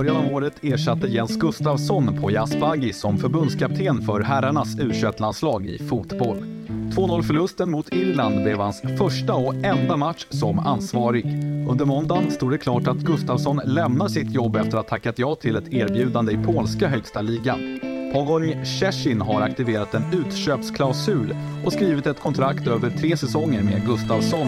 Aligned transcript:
början 0.00 0.16
av 0.16 0.34
året 0.34 0.54
ersatte 0.62 1.06
Jens 1.06 1.36
Gustafsson 1.36 2.20
på 2.20 2.30
Jaspagi 2.30 2.92
som 2.92 3.18
förbundskapten 3.18 4.02
för 4.02 4.20
herrarnas 4.20 4.78
u 4.78 4.92
landslag 5.18 5.66
i 5.66 5.78
fotboll. 5.78 6.36
2-0 6.68 7.22
förlusten 7.22 7.70
mot 7.70 7.92
Irland 7.92 8.42
blev 8.42 8.58
hans 8.58 8.82
första 8.98 9.34
och 9.34 9.54
enda 9.54 9.96
match 9.96 10.26
som 10.30 10.58
ansvarig. 10.58 11.24
Under 11.70 11.84
måndagen 11.84 12.30
stod 12.30 12.50
det 12.50 12.58
klart 12.58 12.86
att 12.86 12.96
Gustafsson 12.96 13.60
lämnar 13.64 14.08
sitt 14.08 14.30
jobb 14.34 14.56
efter 14.56 14.78
att 14.78 14.90
ha 14.90 14.96
tackat 14.96 15.18
ja 15.18 15.34
till 15.34 15.56
ett 15.56 15.72
erbjudande 15.72 16.32
i 16.32 16.36
polska 16.36 16.88
högsta 16.88 17.20
ligan. 17.20 17.80
Pogoń 18.12 18.64
Szczecin 18.64 19.20
har 19.20 19.40
aktiverat 19.40 19.94
en 19.94 20.04
utköpsklausul 20.12 21.36
och 21.64 21.72
skrivit 21.72 22.06
ett 22.06 22.20
kontrakt 22.20 22.66
över 22.66 22.90
tre 22.90 23.16
säsonger 23.16 23.62
med 23.62 23.86
Gustafsson. 23.86 24.46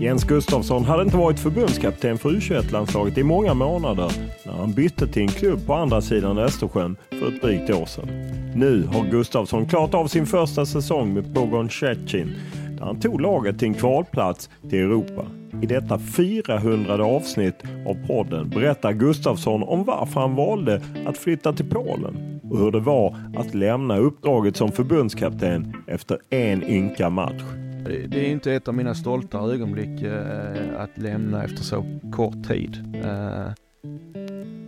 Jens 0.00 0.24
Gustafsson 0.24 0.84
hade 0.84 1.02
inte 1.02 1.16
varit 1.16 1.40
förbundskapten 1.40 2.18
för 2.18 2.30
U21-landslaget 2.30 3.18
i 3.18 3.22
många 3.22 3.54
månader 3.54 4.12
när 4.46 4.52
han 4.52 4.72
bytte 4.72 5.06
till 5.06 5.22
en 5.22 5.28
klubb 5.28 5.66
på 5.66 5.74
andra 5.74 6.00
sidan 6.00 6.38
Östersjön 6.38 6.96
för 7.10 7.28
ett 7.28 7.42
drygt 7.42 7.70
år 7.70 7.86
sedan. 7.86 8.08
Nu 8.54 8.86
har 8.92 9.10
Gustafsson 9.10 9.66
klart 9.66 9.94
av 9.94 10.06
sin 10.06 10.26
första 10.26 10.66
säsong 10.66 11.14
med 11.14 11.34
Pogon 11.34 11.68
Szczecin 11.68 12.34
där 12.78 12.84
han 12.84 13.00
tog 13.00 13.20
laget 13.20 13.58
till 13.58 13.68
en 13.68 13.74
kvalplats 13.74 14.50
till 14.70 14.78
Europa. 14.78 15.26
I 15.62 15.66
detta 15.66 15.98
400 15.98 17.04
avsnitt 17.04 17.62
av 17.86 18.06
podden 18.06 18.48
berättar 18.48 18.92
Gustafsson 18.92 19.62
om 19.62 19.84
varför 19.84 20.20
han 20.20 20.34
valde 20.34 20.82
att 21.06 21.18
flytta 21.18 21.52
till 21.52 21.70
Polen 21.70 22.40
och 22.50 22.58
hur 22.58 22.70
det 22.70 22.80
var 22.80 23.16
att 23.36 23.54
lämna 23.54 23.98
uppdraget 23.98 24.56
som 24.56 24.72
förbundskapten 24.72 25.76
efter 25.86 26.18
en 26.30 26.62
ynka 26.62 27.10
match. 27.10 27.65
Det 27.88 28.26
är 28.26 28.30
inte 28.30 28.52
ett 28.52 28.68
av 28.68 28.74
mina 28.74 28.94
stolta 28.94 29.38
ögonblick 29.38 30.02
eh, 30.02 30.80
att 30.80 30.98
lämna 30.98 31.44
efter 31.44 31.62
så 31.62 32.00
kort 32.12 32.48
tid. 32.48 33.00
Eh, 33.04 33.50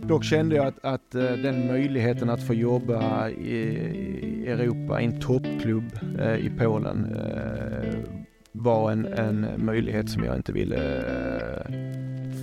dock 0.07 0.23
kände 0.23 0.55
jag 0.55 0.65
att, 0.67 0.85
att 0.85 1.15
eh, 1.15 1.31
den 1.31 1.67
möjligheten 1.67 2.29
att 2.29 2.47
få 2.47 2.53
jobba 2.53 3.29
i, 3.29 4.47
Europa, 4.47 5.01
i 5.01 5.05
en 5.05 5.19
toppklubb 5.19 5.99
eh, 6.19 6.35
i 6.35 6.51
Polen, 6.57 7.15
eh, 7.15 7.99
var 8.51 8.91
en, 8.91 9.05
en 9.05 9.47
möjlighet 9.57 10.09
som 10.09 10.23
jag 10.23 10.35
inte 10.35 10.51
ville 10.51 10.97
eh, 10.97 11.73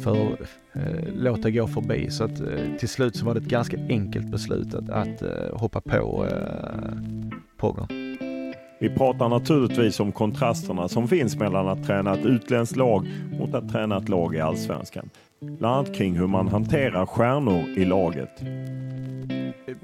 för, 0.03 0.37
eh, 0.73 1.15
låta 1.15 1.51
gå 1.51 1.67
förbi. 1.67 2.11
Så 2.11 2.25
att 2.25 2.41
eh, 2.41 2.77
till 2.79 2.89
slut 2.89 3.17
så 3.17 3.27
var 3.27 3.35
det 3.35 3.41
ett 3.41 3.47
ganska 3.47 3.77
enkelt 3.89 4.31
beslut 4.31 4.75
att, 4.75 4.91
att 4.91 5.23
hoppa 5.53 5.81
på 5.81 6.27
eh, 6.31 8.06
vi 8.79 8.91
pratar 8.91 9.29
naturligtvis 9.29 10.01
om 10.01 10.13
kontrasterna 10.13 10.89
som 10.89 11.09
finns 11.09 11.37
mellan 11.37 11.69
att 11.69 11.87
träna 11.87 12.15
ett 12.15 12.27
utländskt 12.27 12.77
lag 12.77 13.09
mot 13.39 13.55
att 13.55 13.73
träna 13.73 13.97
ett 13.97 14.09
lag 14.09 14.35
i 14.35 14.41
Allsvenskan. 14.41 15.11
Bland 15.41 15.75
annat 15.75 15.95
kring 15.95 16.17
hur 16.17 16.27
man 16.27 16.49
hanterar 16.49 17.07
stjärnor 17.07 17.69
i 17.77 17.85
laget. 17.85 18.43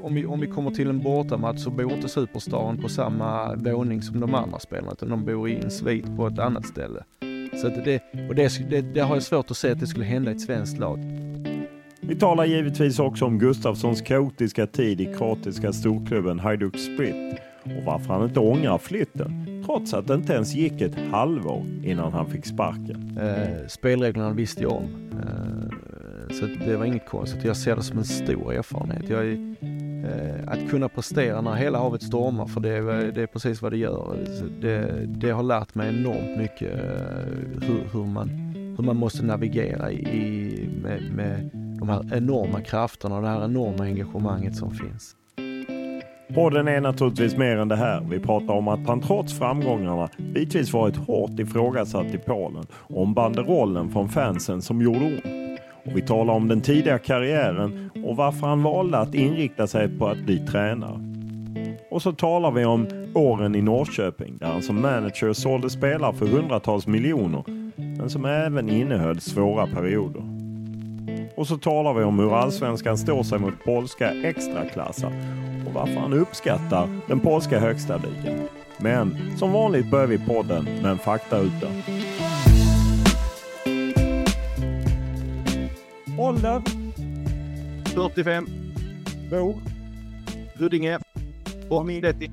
Om 0.03 0.15
vi, 0.15 0.27
om 0.27 0.41
vi 0.41 0.47
kommer 0.47 0.71
till 0.71 0.89
en 0.89 1.03
bortamatch 1.03 1.59
så 1.59 1.71
bor 1.71 1.93
inte 1.93 2.09
superstaren 2.09 2.83
på 2.83 2.89
samma 2.89 3.55
våning 3.55 4.03
som 4.03 4.21
de 4.21 4.35
andra 4.35 4.59
spelarna 4.59 4.93
utan 4.93 5.09
de 5.09 5.25
bor 5.25 5.49
i 5.49 5.57
en 5.57 5.71
svit 5.71 6.17
på 6.17 6.27
ett 6.27 6.39
annat 6.39 6.67
ställe. 6.67 7.05
Så 7.63 7.69
det, 7.69 8.03
och 8.29 8.35
det, 8.35 8.71
det, 8.71 8.81
det 8.81 9.01
har 9.01 9.17
jag 9.17 9.23
svårt 9.23 9.51
att 9.51 9.57
se 9.57 9.71
att 9.71 9.81
det 9.81 9.87
skulle 9.87 10.05
hända 10.05 10.31
i 10.31 10.35
ett 10.35 10.41
svenskt 10.41 10.79
lag. 10.79 10.99
Vi 12.01 12.17
talar 12.17 12.45
givetvis 12.45 12.99
också 12.99 13.25
om 13.25 13.39
Gustafssons 13.39 14.01
kaotiska 14.01 14.67
tid 14.67 15.01
i 15.01 15.15
kroatiska 15.15 15.73
storklubben 15.73 16.39
Hajduk 16.39 16.79
Split 16.79 17.41
och 17.65 17.85
varför 17.85 18.15
han 18.15 18.25
inte 18.25 18.41
ångrar 18.41 18.79
flytten 18.79 19.63
trots 19.67 19.95
att 19.95 20.07
det 20.07 20.15
inte 20.15 20.33
ens 20.33 20.55
gick 20.55 20.81
ett 20.81 20.97
halvår 21.11 21.67
innan 21.85 22.13
han 22.13 22.27
fick 22.27 22.47
sparken. 22.47 23.19
Eh, 23.21 23.67
spelreglerna 23.69 24.33
visste 24.33 24.63
jag 24.63 24.73
om. 24.73 25.11
Eh, 25.13 26.33
så 26.35 26.47
det 26.67 26.77
var 26.77 26.85
inget 26.85 27.09
konstigt. 27.09 27.45
Jag 27.45 27.57
ser 27.57 27.77
det 27.77 27.83
som 27.83 27.99
en 27.99 28.05
stor 28.05 28.53
erfarenhet. 28.53 29.09
Jag 29.09 29.27
är, 29.27 29.57
eh, 30.05 30.53
att 30.53 30.71
kunna 30.71 30.89
prestera 30.89 31.41
när 31.41 31.55
hela 31.55 31.79
havet 31.79 32.03
stormar, 32.03 32.47
för 32.47 32.61
det 32.61 32.71
är, 32.71 33.13
det 33.13 33.23
är 33.23 33.27
precis 33.27 33.63
vad 33.63 33.73
det 33.73 33.79
gör. 33.79 34.17
Det, 34.61 35.07
det 35.07 35.31
har 35.31 35.43
lärt 35.43 35.75
mig 35.75 35.89
enormt 35.89 36.39
mycket 36.39 36.73
eh, 36.73 37.67
hur, 37.67 37.89
hur, 37.93 38.07
man, 38.07 38.29
hur 38.77 38.85
man 38.85 38.97
måste 38.97 39.25
navigera 39.25 39.93
i, 39.93 40.69
med, 40.83 41.03
med 41.13 41.51
de 41.79 41.89
här 41.89 42.17
enorma 42.17 42.61
krafterna 42.61 43.17
och 43.17 43.23
det 43.23 43.29
här 43.29 43.45
enorma 43.45 43.85
engagemanget 43.85 44.57
som 44.57 44.71
finns. 44.71 45.17
Podden 46.35 46.69
är 46.69 46.81
naturligtvis 46.81 47.37
mer 47.37 47.57
än 47.57 47.69
det 47.69 47.77
här. 47.77 48.01
Vi 48.11 48.21
pratar 48.21 48.55
om 48.55 48.69
att 48.69 48.87
han 48.87 49.01
trots 49.01 49.39
framgångarna 49.39 50.09
bitvis 50.19 50.73
varit 50.73 50.97
hårt 50.97 51.39
ifrågasatt 51.39 52.07
i 52.07 52.19
Polen. 52.19 52.67
och 52.73 53.03
Om 53.03 53.15
banderollen 53.15 53.91
från 53.91 54.09
fansen 54.09 54.63
som 54.63 54.83
gjorde 54.83 54.99
ont. 54.99 55.61
Och 55.85 55.97
vi 55.97 56.03
talar 56.03 56.35
om 56.35 56.49
den 56.49 56.61
tidiga 56.61 56.99
karriären 56.99 57.91
och 58.05 58.17
varför 58.17 58.47
han 58.47 58.63
valde 58.63 58.99
att 58.99 59.15
inrikta 59.15 59.67
sig 59.67 59.99
på 59.99 60.07
att 60.07 60.19
bli 60.19 60.39
tränare. 60.39 61.01
Och 61.91 62.03
så 62.03 62.13
talar 62.13 62.51
vi 62.51 62.65
om 62.65 62.87
åren 63.15 63.55
i 63.55 63.63
Norrköping 63.63 64.39
där 64.39 64.47
han 64.47 64.63
som 64.63 64.83
manager 64.83 65.33
sålde 65.33 65.71
spelare 65.71 66.15
för 66.15 66.27
hundratals 66.27 66.87
miljoner 66.87 67.45
men 67.77 68.11
som 68.11 68.25
även 68.25 68.71
innehöll 68.71 69.21
svåra 69.21 69.67
perioder. 69.67 70.42
Och 71.37 71.47
så 71.47 71.57
talar 71.57 71.95
vi 71.95 72.05
om 72.05 72.19
hur 72.19 72.37
allsvenskan 72.37 72.99
står 72.99 73.23
sig 73.23 73.39
mot 73.39 73.65
polska 73.65 74.11
extraklassar 74.11 75.13
och 75.67 75.73
varför 75.73 76.01
han 76.01 76.13
uppskattar 76.13 76.89
den 77.07 77.21
polska 77.21 77.61
högsta 77.61 77.97
ligan. 77.97 78.49
Men 78.79 79.37
som 79.39 79.53
vanligt 79.53 79.91
börjar 79.91 80.07
vi 80.07 80.19
podden 80.19 80.65
med 80.65 80.91
en 80.91 80.99
faktaruta. 80.99 81.67
Ålder? 86.19 86.63
45. 87.95 88.47
Bor? 89.31 89.55
Huddinge. 90.59 90.99
Och 91.71 91.87
30. 91.87 92.31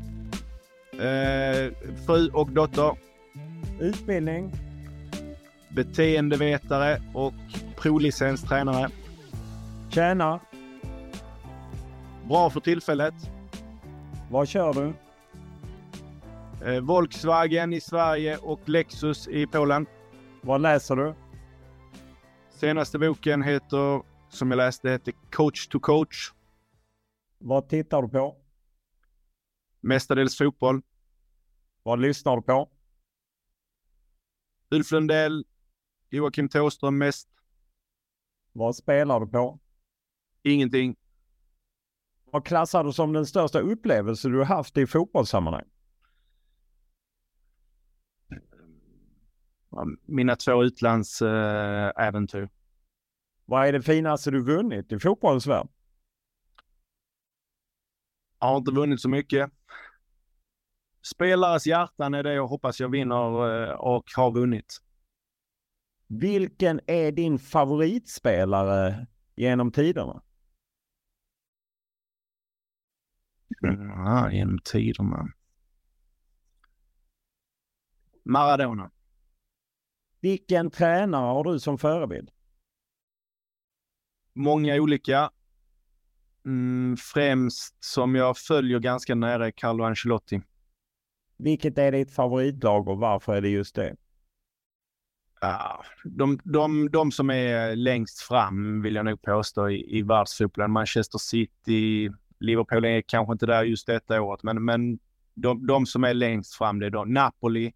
Eh, 0.92 1.72
fru 2.06 2.30
och 2.34 2.50
dotter. 2.50 2.92
Utbildning? 3.80 4.52
Beteendevetare 5.70 7.02
och 7.14 7.34
prolicenstränare. 7.80 8.90
Tjänar? 9.90 10.40
Bra 12.28 12.50
för 12.50 12.60
tillfället. 12.60 13.14
Vad 14.32 14.48
kör 14.48 14.74
du? 14.74 14.94
Eh, 16.66 16.82
Volkswagen 16.82 17.74
i 17.74 17.82
Sverige 17.82 18.38
och 18.38 18.70
Lexus 18.70 19.28
i 19.28 19.48
Polen. 19.48 19.86
Vad 20.42 20.62
läser 20.62 20.96
du? 20.96 21.14
Senaste 22.50 23.00
boken 23.00 23.44
heter, 23.44 24.02
som 24.30 24.52
jag 24.52 24.58
läste, 24.58 24.90
heter 24.90 25.14
Coach 25.32 25.68
to 25.68 25.80
coach. 25.80 26.32
Vad 27.38 27.70
tittar 27.70 28.02
du 28.02 28.10
på? 28.10 28.36
Mestadels 29.82 30.38
fotboll. 30.38 30.82
Vad 31.84 32.00
lyssnar 32.00 32.36
du 32.36 32.42
på? 32.42 32.70
Ulf 34.72 34.92
Lundell, 34.92 35.46
Joakim 36.10 36.50
Thåström 36.50 36.98
mest. 36.98 37.30
Vad 38.52 38.76
spelar 38.76 39.20
du 39.20 39.28
på? 39.28 39.60
Ingenting. 40.44 40.96
Vad 42.32 42.46
klassar 42.46 42.84
du 42.84 42.94
som 42.94 43.14
den 43.14 43.26
största 43.26 43.60
upplevelse 43.60 44.30
du 44.30 44.44
haft 44.44 44.78
i 44.78 44.88
fotbollssammanhang? 44.88 45.66
Mina 50.06 50.36
två 50.36 50.64
utlandsäventyr. 50.64 52.50
Vad 53.46 53.68
är 53.68 53.74
det 53.74 53.82
finaste 53.82 54.32
du 54.32 54.44
vunnit 54.44 54.92
i 54.92 55.00
fotbollens 55.00 55.48
värld? 55.48 55.68
Jag 58.40 58.48
har 58.48 58.58
inte 58.58 58.72
vunnit 58.72 59.02
så 59.02 59.10
mycket. 59.10 59.52
Spelares 61.02 61.68
hjärtan 61.68 62.14
är 62.14 62.24
det 62.24 62.34
jag 62.34 62.48
hoppas 62.48 62.80
jag 62.80 62.90
vinner 62.90 63.64
eh, 63.64 63.74
och 63.74 64.04
har 64.16 64.32
vunnit. 64.32 64.82
Vilken 66.12 66.80
är 66.88 67.12
din 67.12 67.40
favoritspelare 67.40 69.08
genom 69.36 69.72
tiderna? 69.72 70.24
Ja, 73.62 74.32
genom 74.32 74.60
tiderna. 74.60 75.28
Maradona. 78.24 78.92
Vilken 80.20 80.72
tränare 80.72 81.26
har 81.26 81.44
du 81.44 81.60
som 81.60 81.78
förebild? 81.78 82.32
Många 84.34 84.76
olika. 84.76 85.32
Mm, 86.46 86.98
främst 86.98 87.84
som 87.84 88.16
jag 88.16 88.38
följer 88.38 88.80
ganska 88.80 89.16
nära 89.16 89.48
är 89.48 89.52
Carlo 89.52 89.84
Ancelotti. 89.84 90.42
Vilket 91.38 91.78
är 91.78 91.92
ditt 91.92 92.12
favoritlag 92.12 92.88
och 92.88 92.98
varför 92.98 93.36
är 93.36 93.42
det 93.42 93.50
just 93.50 93.76
det? 93.76 93.96
Ja, 95.42 95.84
de, 96.04 96.40
de, 96.44 96.90
de 96.92 97.12
som 97.12 97.30
är 97.30 97.76
längst 97.76 98.20
fram 98.20 98.82
vill 98.82 98.96
jag 98.96 99.06
nog 99.06 99.22
påstå 99.22 99.70
i, 99.70 99.98
i 99.98 100.02
världsfotbollen. 100.02 100.72
Manchester 100.72 101.18
City, 101.18 102.10
Liverpool 102.40 102.86
är 102.86 103.02
kanske 103.02 103.34
inte 103.34 103.46
där 103.46 103.64
just 103.64 103.88
detta 103.88 104.22
året, 104.22 104.44
men, 104.44 104.66
men 104.66 105.00
de, 105.34 105.68
de 105.68 105.86
som 105.86 106.04
är 106.04 106.14
längst 106.14 106.54
fram, 106.54 106.80
det 106.80 106.86
är 106.86 106.90
de. 106.90 107.14
Napoli, 107.14 107.74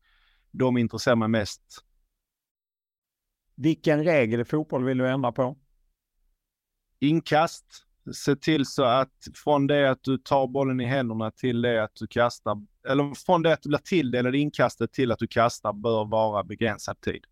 de 0.51 0.77
intresserar 0.77 1.15
mig 1.15 1.27
mest. 1.27 1.61
Vilken 3.55 4.03
regel 4.03 4.39
i 4.39 4.45
fotboll 4.45 4.83
vill 4.83 4.97
du 4.97 5.09
ändra 5.09 5.31
på? 5.31 5.57
Inkast. 6.99 7.65
Se 8.13 8.35
till 8.35 8.65
så 8.65 8.83
att 8.83 9.27
från 9.43 9.67
det 9.67 9.91
att 9.91 10.03
du 10.03 10.17
tar 10.17 10.47
bollen 10.47 10.81
i 10.81 10.85
händerna 10.85 11.31
till 11.31 11.61
det 11.61 11.83
att 11.83 11.95
du 11.95 12.07
kastar, 12.07 12.65
eller 12.89 13.25
från 13.25 13.41
det 13.41 13.53
att 13.53 13.61
du 13.61 13.69
blir 13.69 13.79
tilldelad 13.79 14.35
inkastet 14.35 14.93
till 14.93 15.11
att 15.11 15.19
du 15.19 15.27
kastar 15.27 15.73
bör 15.73 16.05
vara 16.05 16.43
begränsad 16.43 17.01
tid. 17.01 17.25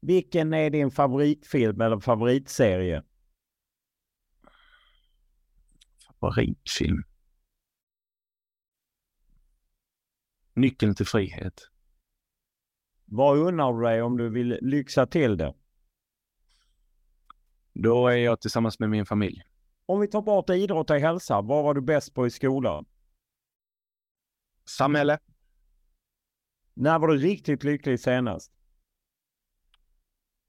Vilken 0.00 0.52
är 0.52 0.70
din 0.70 0.90
favoritfilm 0.90 1.80
eller 1.80 2.00
favoritserie? 2.00 3.02
Favoritfilm? 6.20 7.02
Nyckeln 10.54 10.94
till 10.94 11.06
frihet. 11.06 11.70
Vad 13.04 13.38
unnar 13.38 13.72
du 13.72 13.82
dig 13.82 14.02
om 14.02 14.16
du 14.16 14.28
vill 14.28 14.58
lyxa 14.62 15.06
till 15.06 15.36
det? 15.36 15.54
Då 17.72 18.08
är 18.08 18.16
jag 18.16 18.40
tillsammans 18.40 18.78
med 18.78 18.90
min 18.90 19.06
familj. 19.06 19.42
Om 19.86 20.00
vi 20.00 20.08
tar 20.08 20.22
bort 20.22 20.50
idrott 20.50 20.90
och 20.90 20.96
hälsa, 20.96 21.40
vad 21.40 21.64
var 21.64 21.74
du 21.74 21.80
bäst 21.80 22.14
på 22.14 22.26
i 22.26 22.30
skolan? 22.30 22.86
Samhälle. 24.68 25.18
När 26.74 26.98
var 26.98 27.08
du 27.08 27.16
riktigt 27.16 27.64
lycklig 27.64 28.00
senast? 28.00 28.55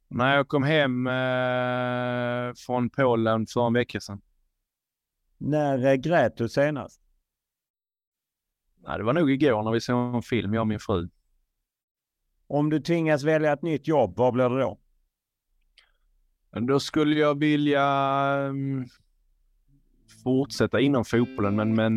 När 0.10 0.36
jag 0.36 0.48
kom 0.48 0.64
hem 0.64 1.08
eh, 1.08 2.54
från 2.66 2.90
Polen 2.90 3.48
för 3.48 3.68
en 3.68 3.74
vecka 3.74 4.00
sedan. 4.00 4.22
När 5.38 5.86
eh, 5.86 5.94
grät 5.94 6.38
du 6.38 6.50
senast? 6.50 7.02
Nej, 8.88 8.98
det 8.98 9.04
var 9.04 9.14
nog 9.14 9.32
igår 9.32 9.64
när 9.64 9.72
vi 9.72 9.82
såg 9.82 10.16
en 10.16 10.22
film, 10.22 10.54
jag 10.54 10.62
och 10.62 10.68
min 10.68 10.80
fru. 10.80 11.10
Om 12.48 12.70
du 12.70 12.80
tvingas 12.80 13.24
välja 13.24 13.54
ett 13.54 13.62
nytt 13.62 13.88
jobb, 13.88 14.14
vad 14.18 14.34
blir 14.34 14.50
det 14.50 14.60
då? 14.60 14.78
Då 16.52 16.80
skulle 16.80 17.20
jag 17.20 17.40
vilja 17.40 18.48
um, 18.50 18.86
fortsätta 20.24 20.80
inom 20.80 21.06
fotbollen, 21.06 21.56
men, 21.56 21.76
men 21.76 21.96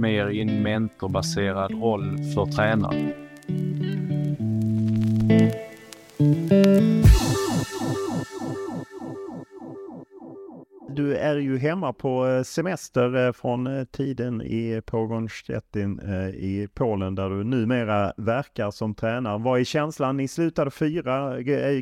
mer 0.00 0.28
i 0.28 0.40
en 0.40 0.62
mentorbaserad 0.62 1.70
roll 1.70 2.18
för 2.34 2.46
tränare. 2.46 3.14
Du 10.94 11.16
är 11.16 11.36
ju 11.36 11.58
hemma 11.58 11.92
på 11.92 12.26
eh, 12.26 12.42
semester 12.42 13.26
eh, 13.26 13.32
från 13.32 13.66
eh, 13.66 13.84
tiden 13.84 14.42
i 14.42 14.82
Pogonstettin 14.86 16.00
i 16.34 16.68
Polen 16.74 17.14
där 17.14 17.30
du 17.30 17.44
numera 17.44 18.12
verkar 18.16 18.70
som 18.70 18.94
tränare. 18.94 19.38
Vad 19.38 19.60
är 19.60 19.64
känslan? 19.64 20.16
Ni 20.16 20.28
slutade 20.28 20.70
fyra, 20.70 21.36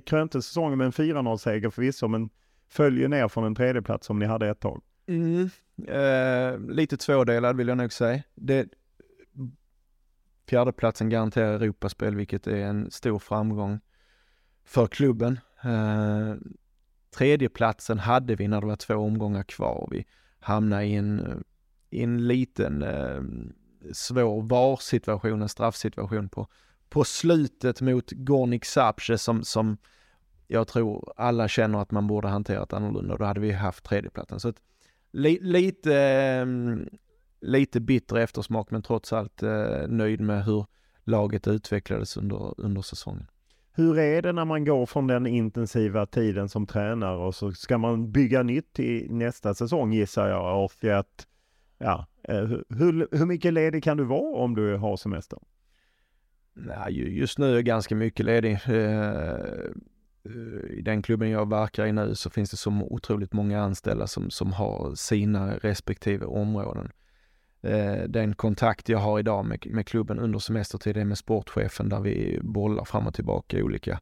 krönte 0.07 0.43
säsongen 0.43 0.79
med 0.79 0.85
en 0.85 0.93
4-0-seger 0.93 1.71
förvisso, 1.71 2.09
men 2.09 2.31
följer 2.69 3.09
ner 3.09 3.29
från 3.29 3.45
en 3.45 3.55
tredjeplats 3.55 4.07
som 4.07 4.19
ni 4.19 4.27
hade 4.27 4.49
ett 4.49 4.61
tag. 4.61 4.83
Mm. 5.07 5.51
Eh, 5.89 6.75
lite 6.75 6.97
tvådelad 6.97 7.57
vill 7.57 7.69
jag 7.69 7.79
nog 7.79 7.93
säga. 7.93 8.23
Det, 8.35 8.69
fjärdeplatsen 10.49 11.09
garanterar 11.09 11.55
Europaspel, 11.55 12.17
vilket 12.17 12.47
är 12.47 12.57
en 12.57 12.91
stor 12.91 13.19
framgång 13.19 13.81
för 14.65 14.87
klubben. 14.87 15.41
Eh, 15.65 16.35
Tredjeplatsen 17.17 17.99
hade 17.99 18.35
vi 18.35 18.49
när 18.49 18.61
det 18.61 18.67
var 18.67 18.77
två 18.77 18.95
omgångar 18.95 19.43
kvar. 19.43 19.89
Vi 19.91 20.05
hamnade 20.41 20.85
i 20.85 20.95
en, 20.95 21.43
i 21.91 22.03
en 22.03 22.27
liten 22.29 22.83
eh, 22.83 23.23
svår 23.93 24.43
VAR-situation, 24.43 25.43
en 25.43 25.49
straffsituation 25.49 26.29
på, 26.29 26.47
på 26.89 27.05
slutet 27.05 27.81
mot 27.81 28.11
Gornik 28.11 28.65
Sapche 28.65 29.19
som, 29.19 29.45
som 29.45 29.79
jag 30.47 30.69
tror 30.69 31.13
alla 31.17 31.49
känner 31.49 31.79
att 31.79 31.91
man 31.91 32.07
borde 32.07 32.29
hanterat 32.29 32.73
annorlunda. 32.73 33.17
Då 33.17 33.25
hade 33.25 33.41
vi 33.41 33.53
haft 33.53 33.85
tredjeplatsen. 33.85 34.41
Så 34.41 34.49
att, 34.49 34.57
li, 35.13 35.39
lite, 35.43 35.97
eh, 35.97 36.47
lite 37.41 37.81
bitter 37.81 38.17
eftersmak 38.17 38.71
men 38.71 38.83
trots 38.83 39.13
allt 39.13 39.43
eh, 39.43 39.89
nöjd 39.89 40.21
med 40.21 40.45
hur 40.45 40.67
laget 41.05 41.49
utvecklades 41.49 42.17
under, 42.17 42.61
under 42.61 42.83
säsongen. 42.83 43.27
Hur 43.73 43.99
är 43.99 44.23
det 44.23 44.33
när 44.33 44.45
man 44.45 44.65
går 44.65 44.87
från 44.87 45.07
den 45.07 45.27
intensiva 45.27 46.07
tiden 46.07 46.49
som 46.49 46.67
tränare 46.67 47.17
och 47.17 47.35
så 47.35 47.53
ska 47.53 47.79
man 47.79 48.13
bygga 48.13 48.43
nytt 48.43 48.73
till 48.73 49.13
nästa 49.13 49.55
säsong 49.55 49.93
gissar 49.93 50.29
jag 50.29 50.65
och 50.65 50.85
att 50.85 51.27
ja, 51.79 52.07
eh, 52.23 52.49
hur, 52.69 53.09
hur 53.19 53.27
mycket 53.27 53.53
ledig 53.53 53.85
kan 53.85 53.97
du 53.97 54.05
vara 54.05 54.37
om 54.37 54.55
du 54.55 54.77
har 54.77 54.97
semester? 54.97 55.39
Nej, 56.55 57.19
just 57.19 57.39
nu 57.39 57.51
är 57.51 57.55
jag 57.55 57.65
ganska 57.65 57.95
mycket 57.95 58.27
ledig. 58.27 58.53
Eh, 58.53 59.41
eh, 60.25 60.71
I 60.71 60.83
den 60.85 61.03
klubben 61.03 61.31
jag 61.31 61.51
verkar 61.51 61.87
i 61.87 61.93
nu 61.93 62.15
så 62.15 62.31
finns 62.31 62.51
det 62.51 62.57
så 62.57 62.71
otroligt 62.71 63.33
många 63.33 63.63
anställda 63.63 64.07
som, 64.07 64.31
som 64.31 64.53
har 64.53 64.95
sina 64.95 65.57
respektive 65.57 66.27
områden. 66.27 66.91
Eh, 67.63 68.03
den 68.09 68.35
kontakt 68.35 68.89
jag 68.89 68.99
har 68.99 69.19
idag 69.19 69.45
med, 69.45 69.67
med 69.67 69.87
klubben 69.87 70.19
under 70.19 70.39
semestertid 70.39 70.97
är 70.97 71.05
med 71.05 71.19
sportchefen 71.19 71.89
där 71.89 72.01
vi 72.01 72.41
bollar 72.43 72.85
fram 72.85 73.07
och 73.07 73.15
tillbaka 73.15 73.65
olika 73.65 74.01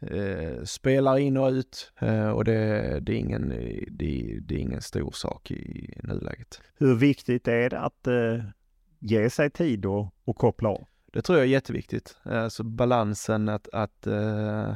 eh, 0.00 0.62
spelar 0.64 1.18
in 1.18 1.36
och 1.36 1.48
ut 1.48 1.92
eh, 2.00 2.28
och 2.28 2.44
det, 2.44 3.00
det, 3.00 3.12
är 3.12 3.16
ingen, 3.16 3.48
det, 3.90 4.38
det, 4.40 4.54
är 4.54 4.58
ingen 4.58 4.82
stor 4.82 5.10
sak 5.10 5.50
i 5.50 5.94
nuläget. 6.02 6.60
Hur 6.78 6.94
viktigt 6.94 7.48
är 7.48 7.70
det 7.70 7.80
att 7.80 8.06
eh, 8.06 8.44
ge 8.98 9.30
sig 9.30 9.50
tid 9.50 9.86
och, 9.86 10.14
och 10.24 10.36
koppla 10.36 10.68
av? 10.68 10.86
Det 11.12 11.22
tror 11.22 11.38
jag 11.38 11.46
är 11.46 11.50
jätteviktigt. 11.50 12.16
Alltså 12.22 12.62
balansen 12.62 13.48
att, 13.48 13.68
att 13.72 14.06
eh, 14.06 14.74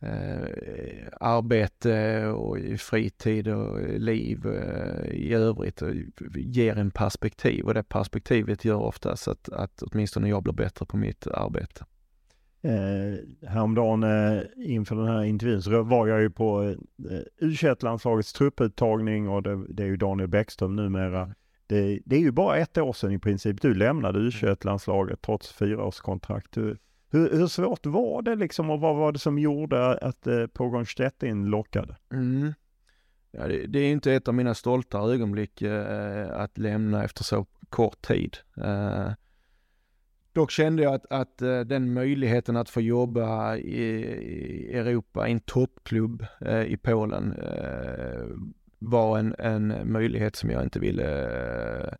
eh, 0.00 1.08
arbete 1.20 2.26
och 2.26 2.58
fritid 2.78 3.48
och 3.48 3.80
liv 3.82 4.46
eh, 4.46 5.10
i 5.10 5.34
övrigt 5.34 5.82
och 5.82 5.90
ger 6.36 6.76
en 6.76 6.90
perspektiv 6.90 7.64
och 7.64 7.74
det 7.74 7.82
perspektivet 7.82 8.64
gör 8.64 8.80
oftast 8.80 9.28
att, 9.28 9.48
att 9.48 9.82
åtminstone 9.82 10.28
jag 10.28 10.42
blir 10.42 10.52
bättre 10.52 10.86
på 10.86 10.96
mitt 10.96 11.26
arbete. 11.26 11.84
Eh, 12.62 13.48
häromdagen 13.48 14.02
eh, 14.02 14.42
inför 14.56 14.96
den 14.96 15.06
här 15.06 15.22
intervjun 15.22 15.62
så 15.62 15.82
var 15.82 16.06
jag 16.06 16.20
ju 16.20 16.30
på 16.30 16.62
eh, 16.62 17.46
U21-landslagets 17.46 18.32
trupputtagning 18.32 19.28
och 19.28 19.42
det, 19.42 19.64
det, 19.68 19.82
är 19.82 19.86
ju 19.86 19.96
Daniel 19.96 20.28
Bäckström 20.28 20.76
numera 20.76 21.34
det, 21.66 22.00
det 22.04 22.16
är 22.16 22.20
ju 22.20 22.30
bara 22.30 22.56
ett 22.56 22.78
år 22.78 22.92
sedan 22.92 23.12
i 23.12 23.18
princip 23.18 23.62
du 23.62 23.74
lämnade 23.74 24.18
U21-landslaget 24.18 25.22
trots 25.22 25.52
fyraårskontrakt. 25.52 26.56
Hur, 27.10 27.30
hur 27.30 27.46
svårt 27.46 27.86
var 27.86 28.22
det 28.22 28.34
liksom 28.34 28.70
och 28.70 28.80
vad 28.80 28.96
var 28.96 29.12
det 29.12 29.18
som 29.18 29.38
gjorde 29.38 29.94
att 29.98 30.26
eh, 30.26 30.46
Pogon 30.46 30.86
Stettin 30.86 31.44
lockade? 31.44 31.96
Mm. 32.12 32.52
Ja, 33.30 33.48
det, 33.48 33.66
det, 33.66 33.78
är 33.78 33.92
inte 33.92 34.12
ett 34.12 34.28
av 34.28 34.34
mina 34.34 34.54
stoltare 34.54 35.14
ögonblick 35.14 35.62
eh, 35.62 36.30
att 36.40 36.58
lämna 36.58 37.04
efter 37.04 37.24
så 37.24 37.46
kort 37.68 38.02
tid. 38.02 38.36
Eh, 38.56 39.10
dock 40.32 40.50
kände 40.50 40.82
jag 40.82 40.94
att, 40.94 41.06
att 41.10 41.42
eh, 41.42 41.60
den 41.60 41.92
möjligheten 41.92 42.56
att 42.56 42.70
få 42.70 42.80
jobba 42.80 43.56
i, 43.56 43.82
i 43.82 44.72
Europa 44.72 45.28
i 45.28 45.32
en 45.32 45.40
toppklubb 45.40 46.26
eh, 46.40 46.62
i 46.62 46.76
Polen 46.76 47.32
eh, 47.32 48.26
var 48.78 49.18
en, 49.18 49.34
en 49.38 49.92
möjlighet 49.92 50.36
som 50.36 50.50
jag 50.50 50.62
inte 50.62 50.80
ville 50.80 51.28
eh, 51.78 51.92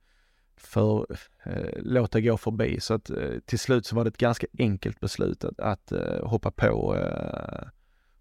eh, 0.60 0.68
för, 0.68 1.06
låta 1.76 2.20
gå 2.20 2.36
förbi. 2.36 2.80
Så 2.80 2.94
att 2.94 3.10
till 3.44 3.58
slut 3.58 3.86
så 3.86 3.96
var 3.96 4.04
det 4.04 4.08
ett 4.08 4.16
ganska 4.16 4.46
enkelt 4.58 5.00
beslut 5.00 5.44
att, 5.44 5.60
att 5.60 5.92
hoppa 6.22 6.50
på 6.50 6.96
eh, 6.96 7.68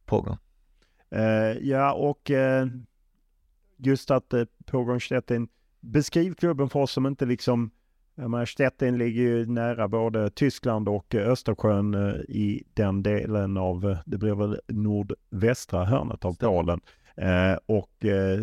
Pogon. 0.05 0.37
ja, 1.61 1.93
och 1.93 2.31
just 3.79 4.11
att 4.11 4.33
eh, 4.33 4.43
Pågångstetten, 4.65 5.47
beskriv 5.79 6.33
klubben 6.33 6.69
för 6.69 6.79
oss 6.79 6.91
som 6.91 7.05
inte 7.05 7.25
liksom, 7.25 7.71
menar 8.15 8.45
Stettin 8.45 8.97
ligger 8.97 9.21
ju 9.21 9.45
nära 9.45 9.87
både 9.87 10.29
Tyskland 10.29 10.89
och 10.89 11.15
eh, 11.15 11.29
Östersjön 11.29 11.93
eh, 11.93 12.15
i 12.27 12.63
den 12.73 13.03
delen 13.03 13.57
av, 13.57 13.89
eh, 13.89 13.97
det 14.05 14.17
blir 14.17 14.35
väl 14.35 14.59
nordvästra 14.67 15.85
hörnet 15.85 16.25
av 16.25 16.33
Polen. 16.33 16.81
Eh, 17.15 17.57
och 17.65 18.05
eh, 18.05 18.39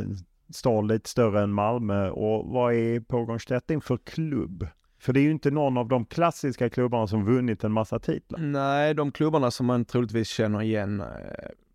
stad 0.51 0.87
lite 0.89 1.09
större 1.09 1.43
än 1.43 1.53
Malmö. 1.53 2.11
Och 2.11 2.47
vad 2.53 2.75
är 2.75 3.01
Pågångstetten 3.01 3.81
för 3.81 3.97
klubb? 3.97 4.67
För 4.99 5.13
det 5.13 5.21
är 5.21 5.23
ju 5.23 5.31
inte 5.31 5.51
någon 5.51 5.79
av 5.79 5.89
de 5.89 6.05
klassiska 6.05 6.71
klubbarna 6.71 7.07
som 7.07 7.25
vunnit 7.25 7.65
en 7.65 7.73
massa 7.73 7.99
titlar. 7.99 8.41
Nej, 8.41 8.95
de 8.95 9.13
klubbarna 9.13 9.51
som 9.51 9.67
man 9.67 9.85
troligtvis 9.85 10.29
känner 10.29 10.63
igen 10.63 11.03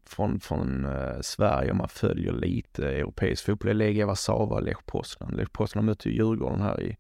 från, 0.06 0.40
från 0.40 0.86
uh, 0.86 1.22
Sverige 1.22 1.72
om 1.72 1.78
man 1.78 1.88
följer 1.88 2.34
lite 2.34 2.90
europeisk 2.90 3.46
fotboll. 3.46 3.78
Legia 3.78 4.06
Warszawa 4.06 4.56
och 4.56 4.64
Lech 4.64 4.86
Poznan. 4.86 5.32
Lech 5.32 5.52
Poznan 5.52 5.86
mötte 5.86 6.10
ju 6.10 6.16
Djurgården 6.16 6.62
här 6.62 6.82
i 6.82 6.98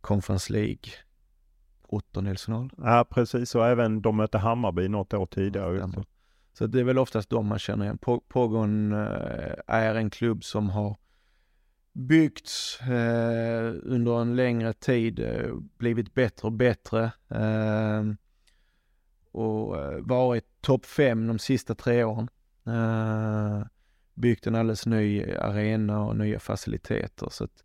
Conference 0.00 0.52
League 0.52 0.92
åttondelsfinal. 1.88 2.70
Ja 2.76 3.06
precis 3.10 3.54
och 3.54 3.66
även 3.66 4.02
de 4.02 4.16
mötte 4.16 4.38
Hammarby 4.38 4.88
något 4.88 5.14
år 5.14 5.26
tidigare. 5.26 5.76
Ja, 5.78 6.02
så 6.58 6.66
det 6.66 6.80
är 6.80 6.84
väl 6.84 6.98
oftast 6.98 7.30
de 7.30 7.46
man 7.46 7.58
känner 7.58 7.84
igen. 7.84 7.98
Pogon 8.28 8.92
eh, 8.92 9.52
är 9.66 9.94
en 9.94 10.10
klubb 10.10 10.44
som 10.44 10.70
har 10.70 10.96
byggts 11.94 12.80
eh, 12.80 13.74
under 13.82 14.20
en 14.20 14.36
längre 14.36 14.72
tid, 14.72 15.18
eh, 15.18 15.54
blivit 15.78 16.14
bättre 16.14 16.46
och 16.46 16.52
bättre 16.52 17.12
eh, 17.28 18.02
och 19.30 19.76
varit 20.00 20.44
topp 20.60 20.86
fem 20.86 21.26
de 21.26 21.38
sista 21.38 21.74
tre 21.74 22.04
åren. 22.04 22.28
Byggt 24.14 24.46
en 24.46 24.54
alldeles 24.54 24.86
ny 24.86 25.32
arena 25.32 26.00
och 26.00 26.16
nya 26.16 26.38
faciliteter. 26.38 27.28
Så 27.30 27.44
att 27.44 27.64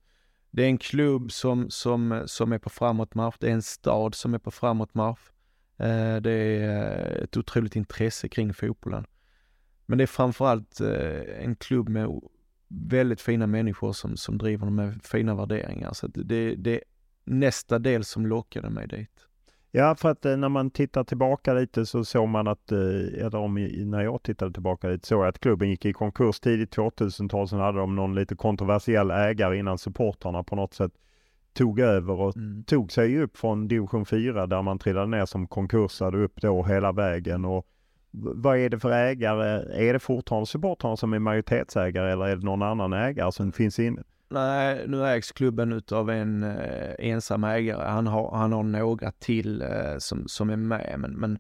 det 0.52 0.64
är 0.64 0.68
en 0.68 0.78
klubb 0.78 1.32
som, 1.32 1.70
som, 1.70 2.24
som 2.26 2.52
är 2.52 2.58
på 2.58 2.70
framåtmarsch. 2.70 3.36
Det 3.40 3.48
är 3.48 3.52
en 3.52 3.62
stad 3.62 4.16
som 4.16 4.34
är 4.34 4.38
på 4.38 4.52
framåtmarsch. 4.52 5.32
Eh, 5.80 6.16
det 6.22 6.32
är 6.32 7.18
eh, 7.18 7.24
ett 7.24 7.38
otroligt 7.38 7.76
intresse 7.76 8.30
kring 8.30 8.54
fotbollen. 8.54 9.06
Men 9.86 9.98
det 9.98 10.04
är 10.04 10.08
framförallt 10.08 10.82
eh, 10.82 11.44
en 11.44 11.56
klubb 11.56 11.90
med 11.90 12.22
väldigt 12.68 13.22
fina 13.22 13.48
människor 13.48 13.94
som, 13.94 14.18
som 14.18 14.38
driver 14.38 14.70
med 14.70 15.04
fina 15.04 15.36
värderingar. 15.36 15.94
Så 15.94 16.08
det, 16.08 16.56
det 16.56 16.72
är 16.76 16.82
nästa 17.24 17.80
del 17.80 18.04
som 18.04 18.26
lockade 18.26 18.70
mig 18.70 18.88
dit. 18.88 19.26
Ja, 19.72 19.96
för 19.96 20.10
att 20.10 20.24
när 20.24 20.50
man 20.50 20.72
tittar 20.72 21.04
tillbaka 21.04 21.54
lite 21.54 21.86
så 21.86 22.06
såg 22.06 22.30
man 22.30 22.48
att, 22.48 22.72
eller 22.72 23.36
om, 23.36 23.54
när 23.86 24.02
jag 24.02 24.24
tittade 24.24 24.54
tillbaka 24.54 24.88
lite, 24.88 25.08
såg 25.08 25.22
jag 25.22 25.28
att 25.28 25.40
klubben 25.40 25.70
gick 25.70 25.86
i 25.86 25.94
konkurs 25.94 26.40
tidigt 26.40 26.76
2000-tal. 26.78 27.48
Sen 27.48 27.60
hade 27.60 27.80
de 27.80 27.96
någon 27.96 28.16
lite 28.16 28.36
kontroversiell 28.36 29.12
ägare 29.12 29.58
innan 29.58 29.78
supportrarna 29.78 30.44
på 30.44 30.56
något 30.56 30.74
sätt 30.74 30.92
tog 31.60 31.80
över 31.80 32.14
och 32.14 32.38
mm. 32.38 32.64
tog 32.64 32.92
sig 32.92 33.22
upp 33.22 33.38
från 33.38 33.68
division 33.68 34.06
4 34.06 34.48
där 34.48 34.62
man 34.62 34.80
trillade 34.80 35.08
ner 35.08 35.26
som 35.26 35.48
konkursade 35.48 36.18
upp 36.18 36.42
då 36.42 36.64
hela 36.64 36.92
vägen. 36.92 37.46
Och 37.46 37.68
vad 38.12 38.58
är 38.58 38.70
det 38.70 38.80
för 38.80 38.92
ägare? 38.92 39.80
Är 39.88 39.94
det 39.94 40.00
fortfarande 40.00 40.46
supportrarna 40.46 40.98
som 40.98 41.14
är 41.14 41.20
majoritetsägare 41.20 42.12
eller 42.12 42.26
är 42.26 42.36
det 42.36 42.46
någon 42.46 42.62
annan 42.62 42.94
ägare 42.94 43.32
som 43.32 43.52
finns 43.52 43.80
inne? 43.80 44.04
Nej, 44.30 44.86
nu 44.88 45.06
ägs 45.06 45.32
klubben 45.32 45.74
utav 45.74 46.10
en 46.10 46.44
eh, 46.44 46.96
ensam 47.00 47.44
ägare. 47.44 47.90
Han 47.90 48.08
har, 48.08 48.38
han 48.38 48.54
har 48.54 48.64
några 48.64 49.12
till 49.12 49.62
eh, 49.62 49.98
som, 49.98 50.28
som 50.28 50.50
är 50.50 50.58
med, 50.58 50.96
men, 50.98 51.12
men 51.12 51.40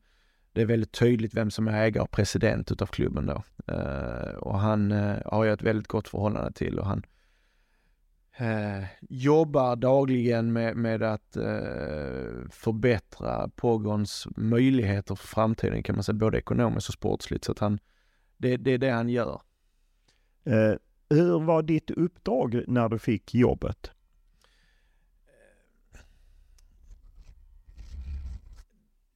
det 0.53 0.61
är 0.61 0.65
väldigt 0.65 0.91
tydligt 0.91 1.33
vem 1.33 1.51
som 1.51 1.67
är 1.67 1.83
ägare 1.83 2.03
och 2.03 2.11
president 2.11 2.71
utav 2.71 2.85
klubben 2.85 3.25
då. 3.25 3.43
Eh, 3.73 4.33
och 4.33 4.59
han 4.59 4.91
eh, 4.91 5.15
har 5.25 5.45
jag 5.45 5.53
ett 5.53 5.63
väldigt 5.63 5.87
gott 5.87 6.07
förhållande 6.07 6.51
till 6.51 6.79
och 6.79 6.85
han 6.85 7.03
eh, 8.39 8.83
jobbar 9.01 9.75
dagligen 9.75 10.53
med, 10.53 10.77
med 10.77 11.03
att 11.03 11.35
eh, 11.35 12.49
förbättra 12.49 13.49
Pogons 13.55 14.27
möjligheter 14.35 15.15
för 15.15 15.27
framtiden 15.27 15.83
kan 15.83 15.95
man 15.95 16.03
säga, 16.03 16.13
både 16.13 16.37
ekonomiskt 16.37 16.87
och 16.87 16.93
sportsligt. 16.93 17.45
Så 17.45 17.51
att 17.51 17.59
han, 17.59 17.79
det, 18.37 18.57
det 18.57 18.71
är 18.71 18.77
det 18.77 18.89
han 18.89 19.09
gör. 19.09 19.41
Eh, 20.43 20.73
hur 21.09 21.39
var 21.39 21.61
ditt 21.61 21.91
uppdrag 21.91 22.63
när 22.67 22.89
du 22.89 22.99
fick 22.99 23.33
jobbet? 23.35 23.91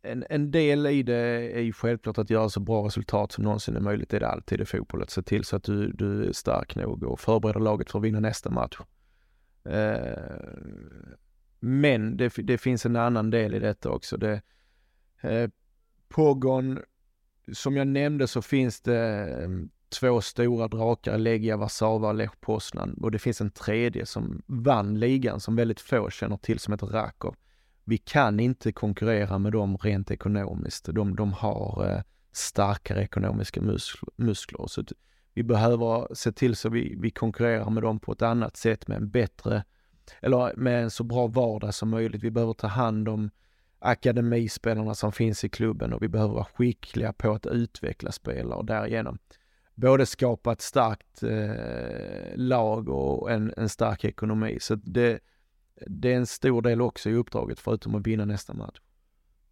En, 0.05 0.25
en 0.29 0.51
del 0.51 0.87
i 0.87 1.03
det 1.03 1.15
är 1.57 1.61
ju 1.61 1.73
självklart 1.73 2.17
att 2.17 2.29
göra 2.29 2.49
så 2.49 2.59
bra 2.59 2.85
resultat 2.85 3.31
som 3.31 3.43
någonsin 3.43 3.75
är 3.75 3.79
möjligt. 3.79 4.09
Det 4.09 4.17
är 4.17 4.19
det 4.19 4.27
alltid 4.27 4.61
i 4.61 4.65
fotboll. 4.65 5.01
Att 5.01 5.09
se 5.09 5.21
till 5.21 5.43
så 5.43 5.55
att 5.55 5.63
du, 5.63 5.91
du 5.91 6.25
är 6.27 6.31
stark 6.31 6.75
nog 6.75 7.03
och 7.03 7.19
förbereda 7.19 7.59
laget 7.59 7.91
för 7.91 7.99
att 7.99 8.05
vinna 8.05 8.19
nästa 8.19 8.49
match. 8.49 8.77
Eh, 9.65 10.13
men 11.59 12.17
det, 12.17 12.33
det, 12.37 12.57
finns 12.57 12.85
en 12.85 12.95
annan 12.95 13.29
del 13.29 13.53
i 13.53 13.59
detta 13.59 13.89
också. 13.89 14.17
Det, 14.17 14.41
eh, 15.21 15.49
Pogon, 16.09 16.79
som 17.53 17.77
jag 17.77 17.87
nämnde 17.87 18.27
så 18.27 18.41
finns 18.41 18.81
det 18.81 18.99
mm, 19.43 19.69
två 19.99 20.21
stora 20.21 20.67
drakar, 20.67 21.17
Legia 21.17 21.57
Warszawa 21.57 22.07
och 22.07 22.15
Lech 22.15 22.39
Poznan. 22.39 22.93
Och 23.01 23.11
det 23.11 23.19
finns 23.19 23.41
en 23.41 23.51
tredje 23.51 24.05
som 24.05 24.41
vann 24.45 24.99
ligan 24.99 25.39
som 25.39 25.55
väldigt 25.55 25.81
få 25.81 26.09
känner 26.09 26.37
till 26.37 26.59
som 26.59 26.73
heter 26.73 26.87
Rakov. 26.87 27.35
Vi 27.83 27.97
kan 27.97 28.39
inte 28.39 28.71
konkurrera 28.71 29.39
med 29.39 29.51
dem 29.51 29.77
rent 29.77 30.11
ekonomiskt. 30.11 30.85
De, 30.85 31.15
de 31.15 31.33
har 31.33 31.89
eh, 31.89 32.01
starkare 32.31 33.03
ekonomiska 33.03 33.61
muskler. 33.61 34.09
muskler. 34.15 34.67
Så 34.67 34.83
vi 35.33 35.43
behöver 35.43 36.15
se 36.15 36.31
till 36.31 36.55
så 36.55 36.69
vi, 36.69 36.95
vi 36.99 37.11
konkurrerar 37.11 37.69
med 37.69 37.83
dem 37.83 37.99
på 37.99 38.11
ett 38.11 38.21
annat 38.21 38.57
sätt 38.57 38.87
med 38.87 38.97
en 38.97 39.09
bättre, 39.09 39.63
eller 40.21 40.55
med 40.55 40.83
en 40.83 40.91
så 40.91 41.03
bra 41.03 41.27
vardag 41.27 41.73
som 41.73 41.89
möjligt. 41.89 42.23
Vi 42.23 42.31
behöver 42.31 42.53
ta 42.53 42.67
hand 42.67 43.09
om 43.09 43.29
akademispelarna 43.79 44.95
som 44.95 45.11
finns 45.11 45.43
i 45.43 45.49
klubben 45.49 45.93
och 45.93 46.03
vi 46.03 46.07
behöver 46.07 46.33
vara 46.33 46.45
skickliga 46.45 47.13
på 47.13 47.31
att 47.31 47.45
utveckla 47.45 48.11
spelare 48.11 48.57
och 48.57 48.65
därigenom 48.65 49.19
både 49.75 50.05
skapa 50.05 50.51
ett 50.51 50.61
starkt 50.61 51.23
eh, 51.23 52.35
lag 52.35 52.89
och 52.89 53.31
en, 53.31 53.53
en 53.57 53.69
stark 53.69 54.05
ekonomi. 54.05 54.57
Så 54.61 54.75
det, 54.75 55.19
det 55.87 56.13
är 56.13 56.17
en 56.17 56.25
stor 56.25 56.61
del 56.61 56.81
också 56.81 57.09
i 57.09 57.13
uppdraget 57.13 57.59
förutom 57.59 57.95
att 57.95 58.07
vinna 58.07 58.25
nästa 58.25 58.53
match. 58.53 58.79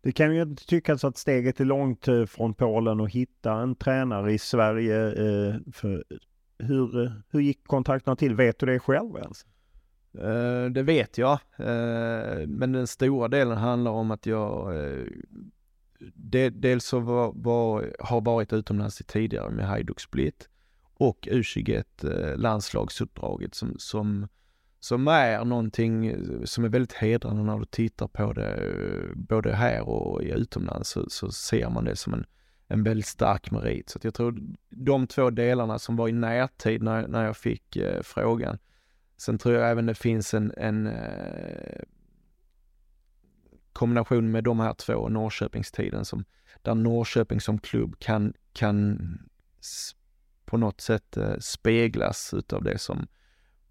Det 0.02 0.12
kan 0.12 0.36
ju 0.36 0.42
inte 0.42 0.66
tyckas 0.66 1.04
att 1.04 1.18
steget 1.18 1.60
är 1.60 1.66
långt 1.66 2.08
eh, 2.08 2.26
från 2.26 2.54
Polen 2.54 3.00
och 3.00 3.10
hitta 3.10 3.54
en 3.54 3.76
tränare 3.76 4.34
i 4.34 4.38
Sverige. 4.38 5.08
Eh, 5.08 5.56
för 5.74 6.04
hur, 6.58 7.12
hur 7.30 7.40
gick 7.40 7.68
kontakterna 7.68 8.16
till? 8.16 8.36
Vet 8.36 8.60
du 8.60 8.66
det 8.66 8.80
själv 8.80 9.16
ens? 9.16 9.46
Eh, 10.18 10.66
det 10.72 10.84
vet 10.84 11.18
jag, 11.18 11.40
men 12.48 12.72
den 12.72 12.88
stora 12.88 13.28
delen 13.28 13.58
handlar 13.58 13.92
om 13.92 14.12
att 14.12 14.26
jag 14.26 14.74
dels 16.52 16.86
så 16.86 17.00
var, 17.00 17.32
var, 17.36 17.96
har 18.00 18.22
varit 18.22 18.54
utomlands 18.54 19.02
tidigare 19.08 19.50
med 19.50 19.68
Hajduk 19.68 20.00
Split 20.00 20.50
och 20.94 21.28
U21-landslagsuppdraget 21.32 23.56
som, 23.56 23.76
som, 23.78 24.28
som 24.84 25.08
är 25.08 25.46
någonting 25.46 26.06
eh, 26.06 26.44
som 26.44 26.64
är 26.64 26.70
väldigt 26.70 26.94
hedrande 26.94 27.44
när 27.44 27.60
du 27.60 27.66
tittar 27.66 28.08
på 28.08 28.34
det 28.34 28.54
eh, 28.54 29.16
både 29.16 29.56
här 29.56 29.90
och 29.90 30.22
utomlands 30.22 30.90
så, 30.90 31.10
så 31.10 31.32
ser 31.32 31.70
man 31.70 31.86
det 31.86 31.96
som 31.96 32.14
en, 32.14 32.26
en 32.68 32.84
väldigt 32.84 33.06
stark 33.06 33.52
merit. 33.52 33.90
Så 33.90 34.00
jag 34.02 34.14
tror 34.14 34.38
de 34.70 35.08
två 35.08 35.30
delarna 35.30 35.80
som 35.80 35.96
var 35.96 36.08
i 36.08 36.12
närtid 36.12 36.84
när, 36.84 37.08
när 37.08 37.26
jag 37.26 37.38
fick 37.38 37.76
eh, 37.76 38.02
frågan. 38.02 38.58
Sen 39.18 39.38
tror 39.38 39.56
jag 39.56 39.72
även 39.72 39.86
det 39.86 39.96
finns 39.96 40.34
en, 40.34 40.54
en 40.58 40.88
eh, 40.88 41.82
kombination 43.74 44.32
med 44.32 44.44
de 44.44 44.60
här 44.60 44.74
två, 44.74 45.10
Norrköpingstiden, 45.10 46.06
som, 46.06 46.26
där 46.62 46.76
Norrköping 46.76 47.42
som 47.42 47.60
klubb 47.60 48.00
kan, 48.00 48.34
kan 48.54 49.00
på 50.46 50.58
något 50.58 50.82
sätt 50.82 51.18
eh, 51.18 51.38
speglas 51.40 52.34
utav 52.34 52.64
det 52.64 52.78
som 52.78 53.08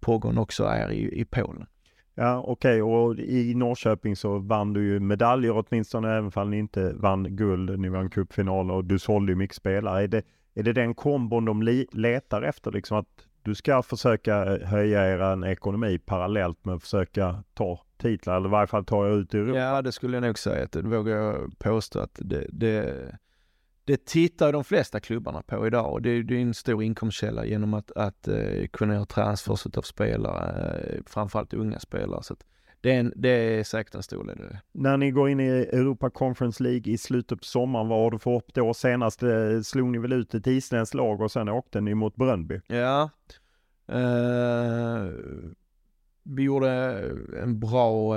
Pogon 0.01 0.37
också 0.37 0.63
är 0.63 0.91
i, 0.91 1.19
i 1.21 1.25
Polen. 1.25 1.65
Ja, 2.15 2.43
okej, 2.47 2.81
okay. 2.81 2.81
och 2.81 3.19
i 3.19 3.55
Norrköping 3.55 4.15
så 4.15 4.39
vann 4.39 4.73
du 4.73 4.85
ju 4.85 4.99
medaljer 4.99 5.65
åtminstone, 5.65 6.17
även 6.17 6.31
om 6.35 6.49
ni 6.49 6.57
inte 6.57 6.93
vann 6.93 7.35
guld. 7.35 7.79
Ni 7.79 7.89
vann 7.89 8.09
cupfinal 8.09 8.71
och 8.71 8.85
du 8.85 8.99
sålde 8.99 9.31
ju 9.31 9.35
mycket 9.35 9.55
spelare. 9.55 10.03
Är 10.03 10.07
det, 10.07 10.23
är 10.55 10.63
det 10.63 10.73
den 10.73 10.95
kombon 10.95 11.45
de 11.45 11.85
letar 11.91 12.41
efter, 12.41 12.71
liksom 12.71 12.97
att 12.97 13.27
du 13.43 13.55
ska 13.55 13.81
försöka 13.81 14.55
eh, 14.55 14.67
höja 14.67 15.13
er 15.13 15.45
ekonomi 15.45 15.99
parallellt 15.99 16.65
med 16.65 16.75
att 16.75 16.81
försöka 16.81 17.43
ta 17.53 17.79
titlar, 17.97 18.37
eller 18.37 18.49
i 18.49 18.51
varje 18.51 18.67
fall 18.67 18.85
ta 18.85 19.07
er 19.07 19.11
ut 19.11 19.33
i 19.33 19.37
Europa? 19.37 19.59
Ja, 19.59 19.81
det 19.81 19.91
skulle 19.91 20.17
jag 20.17 20.23
nog 20.23 20.39
säga. 20.39 20.67
Det 20.71 20.81
vågar 20.81 21.17
jag 21.17 21.59
påstå 21.59 21.99
att 21.99 22.19
det, 22.21 22.47
det, 22.49 22.95
det 23.85 24.05
tittar 24.05 24.53
de 24.53 24.63
flesta 24.63 24.99
klubbarna 24.99 25.41
på 25.41 25.67
idag 25.67 25.91
och 25.91 26.01
det, 26.01 26.23
det 26.23 26.35
är 26.35 26.41
en 26.41 26.53
stor 26.53 26.83
inkomstkälla 26.83 27.45
genom 27.45 27.73
att, 27.73 27.91
att 27.91 28.27
uh, 28.27 28.67
kunna 28.67 28.93
göra 28.93 29.05
transfers 29.05 29.65
av 29.65 29.81
spelare, 29.81 30.79
uh, 30.93 31.01
framförallt 31.05 31.53
unga 31.53 31.79
spelare. 31.79 32.23
Så 32.23 32.35
det, 32.81 32.91
är 32.91 32.99
en, 32.99 33.13
det 33.15 33.29
är 33.29 33.63
säkert 33.63 33.95
en 33.95 34.03
stor 34.03 34.23
del 34.23 34.57
När 34.71 34.97
ni 34.97 35.11
går 35.11 35.29
in 35.29 35.39
i 35.39 35.47
Europa 35.49 36.09
Conference 36.09 36.63
League 36.63 36.93
i 36.93 36.97
slutet 36.97 37.39
på 37.39 37.45
sommaren, 37.45 37.87
vad 37.87 37.99
har 37.99 38.11
du 38.11 38.19
för 38.19 38.31
hopp 38.31 38.53
då? 38.53 38.73
Senast 38.73 39.23
uh, 39.23 39.61
slog 39.61 39.87
ni 39.87 39.97
väl 39.97 40.13
ut 40.13 40.33
ett 40.33 40.47
isländskt 40.47 40.93
lag 40.93 41.21
och 41.21 41.31
sen 41.31 41.49
åkte 41.49 41.81
ni 41.81 41.93
mot 41.93 42.15
Brönnby? 42.15 42.59
Ja. 42.67 43.09
vi 46.23 46.43
gjorde 46.43 46.69
en 47.43 47.59
bra 47.59 48.15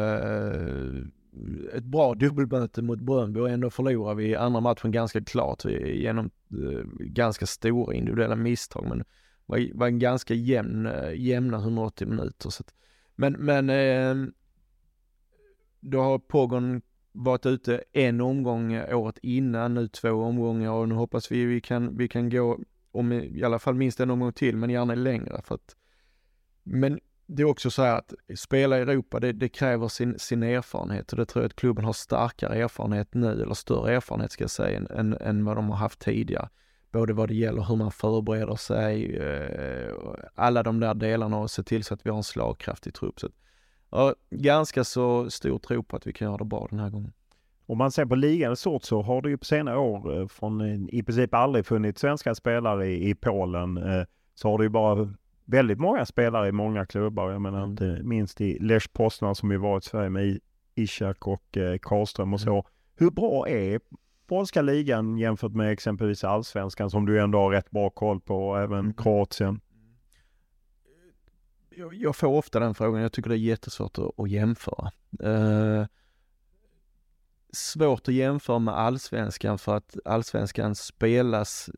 ett 1.73 1.85
bra 1.85 2.15
dubbelmöte 2.15 2.83
mot 2.83 3.01
Bröndby 3.01 3.41
och 3.41 3.51
ändå 3.51 3.71
förlorade 3.71 4.23
vi 4.23 4.37
andra 4.37 4.61
matchen 4.61 4.91
ganska 4.93 5.25
klart 5.25 5.65
genom 5.65 6.31
eh, 6.51 6.85
ganska 6.99 7.47
stora 7.47 7.95
individuella 7.95 8.37
misstag. 8.37 8.87
Men 8.89 9.05
var, 9.47 9.69
var 9.75 9.87
en 9.87 9.99
ganska 9.99 10.35
jämn, 10.35 10.87
eh, 10.87 11.13
jämna 11.15 11.57
180 11.59 12.09
minuter. 12.09 12.51
Så 12.51 12.63
att, 12.63 12.75
men, 13.17 13.33
men 13.33 13.71
eh, 13.71 14.29
då 15.81 16.01
har 16.01 16.19
Pogon 16.19 16.83
varit 17.13 17.47
ute 17.47 17.85
en 17.93 18.21
omgång 18.21 18.77
året 18.77 19.19
innan, 19.23 19.75
nu 19.75 19.89
två 19.89 20.11
omgångar 20.11 20.71
och 20.71 20.89
nu 20.89 20.95
hoppas 20.95 21.33
vi 21.33 21.45
vi 21.45 21.61
kan, 21.61 21.97
vi 21.97 22.09
kan 22.09 22.31
gå 22.31 22.59
om 22.91 23.13
i 23.13 23.43
alla 23.43 23.59
fall 23.59 23.75
minst 23.75 24.01
en 24.01 24.11
omgång 24.11 24.33
till, 24.33 24.57
men 24.57 24.71
gärna 24.71 24.95
längre 24.95 25.43
för 25.45 25.55
att 25.55 25.77
men 26.63 27.01
det 27.27 27.43
är 27.43 27.47
också 27.47 27.71
så 27.71 27.83
här 27.83 27.99
att 27.99 28.13
spela 28.37 28.79
i 28.79 28.81
Europa, 28.81 29.21
det, 29.21 29.33
det, 29.33 29.49
kräver 29.49 29.89
sin, 29.89 30.19
sin 30.19 30.43
erfarenhet 30.43 31.13
och 31.13 31.19
det 31.19 31.27
tror 31.27 31.43
jag 31.43 31.49
att 31.49 31.57
klubben 31.57 31.85
har 31.85 31.93
starkare 31.93 32.63
erfarenhet 32.63 33.15
nu, 33.15 33.43
eller 33.43 33.55
större 33.55 33.95
erfarenhet 33.95 34.33
ska 34.33 34.45
jag 34.45 34.51
säga, 34.51 34.79
än, 34.79 34.87
än, 34.91 35.17
än 35.21 35.45
vad 35.45 35.57
de 35.57 35.71
har 35.71 35.77
haft 35.77 35.99
tidigare. 35.99 36.49
Både 36.93 37.13
vad 37.13 37.29
det 37.29 37.35
gäller 37.35 37.63
hur 37.63 37.77
man 37.77 37.93
förbereder 37.93 38.57
sig, 38.57 39.17
eh, 39.17 39.93
alla 40.35 40.63
de 40.63 40.81
där 40.81 40.95
delarna 40.95 41.39
och 41.39 41.51
se 41.51 41.63
till 41.63 41.85
så 41.85 41.95
att 41.95 42.07
vi 42.07 42.11
har 42.11 42.17
en 42.17 42.23
slagkraftig 42.23 42.95
trupp. 42.95 43.21
Så 43.21 43.27
att, 43.27 43.33
ja, 43.91 44.15
ganska 44.31 44.85
så 44.85 45.31
stor 45.31 45.59
tro 45.59 45.83
på 45.83 45.97
att 45.97 46.07
vi 46.07 46.13
kan 46.13 46.29
göra 46.29 46.37
det 46.37 46.45
bra 46.45 46.67
den 46.71 46.79
här 46.79 46.91
gången. 46.91 47.13
Om 47.67 47.79
man 47.79 47.91
ser 47.91 48.07
på 48.07 48.15
ligan 48.15 48.57
sort 48.57 48.85
så 48.85 49.03
har 49.03 49.23
det 49.23 49.29
ju 49.29 49.39
på 49.39 49.45
senare 49.45 49.79
år 49.79 50.21
eh, 50.21 50.27
från 50.27 50.89
i 50.89 51.03
princip 51.03 51.35
aldrig 51.35 51.67
funnits 51.67 52.01
svenska 52.01 52.35
spelare 52.35 52.87
i, 52.87 53.11
i 53.11 53.15
Polen. 53.15 53.77
Eh, 53.77 54.05
så 54.35 54.51
har 54.51 54.59
det 54.59 54.65
ju 54.65 54.71
bara 54.71 55.15
väldigt 55.45 55.79
många 55.79 56.07
spelare 56.07 56.49
i 56.49 56.53
många 56.53 56.87
klubbar. 56.87 57.31
Jag 57.31 57.43
menar 57.43 57.59
mm. 57.59 57.71
inte 57.71 58.01
minst 58.03 58.41
i 58.41 58.59
Lech 58.59 58.93
Poznan 58.93 59.35
som 59.35 59.51
ju 59.51 59.57
varit 59.57 59.85
i 59.85 59.89
Sverige 59.89 60.11
med 60.11 60.39
Ishak 60.75 61.27
och 61.27 61.57
eh, 61.57 61.79
Karlström 61.79 62.35
och 62.35 62.41
så. 62.41 62.53
Mm. 62.53 62.65
Hur 62.97 63.11
bra 63.11 63.49
är 63.49 63.81
polska 64.27 64.63
ligan 64.63 65.19
jämfört 65.19 65.53
med 65.53 65.73
exempelvis 65.73 66.25
allsvenskan 66.25 66.91
som 66.91 67.07
du 67.07 67.21
ändå 67.21 67.39
har 67.39 67.51
rätt 67.51 67.71
bra 67.71 67.91
koll 67.91 68.21
på 68.21 68.49
och 68.49 68.59
även 68.59 68.79
mm. 68.79 68.95
Kroatien? 68.95 69.61
Jag, 71.77 71.95
jag 71.95 72.17
får 72.17 72.29
ofta 72.29 72.61
den 72.61 72.75
frågan. 72.75 73.03
Jag 73.03 73.13
tycker 73.13 73.31
det 73.31 73.37
är 73.37 73.39
jättesvårt 73.39 73.99
att, 73.99 74.21
att 74.21 74.31
jämföra. 74.31 74.91
Uh, 75.25 75.87
svårt 77.53 78.09
att 78.09 78.15
jämföra 78.15 78.59
med 78.59 78.75
allsvenskan 78.75 79.59
för 79.59 79.77
att 79.77 79.97
allsvenskan 80.05 80.75
spelas 80.75 81.71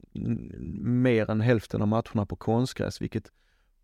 mer 0.82 1.30
än 1.30 1.40
hälften 1.40 1.82
av 1.82 1.88
matcherna 1.88 2.26
på 2.26 2.37
konstgräs, 2.37 3.00
vilket 3.00 3.33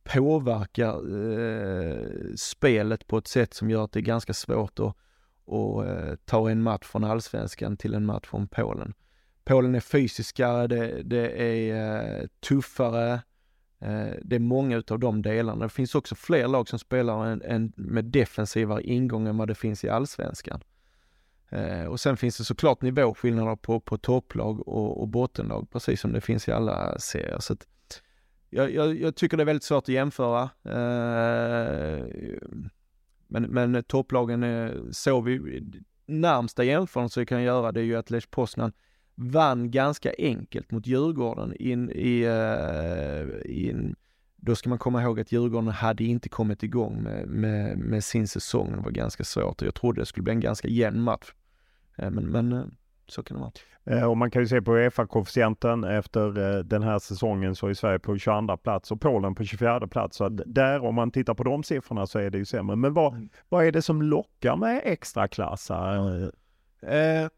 påverkar 0.05 0.95
eh, 1.41 2.35
spelet 2.37 3.07
på 3.07 3.19
ett 3.19 3.29
sätt 3.29 3.55
som 3.55 3.71
gör 3.71 3.85
att 3.85 3.93
det 3.93 4.01
är 4.01 4.03
ganska 4.03 4.35
svårt 4.35 4.79
att, 4.79 4.97
att 5.47 5.87
eh, 5.87 6.15
ta 6.25 6.51
en 6.51 6.63
match 6.63 6.87
från 6.87 7.05
allsvenskan 7.05 7.77
till 7.77 7.95
en 7.95 8.07
match 8.07 8.27
från 8.27 8.49
Polen. 8.49 8.95
Polen 9.45 9.75
är 9.75 9.81
fysiskare, 9.81 10.67
det, 10.67 11.03
det 11.03 11.43
är 11.43 12.21
eh, 12.21 12.27
tuffare, 12.49 13.13
eh, 13.81 14.11
det 14.23 14.37
är 14.37 14.41
många 14.41 14.83
av 14.91 14.99
de 14.99 15.23
delarna. 15.23 15.65
Det 15.65 15.69
finns 15.69 15.95
också 15.95 16.15
fler 16.15 16.49
lag 16.49 16.69
som 16.69 16.79
spelar 16.79 17.27
en, 17.27 17.43
en 17.43 17.73
med 17.77 18.05
defensivare 18.05 18.83
ingång 18.83 19.29
än 19.29 19.37
vad 19.37 19.49
det 19.49 19.55
finns 19.55 19.85
i 19.85 19.89
allsvenskan. 19.89 20.63
Eh, 21.53 21.85
och 21.85 22.01
sen 22.01 22.17
finns 22.17 22.39
det 22.39 22.45
såklart 22.45 22.83
nivåskillnader 22.83 23.57
på, 23.57 23.81
på 23.81 23.99
topplag 23.99 24.69
och, 24.69 25.01
och 25.01 25.09
bottenlag, 25.09 25.71
precis 25.71 26.01
som 26.01 26.13
det 26.13 26.21
finns 26.21 26.49
i 26.49 26.53
alla 26.53 26.99
serier. 26.99 27.39
Så 27.39 27.53
att, 27.53 27.67
jag, 28.55 28.75
jag, 28.75 29.01
jag, 29.01 29.15
tycker 29.15 29.37
det 29.37 29.43
är 29.43 29.45
väldigt 29.45 29.63
svårt 29.63 29.85
att 29.85 29.89
jämföra. 29.89 30.43
Eh, 30.65 32.05
men, 33.29 33.43
men 33.43 33.85
topplagen 33.85 34.43
eh, 34.43 34.71
såg 34.91 35.25
vi, 35.25 35.63
närmsta 36.07 36.65
jämförelse 36.65 37.21
vi 37.21 37.27
kan 37.27 37.43
göra 37.43 37.73
det 37.73 37.81
är 37.81 37.85
ju 37.85 37.97
att 37.97 38.11
Lech 38.11 38.31
Poznan 38.31 38.73
vann 39.15 39.71
ganska 39.71 40.13
enkelt 40.19 40.71
mot 40.71 40.87
Djurgården 40.87 41.57
in 41.57 41.91
i, 41.91 42.23
eh, 42.23 43.69
in, 43.69 43.97
då 44.37 44.57
ska 44.57 44.69
man 44.69 44.79
komma 44.79 45.03
ihåg 45.03 45.21
att 45.21 45.33
Djurgården 45.33 45.69
hade 45.69 46.05
inte 46.05 46.29
kommit 46.29 46.63
igång 46.63 47.03
med, 47.03 47.29
med, 47.29 47.79
med 47.79 48.05
sin 48.05 48.29
säsong. 48.29 48.73
Det 48.73 48.83
var 48.83 48.91
ganska 48.91 49.25
svårt 49.25 49.63
och 49.63 49.67
jag 49.67 49.75
trodde 49.75 50.01
det 50.01 50.07
skulle 50.07 50.25
bli 50.25 50.33
en 50.33 50.41
ganska 50.41 50.69
jämn 50.69 51.01
match. 51.01 51.33
Eh, 51.97 52.11
men, 52.11 52.25
men 52.25 52.53
eh, 52.53 52.65
så 53.07 53.23
kan 53.23 53.37
det 53.37 53.41
vara. 53.41 53.53
Eh, 53.85 54.11
och 54.11 54.17
man 54.17 54.31
kan 54.31 54.43
ju 54.43 54.49
se 54.49 54.63
på 54.63 54.77
Uefa-koefficienten 54.77 55.85
efter 55.85 56.57
eh, 56.57 56.59
den 56.59 56.83
här 56.83 56.99
säsongen 56.99 57.55
så 57.55 57.67
är 57.67 57.75
Sverige 57.75 57.99
på 57.99 58.19
22 58.19 58.57
plats 58.57 58.91
och 58.91 59.01
Polen 59.01 59.35
på 59.35 59.45
24 59.45 59.89
plats. 59.89 60.17
Så 60.17 60.29
där 60.29 60.85
om 60.85 60.95
man 60.95 61.11
tittar 61.11 61.35
på 61.35 61.43
de 61.43 61.63
siffrorna 61.63 62.07
så 62.07 62.19
är 62.19 62.31
det 62.31 62.39
ju 62.39 62.45
sämre. 62.45 62.77
Men 62.77 62.95
vad, 62.95 63.13
mm. 63.13 63.29
vad 63.49 63.67
är 63.67 63.73
det 63.73 63.83
som 63.83 64.03
lockar 64.03 64.57
med 64.57 64.81
extra 64.85 65.29
klassar? 65.29 66.23
Eh, 66.83 67.29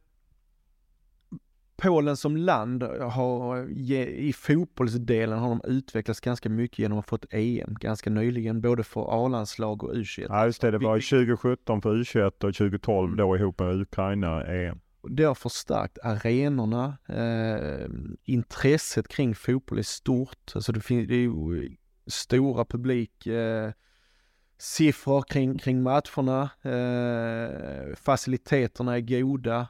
Polen 1.76 2.16
som 2.16 2.36
land 2.36 2.82
har 3.00 3.70
i 3.88 4.32
fotbollsdelen 4.32 5.38
har 5.38 5.48
de 5.48 5.60
utvecklats 5.64 6.20
ganska 6.20 6.48
mycket 6.48 6.78
genom 6.78 6.98
att 6.98 7.04
ha 7.04 7.08
fått 7.08 7.26
EM 7.30 7.74
ganska 7.80 8.10
nyligen, 8.10 8.60
både 8.60 8.84
för 8.84 9.24
A-landslag 9.24 9.84
och 9.84 9.94
U21. 9.94 10.26
Ja 10.28 10.46
just 10.46 10.60
det, 10.60 10.70
det 10.70 10.78
var 10.78 10.96
2017 10.96 11.82
för 11.82 11.94
U21 11.94 12.26
och 12.26 12.54
2012 12.54 13.06
mm. 13.06 13.16
då 13.16 13.36
ihop 13.36 13.58
med 13.58 13.80
Ukraina 13.80 14.44
EM. 14.44 14.78
Det 15.10 15.24
har 15.24 15.34
förstärkt 15.34 15.98
arenorna, 16.02 16.98
eh, 17.08 17.88
intresset 18.24 19.08
kring 19.08 19.34
fotboll 19.34 19.78
är 19.78 19.82
stort. 19.82 20.52
Alltså 20.54 20.72
det, 20.72 20.80
finns, 20.80 21.08
det 21.08 21.14
är 21.14 21.18
ju 21.18 21.76
stora 22.06 22.64
publik 22.64 23.26
eh, 23.26 23.70
siffror 24.58 25.22
kring, 25.22 25.58
kring 25.58 25.82
matcherna. 25.82 26.50
Eh, 26.62 27.96
faciliteterna 27.96 28.96
är 28.96 29.00
goda. 29.00 29.68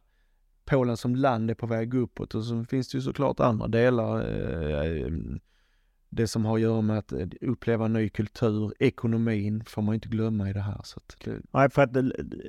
Polen 0.64 0.97
som 0.97 1.16
land 1.16 1.51
är 1.51 1.55
på 1.55 1.66
väg 1.66 1.94
uppåt 1.94 2.35
och 2.35 2.44
så 2.44 2.64
finns 2.64 2.88
det 2.88 2.99
ju 2.99 3.03
såklart 3.03 3.40
andra 3.40 3.68
delar. 3.68 4.20
Eh, 4.20 5.12
det 6.14 6.29
som 6.29 6.44
har 6.44 6.55
att 6.55 6.61
göra 6.61 6.81
med 6.81 6.98
att 6.98 7.12
eh, 7.12 7.27
uppleva 7.40 7.88
ny 7.88 8.09
kultur, 8.09 8.74
ekonomin 8.79 9.64
får 9.64 9.83
man 9.83 9.94
inte 9.94 10.09
glömma 10.09 10.50
i 10.50 10.53
det 10.53 10.61
här. 10.61 10.81
Så 10.85 11.00
att. 11.00 11.27
Nej, 11.50 11.70
för 11.70 11.83
att, 11.83 11.90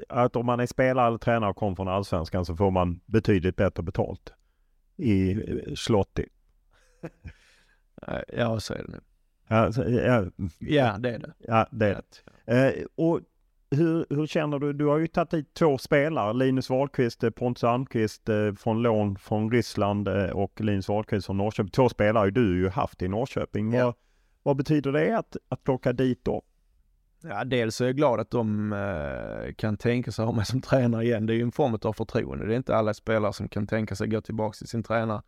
att 0.10 0.36
om 0.36 0.46
man 0.46 0.60
är 0.60 0.66
spelare 0.66 1.08
eller 1.08 1.18
tränare 1.18 1.50
och 1.50 1.56
kommer 1.56 1.76
från 1.76 1.88
allsvenskan 1.88 2.46
så 2.46 2.56
får 2.56 2.72
man 2.72 3.00
betydligt 3.06 3.56
bättre 3.56 3.84
betalt 3.84 4.34
i 4.96 5.32
eh, 5.32 5.74
Slotti. 5.76 6.26
ja, 8.28 8.60
så 8.60 8.74
är 8.74 8.78
det 8.78 8.88
nu. 8.88 9.00
Ja, 9.48 9.72
så, 9.72 9.84
ja. 9.84 10.26
ja, 10.60 10.98
det 10.98 11.10
är 11.10 11.20
det. 11.20 11.34
Ja, 11.40 11.68
det 11.72 11.86
är 11.86 12.02
det. 12.46 12.80
Eh, 12.80 12.86
och 12.96 13.22
hur, 13.72 14.06
hur 14.10 14.28
känner 14.28 14.60
du? 14.60 14.74
Du 14.74 14.86
har 14.86 14.98
ju 14.98 15.08
tagit 15.08 15.34
hit 15.34 15.54
två 15.54 15.78
spelare, 15.78 16.34
Linus 16.34 16.70
Wahlqvist, 16.70 17.24
eh, 17.24 17.30
Pontus 17.30 17.64
Almqvist 17.64 18.30
eh, 18.30 18.54
från 18.54 18.82
lån 18.82 19.18
från 19.18 19.52
Ryssland 19.52 20.08
eh, 20.08 20.30
och 20.30 20.62
Linus 20.62 20.90
Wahlqvist 20.90 21.26
från 21.26 21.38
Norrköping. 21.38 21.72
Två 21.72 21.90
spelare 21.90 22.22
har 22.22 22.32
du 22.32 22.58
ju 22.58 22.70
haft 22.70 23.02
i 23.02 23.08
Norrköping. 23.08 23.74
Ja. 23.74 23.86
Vad, 23.86 23.96
vad 24.44 24.58
betyder 24.58 24.92
det 24.92 25.18
att, 25.18 25.38
att 25.50 25.64
plocka 25.64 25.94
dit 25.94 26.26
dem? 26.26 26.42
Ja, 27.24 27.44
dels 27.44 27.82
är 27.82 27.86
jag 27.86 27.96
glad 27.96 28.20
att 28.20 28.32
de 28.32 28.74
eh, 28.74 29.54
kan 29.54 29.78
tänka 29.78 30.12
sig 30.12 30.26
ha 30.26 30.32
mig 30.32 30.46
som 30.46 30.62
tränare 30.62 31.04
igen. 31.04 31.26
Det 31.26 31.34
är 31.34 31.36
ju 31.36 31.42
en 31.42 31.52
form 31.52 31.80
av 31.82 31.94
förtroende. 31.94 32.46
Det 32.46 32.54
är 32.54 32.58
inte 32.58 32.76
alla 32.76 32.94
spelare 32.94 33.34
som 33.34 33.50
kan 33.50 33.68
tänka 33.68 33.96
sig 33.96 34.08
gå 34.08 34.22
tillbaka 34.22 34.58
till 34.58 34.68
sin 34.68 34.84
tränare. 34.84 35.22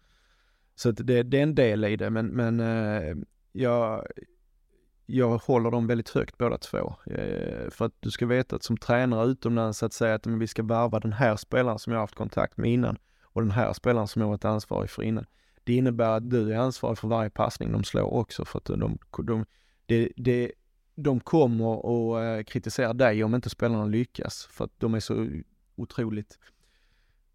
Så 0.75 0.91
det, 0.91 1.23
det 1.23 1.39
är 1.39 1.43
en 1.43 1.55
del 1.55 1.85
i 1.85 1.95
det, 1.95 2.09
men, 2.09 2.27
men 2.27 2.59
eh, 2.59 3.15
jag, 3.51 4.07
jag 5.09 5.37
håller 5.37 5.71
dem 5.71 5.87
väldigt 5.87 6.09
högt 6.09 6.37
båda 6.37 6.57
två. 6.57 6.95
Eh, 7.05 7.69
för 7.69 7.85
att 7.85 7.93
du 7.99 8.11
ska 8.11 8.25
veta 8.25 8.55
att 8.55 8.63
som 8.63 8.77
tränare 8.77 9.27
utomlands 9.27 9.83
att 9.83 9.93
säga 9.93 10.15
att 10.15 10.27
vi 10.27 10.47
ska 10.47 10.63
varva 10.63 10.99
den 10.99 11.13
här 11.13 11.35
spelaren 11.35 11.79
som 11.79 11.93
jag 11.93 11.99
haft 11.99 12.15
kontakt 12.15 12.57
med 12.57 12.71
innan 12.71 12.97
och 13.23 13.41
den 13.41 13.51
här 13.51 13.73
spelaren 13.73 14.07
som 14.07 14.21
jag 14.21 14.29
varit 14.29 14.45
ansvarig 14.45 14.89
för 14.89 15.03
innan. 15.03 15.25
Det 15.63 15.75
innebär 15.75 16.09
att 16.09 16.29
du 16.29 16.53
är 16.53 16.57
ansvarig 16.57 16.97
för 16.97 17.07
varje 17.07 17.29
passning 17.29 17.71
de 17.71 17.83
slår 17.83 18.13
också 18.13 18.45
för 18.45 18.57
att 18.57 18.65
de, 18.65 18.79
de 19.17 19.45
de, 19.85 20.09
de, 20.15 20.51
de 20.95 21.19
kommer 21.19 21.73
att 21.73 22.39
eh, 22.39 22.43
kritisera 22.43 22.93
dig 22.93 23.23
om 23.23 23.35
inte 23.35 23.49
spelarna 23.49 23.85
lyckas 23.85 24.47
för 24.51 24.65
att 24.65 24.73
de 24.77 24.93
är 24.93 24.99
så 24.99 25.27
otroligt 25.75 26.39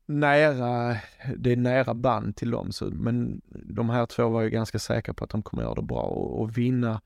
nära, 0.06 0.96
det 1.36 1.52
är 1.52 1.56
nära 1.56 1.94
band 1.94 2.36
till 2.36 2.50
dem. 2.50 2.72
Så, 2.72 2.90
men 2.90 3.40
de 3.48 3.90
här 3.90 4.06
två 4.06 4.28
var 4.28 4.42
ju 4.42 4.50
ganska 4.50 4.78
säkra 4.78 5.14
på 5.14 5.24
att 5.24 5.30
de 5.30 5.42
kommer 5.42 5.62
göra 5.62 5.74
det 5.74 5.82
bra 5.82 6.02
och, 6.02 6.40
och 6.40 6.58
vinna 6.58 7.00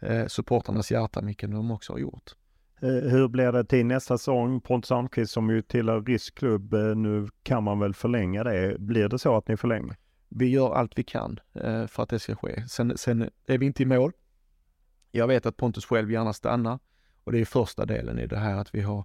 eh, 0.00 0.26
supporternas 0.26 0.90
hjärta, 0.90 1.20
vilket 1.20 1.50
de 1.50 1.70
också 1.70 1.92
har 1.92 1.98
gjort. 1.98 2.34
Eh, 2.80 2.88
hur 2.88 3.28
blir 3.28 3.52
det 3.52 3.64
till 3.64 3.86
nästa 3.86 4.18
säsong? 4.18 4.60
Pontus 4.60 4.92
Almqvist 4.92 5.32
som 5.32 5.50
ju 5.50 5.62
tillhör 5.62 6.02
rysk 6.02 6.34
klubb, 6.34 6.74
eh, 6.74 6.96
nu 6.96 7.28
kan 7.42 7.64
man 7.64 7.78
väl 7.78 7.94
förlänga 7.94 8.44
det. 8.44 8.76
Blir 8.78 9.08
det 9.08 9.18
så 9.18 9.36
att 9.36 9.48
ni 9.48 9.56
förlänger? 9.56 9.96
Vi 10.28 10.48
gör 10.48 10.74
allt 10.74 10.98
vi 10.98 11.02
kan 11.02 11.40
eh, 11.54 11.86
för 11.86 12.02
att 12.02 12.08
det 12.08 12.18
ska 12.18 12.36
ske. 12.36 12.68
Sen, 12.68 12.98
sen 12.98 13.30
är 13.46 13.58
vi 13.58 13.66
inte 13.66 13.82
i 13.82 13.86
mål. 13.86 14.12
Jag 15.10 15.26
vet 15.26 15.46
att 15.46 15.56
Pontus 15.56 15.86
själv 15.86 16.12
gärna 16.12 16.32
stannar 16.32 16.78
och 17.24 17.32
det 17.32 17.40
är 17.40 17.44
första 17.44 17.86
delen 17.86 18.18
i 18.18 18.26
det 18.26 18.38
här 18.38 18.56
att 18.56 18.74
vi 18.74 18.80
har 18.80 19.04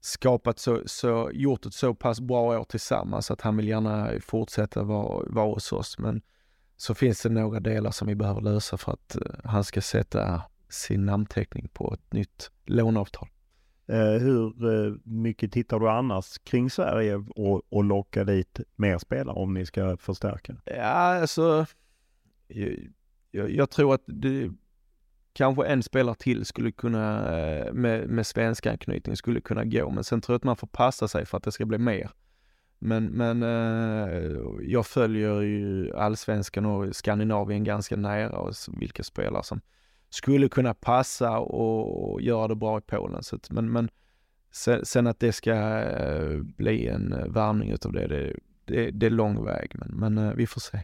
skapat 0.00 0.58
så, 0.58 0.82
så, 0.86 1.30
gjort 1.32 1.66
ett 1.66 1.74
så 1.74 1.94
pass 1.94 2.20
bra 2.20 2.58
år 2.60 2.64
tillsammans 2.64 3.30
att 3.30 3.40
han 3.40 3.56
vill 3.56 3.68
gärna 3.68 4.10
fortsätta 4.20 4.82
vara, 4.82 5.24
vara 5.28 5.46
hos 5.46 5.72
oss. 5.72 5.98
Men 5.98 6.22
så 6.84 6.94
finns 6.94 7.22
det 7.22 7.28
några 7.28 7.60
delar 7.60 7.90
som 7.90 8.08
vi 8.08 8.14
behöver 8.14 8.40
lösa 8.40 8.76
för 8.76 8.92
att 8.92 9.16
han 9.44 9.64
ska 9.64 9.80
sätta 9.80 10.42
sin 10.68 11.06
namnteckning 11.06 11.68
på 11.68 11.94
ett 11.94 12.12
nytt 12.12 12.50
låneavtal. 12.66 13.28
Eh, 13.86 14.20
hur 14.20 14.74
eh, 14.74 14.94
mycket 15.04 15.52
tittar 15.52 15.80
du 15.80 15.90
annars 15.90 16.38
kring 16.38 16.70
Sverige 16.70 17.14
och, 17.14 17.62
och 17.68 17.84
lockar 17.84 18.24
dit 18.24 18.60
mer 18.76 18.98
spelare 18.98 19.36
om 19.36 19.54
ni 19.54 19.66
ska 19.66 19.96
förstärka? 19.96 20.56
Ja, 20.64 21.20
alltså 21.20 21.66
jag, 23.30 23.50
jag 23.50 23.70
tror 23.70 23.94
att 23.94 24.02
det, 24.06 24.50
kanske 25.32 25.66
en 25.66 25.82
spelare 25.82 26.14
till 26.14 26.44
skulle 26.44 26.72
kunna, 26.72 27.36
eh, 27.38 27.72
med, 27.72 28.08
med 28.08 28.26
svensk 28.26 28.66
anknytning 28.66 29.16
skulle 29.16 29.40
kunna 29.40 29.64
gå, 29.64 29.90
men 29.90 30.04
sen 30.04 30.20
tror 30.20 30.34
jag 30.34 30.38
att 30.38 30.44
man 30.44 30.56
får 30.56 30.66
passa 30.66 31.08
sig 31.08 31.26
för 31.26 31.36
att 31.36 31.44
det 31.44 31.52
ska 31.52 31.66
bli 31.66 31.78
mer. 31.78 32.10
Men, 32.84 33.04
men 33.04 33.42
eh, 33.42 34.36
jag 34.62 34.86
följer 34.86 35.40
ju 35.40 35.92
allsvenskan 35.96 36.66
och 36.66 36.96
Skandinavien 36.96 37.64
ganska 37.64 37.96
nära 37.96 38.38
och 38.38 38.54
vilka 38.80 39.02
spelare 39.02 39.42
som 39.42 39.60
skulle 40.10 40.48
kunna 40.48 40.74
passa 40.74 41.38
och 41.38 42.22
göra 42.22 42.48
det 42.48 42.54
bra 42.54 42.78
i 42.78 42.80
Polen. 42.80 43.22
Så 43.22 43.36
att, 43.36 43.50
men, 43.50 43.72
men 43.72 43.88
sen, 44.52 44.84
sen, 44.84 45.06
att 45.06 45.20
det 45.20 45.32
ska 45.32 45.52
eh, 45.80 46.38
bli 46.42 46.88
en 46.88 47.12
eh, 47.12 47.26
värmning 47.26 47.70
utav 47.70 47.92
det, 47.92 48.06
det, 48.06 48.36
det, 48.64 48.90
det 48.90 49.06
är 49.06 49.10
lång 49.10 49.44
väg. 49.44 49.72
Men, 49.74 49.88
men 49.88 50.28
eh, 50.28 50.34
vi 50.34 50.46
får 50.46 50.60
se. 50.60 50.78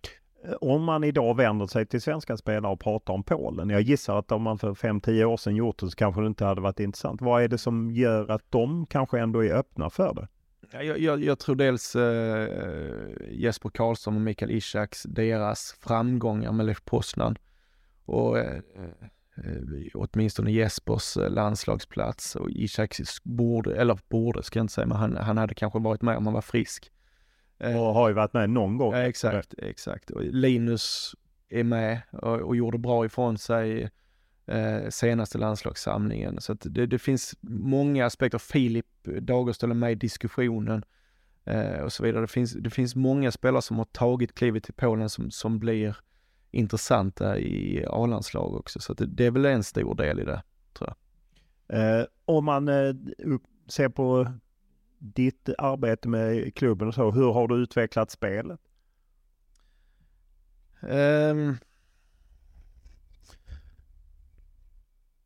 Om 0.61 0.85
man 0.85 1.05
idag 1.05 1.37
vänder 1.37 1.67
sig 1.67 1.87
till 1.87 2.01
svenska 2.01 2.37
spelare 2.37 2.73
och 2.73 2.81
pratar 2.81 3.15
om 3.15 3.23
Polen. 3.23 3.71
Jag 3.71 3.81
gissar 3.81 4.19
att 4.19 4.33
om 4.33 4.43
man 4.43 4.59
för 4.59 4.75
5-10 4.75 5.25
år 5.25 5.37
sedan 5.37 5.57
gjort 5.57 5.79
det 5.79 5.91
så 5.91 5.97
kanske 5.97 6.21
det 6.21 6.27
inte 6.27 6.45
hade 6.45 6.61
varit 6.61 6.81
intressant. 6.81 7.23
Vad 7.23 7.43
är 7.43 7.49
det 7.49 7.59
som 7.59 7.91
gör 7.91 8.31
att 8.31 8.45
de 8.51 8.87
kanske 8.87 9.21
ändå 9.21 9.45
är 9.45 9.55
öppna 9.55 9.91
för 9.91 10.15
det? 10.15 10.29
Jag, 10.73 10.99
jag, 10.99 11.25
jag 11.25 11.39
tror 11.39 11.57
dels 11.57 11.97
eh, 11.97 12.49
Jesper 13.31 13.69
Karlsson 13.69 14.15
och 14.15 14.21
Mikael 14.21 14.51
Ishaks, 14.51 15.03
deras 15.03 15.73
framgångar 15.81 16.53
med 16.53 16.67
Lech 16.67 16.85
Poznan 16.85 17.37
och 18.05 18.39
eh, 18.39 18.61
Eh, 19.45 19.87
åtminstone 19.95 20.53
Jespers 20.53 21.17
eh, 21.17 21.31
landslagsplats 21.31 22.37
och 22.37 22.51
Ishak 22.51 22.97
borde, 23.25 23.77
eller 23.77 23.99
borde 24.09 24.43
ska 24.43 24.59
jag 24.59 24.65
inte 24.65 24.75
säga, 24.75 24.87
men 24.87 24.97
han, 24.97 25.17
han 25.17 25.39
hade 25.39 25.55
kanske 25.55 25.79
varit 25.79 26.03
med 26.03 26.17
om 26.17 26.27
han 26.27 26.35
var 26.35 26.41
frisk. 26.41 26.91
Eh, 27.59 27.83
och 27.83 27.95
har 27.95 28.09
ju 28.09 28.15
varit 28.15 28.33
med 28.33 28.51
någon 28.51 28.79
gång. 28.79 28.93
Ja, 28.95 28.99
exakt, 28.99 29.55
exakt. 29.59 30.11
Och 30.11 30.23
Linus 30.23 31.15
är 31.49 31.65
med 31.65 32.01
och, 32.13 32.41
och 32.41 32.57
gjorde 32.57 32.79
bra 32.79 33.07
ifrån 33.07 33.39
sig 33.39 33.91
eh, 34.47 34.89
senaste 34.89 35.39
landslagssamlingen. 35.39 36.41
Så 36.41 36.55
det, 36.55 36.87
det 36.87 36.99
finns 36.99 37.35
många 37.41 38.07
aspekter. 38.07 38.39
Filip 38.39 38.87
Dagerstål 39.05 39.71
är 39.71 39.75
med 39.75 39.93
i 39.93 39.95
diskussionen 39.95 40.85
eh, 41.45 41.81
och 41.81 41.93
så 41.93 42.03
vidare. 42.03 42.21
Det 42.21 42.29
finns, 42.29 42.53
det 42.53 42.71
finns 42.71 42.95
många 42.97 43.31
spelare 43.31 43.63
som 43.63 43.79
har 43.79 43.85
tagit 43.85 44.35
klivet 44.35 44.65
till 44.65 44.75
Polen 44.75 45.09
som, 45.09 45.31
som 45.31 45.59
blir 45.59 45.97
intressanta 46.51 47.39
i 47.39 47.85
A-landslag 47.89 48.55
också. 48.55 48.81
Så 48.81 48.95
det, 48.95 49.07
det, 49.07 49.27
är 49.27 49.31
väl 49.31 49.45
en 49.45 49.65
stor 49.65 49.95
del 49.95 50.21
i 50.21 50.25
det, 50.25 50.43
tror 50.73 50.89
jag. 50.89 50.97
Eh, 51.79 52.07
om 52.25 52.45
man 52.45 52.69
eh, 52.69 52.95
ser 53.69 53.89
på 53.89 54.33
ditt 54.99 55.49
arbete 55.59 56.09
med 56.09 56.55
klubben 56.55 56.89
och 56.89 56.95
så, 56.95 57.11
hur 57.11 57.33
har 57.33 57.49
du 57.49 57.55
utvecklat 57.55 58.11
spelet? 58.11 58.61
Um, 60.83 61.57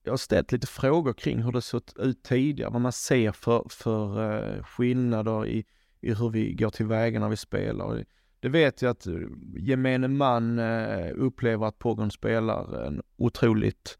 jag 0.04 0.12
har 0.12 0.16
ställt 0.16 0.52
lite 0.52 0.66
frågor 0.66 1.12
kring 1.12 1.42
hur 1.42 1.52
det 1.52 1.62
sett 1.62 1.96
ut 1.96 2.22
tidigare, 2.22 2.70
vad 2.70 2.80
man 2.80 2.92
ser 2.92 3.32
för, 3.32 3.66
för 3.70 4.32
eh, 4.32 4.64
skillnader 4.64 5.46
i, 5.46 5.64
i 6.00 6.14
hur 6.14 6.30
vi 6.30 6.52
går 6.52 6.70
tillväga 6.70 7.20
när 7.20 7.28
vi 7.28 7.36
spelar. 7.36 8.04
Det 8.40 8.48
vet 8.48 8.82
jag 8.82 8.90
att 8.90 9.06
eh, 9.06 9.14
gemene 9.56 10.08
man 10.08 10.58
eh, 10.58 11.10
upplever 11.14 11.66
att 11.66 11.78
Pogon 11.78 12.10
spelar 12.10 12.86
en 12.86 13.02
otroligt, 13.16 13.98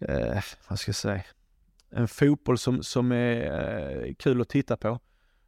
eh, 0.00 0.42
vad 0.68 0.78
ska 0.78 0.88
jag 0.88 0.96
säga, 0.96 1.22
en 1.90 2.08
fotboll 2.08 2.58
som, 2.58 2.82
som 2.82 3.12
är 3.12 4.06
eh, 4.06 4.14
kul 4.14 4.40
att 4.40 4.48
titta 4.48 4.76
på. 4.76 5.00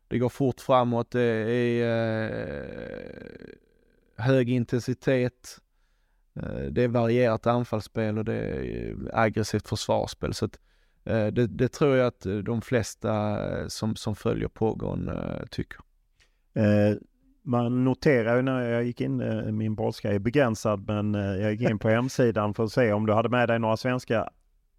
Det 0.08 0.18
går 0.18 0.28
fort 0.28 0.60
framåt, 0.60 1.10
det 1.10 1.22
är 1.22 1.84
eh, 2.24 3.54
hög 4.16 4.50
intensitet, 4.50 5.58
eh, 5.58 5.62
det 6.70 6.84
är 6.84 6.88
varierat 6.88 7.46
anfallsspel 7.46 8.18
och 8.18 8.24
det 8.24 8.34
är 8.34 8.96
aggressivt 9.12 9.68
försvarsspel. 9.68 10.34
Så 10.34 10.44
att, 10.44 10.58
eh, 11.04 11.26
det, 11.26 11.46
det, 11.46 11.68
tror 11.68 11.96
jag 11.96 12.06
att 12.06 12.26
de 12.44 12.62
flesta 12.62 13.38
som, 13.68 13.96
som 13.96 14.16
följer 14.16 14.48
Pogon 14.48 15.10
tycker 15.50 15.80
man 17.42 17.84
noterar 17.84 18.36
ju 18.36 18.42
när 18.42 18.70
jag 18.70 18.84
gick 18.84 19.00
in, 19.00 19.20
eh, 19.20 19.44
min 19.44 19.76
polska 19.76 20.12
är 20.12 20.18
begränsad, 20.18 20.84
men 20.86 21.14
eh, 21.14 21.20
jag 21.20 21.52
gick 21.52 21.70
in 21.70 21.78
på 21.78 21.88
hemsidan 21.88 22.54
för 22.54 22.64
att 22.64 22.72
se 22.72 22.92
om 22.92 23.06
du 23.06 23.12
hade 23.12 23.28
med 23.28 23.48
dig 23.48 23.58
några 23.58 23.76
svenska 23.76 24.30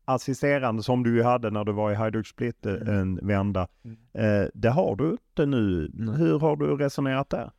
assisterande 0.06 0.84
som 0.84 1.04
du 1.04 1.24
hade 1.24 1.50
när 1.50 1.64
du 1.64 1.72
var 1.72 1.92
i 1.92 1.96
Hajduk 1.96 2.28
Split 2.28 2.66
eh, 2.66 2.74
mm. 2.74 2.88
en 2.88 3.28
vända. 3.28 3.68
Mm. 3.84 4.50
det 4.54 4.70
har 4.70 4.96
du 4.96 5.12
inte 5.12 5.46
nu. 5.46 5.92
Hur 6.18 6.40
har 6.40 6.56
du 6.56 6.78
resonerat 6.78 7.30
där? 7.30 7.52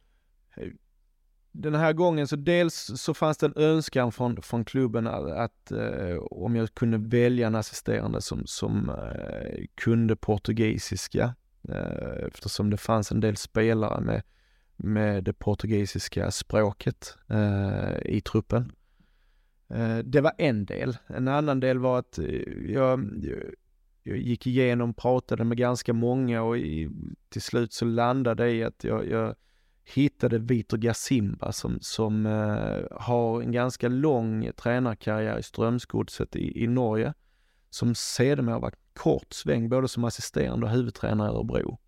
Den 1.52 1.74
här 1.74 1.92
gången 1.92 2.28
så 2.28 2.36
dels 2.36 2.90
så 2.94 3.14
fanns 3.14 3.38
det 3.38 3.46
en 3.46 3.56
önskan 3.56 4.12
från, 4.12 4.42
från 4.42 4.64
klubben 4.64 5.06
att, 5.06 5.30
att 5.30 5.72
eh, 5.72 6.16
om 6.16 6.56
jag 6.56 6.74
kunde 6.74 6.98
välja 6.98 7.46
en 7.46 7.54
assisterande 7.54 8.22
som, 8.22 8.46
som 8.46 8.88
eh, 8.88 9.64
kunde 9.74 10.16
portugisiska 10.16 11.34
eh, 11.68 12.26
eftersom 12.26 12.70
det 12.70 12.76
fanns 12.76 13.12
en 13.12 13.20
del 13.20 13.36
spelare 13.36 14.00
med 14.00 14.22
med 14.82 15.24
det 15.24 15.32
portugisiska 15.32 16.30
språket 16.30 17.16
eh, 17.28 17.96
i 18.04 18.20
truppen. 18.20 18.72
Eh, 19.68 19.98
det 19.98 20.20
var 20.20 20.32
en 20.38 20.64
del. 20.64 20.96
En 21.06 21.28
annan 21.28 21.60
del 21.60 21.78
var 21.78 21.98
att 21.98 22.18
eh, 22.18 22.24
jag, 22.66 23.10
jag 24.02 24.18
gick 24.18 24.46
igenom, 24.46 24.94
pratade 24.94 25.44
med 25.44 25.58
ganska 25.58 25.92
många 25.92 26.42
och 26.42 26.58
i, 26.58 26.90
till 27.28 27.42
slut 27.42 27.72
så 27.72 27.84
landade 27.84 28.44
det 28.44 28.50
i 28.50 28.64
att 28.64 28.84
jag, 28.84 29.08
jag 29.10 29.34
hittade 29.84 30.38
Vitor 30.38 30.78
Gasimba 30.78 31.52
som, 31.52 31.78
som 31.80 32.26
eh, 32.26 32.98
har 33.00 33.42
en 33.42 33.52
ganska 33.52 33.88
lång 33.88 34.50
tränarkarriär 34.56 35.38
i 35.38 35.42
Strömsgodset 35.42 36.36
i, 36.36 36.64
i 36.64 36.66
Norge. 36.66 37.14
Som 37.70 37.94
sedermera 37.94 38.58
var 38.58 38.72
kort 38.94 39.32
sväng 39.32 39.68
både 39.68 39.88
som 39.88 40.04
assisterande 40.04 40.66
och 40.66 40.72
huvudtränare 40.72 41.28
i 41.28 41.34
Örebro. 41.34 41.78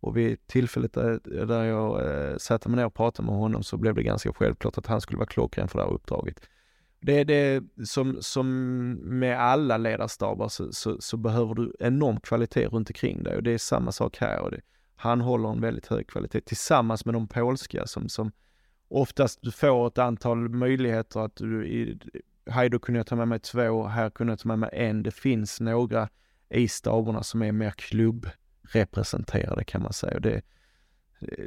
Och 0.00 0.16
vid 0.16 0.46
tillfället 0.46 0.92
där, 0.92 1.20
där 1.46 1.64
jag 1.64 2.06
eh, 2.06 2.36
satte 2.36 2.68
mig 2.68 2.76
ner 2.76 2.86
och 2.86 2.94
pratade 2.94 3.26
med 3.26 3.36
honom 3.36 3.62
så 3.62 3.76
blev 3.76 3.94
det 3.94 4.02
ganska 4.02 4.32
självklart 4.32 4.78
att 4.78 4.86
han 4.86 5.00
skulle 5.00 5.18
vara 5.18 5.26
klockren 5.26 5.68
för 5.68 5.78
det 5.78 5.84
här 5.84 5.92
uppdraget. 5.92 6.40
Det 7.00 7.20
är 7.20 7.24
det 7.24 7.62
som, 7.86 8.16
som 8.20 8.48
med 8.92 9.40
alla 9.40 9.76
ledarstabar 9.76 10.48
så, 10.48 10.72
så, 10.72 11.00
så, 11.00 11.16
behöver 11.16 11.54
du 11.54 11.72
enorm 11.80 12.20
kvalitet 12.20 12.66
runt 12.66 12.90
omkring 12.90 13.22
dig 13.22 13.36
och 13.36 13.42
det 13.42 13.50
är 13.50 13.58
samma 13.58 13.92
sak 13.92 14.16
här. 14.16 14.40
Och 14.40 14.50
det, 14.50 14.60
han 15.00 15.20
håller 15.20 15.48
en 15.48 15.60
väldigt 15.60 15.86
hög 15.86 16.06
kvalitet 16.06 16.40
tillsammans 16.40 17.04
med 17.04 17.14
de 17.14 17.28
polska 17.28 17.86
som, 17.86 18.08
som 18.08 18.32
oftast 18.88 19.38
du 19.42 19.50
får 19.50 19.86
ett 19.86 19.98
antal 19.98 20.48
möjligheter 20.48 21.20
att 21.20 21.36
du 21.36 21.66
i 21.66 21.98
Haido 22.50 22.78
kunde 22.78 22.98
jag 22.98 23.06
ta 23.06 23.16
med 23.16 23.28
mig 23.28 23.38
två, 23.38 23.86
här 23.86 24.10
kunde 24.10 24.32
jag 24.32 24.38
ta 24.38 24.48
med 24.48 24.58
mig 24.58 24.70
en. 24.72 25.02
Det 25.02 25.10
finns 25.10 25.60
några 25.60 26.08
i 26.48 26.68
staberna 26.68 27.22
som 27.22 27.42
är 27.42 27.52
mer 27.52 27.70
klubb 27.70 28.28
representerade 28.62 29.64
kan 29.64 29.82
man 29.82 29.92
säga. 29.92 30.20
Det, 30.20 30.42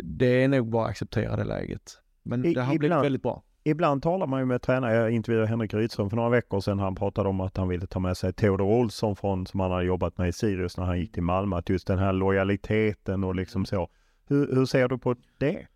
det 0.03 0.43
är 0.43 0.47
nog 0.47 0.69
bara 0.69 0.85
att 0.85 0.89
acceptera 0.89 1.35
det 1.35 1.43
läget. 1.43 1.99
Men 2.23 2.45
I, 2.45 2.53
det 2.53 2.61
har 2.61 2.77
blivit 2.77 2.97
väldigt 2.97 3.21
bra. 3.23 3.43
Ibland 3.63 4.03
talar 4.03 4.27
man 4.27 4.39
ju 4.39 4.45
med 4.45 4.61
tränare. 4.61 4.95
Jag 4.95 5.11
intervjuade 5.11 5.47
Henrik 5.47 5.73
Rydström 5.73 6.09
för 6.09 6.17
några 6.17 6.29
veckor 6.29 6.59
sedan. 6.59 6.79
Han 6.79 6.95
pratade 6.95 7.29
om 7.29 7.41
att 7.41 7.57
han 7.57 7.67
ville 7.67 7.87
ta 7.87 7.99
med 7.99 8.17
sig 8.17 8.33
Theodor 8.33 8.65
Olsson 8.65 9.15
från, 9.15 9.45
som 9.45 9.59
han 9.59 9.71
hade 9.71 9.83
jobbat 9.83 10.17
med 10.17 10.29
i 10.29 10.31
Sirius 10.31 10.77
när 10.77 10.85
han 10.85 10.99
gick 10.99 11.11
till 11.11 11.23
Malmö. 11.23 11.55
Att 11.55 11.69
just 11.69 11.87
den 11.87 11.99
här 11.99 12.13
lojaliteten 12.13 13.23
och 13.23 13.35
liksom 13.35 13.65
så. 13.65 13.89
Hur, 14.27 14.55
hur 14.55 14.65
ser 14.65 14.87
du 14.87 14.97
på 14.97 15.15
det? 15.37 15.67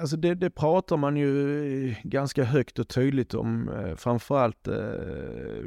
Alltså 0.00 0.16
det, 0.16 0.34
det, 0.34 0.50
pratar 0.50 0.96
man 0.96 1.16
ju 1.16 1.94
ganska 2.02 2.44
högt 2.44 2.78
och 2.78 2.88
tydligt 2.88 3.34
om. 3.34 3.68
Eh, 3.68 3.96
framförallt, 3.96 4.68
eh, 4.68 4.74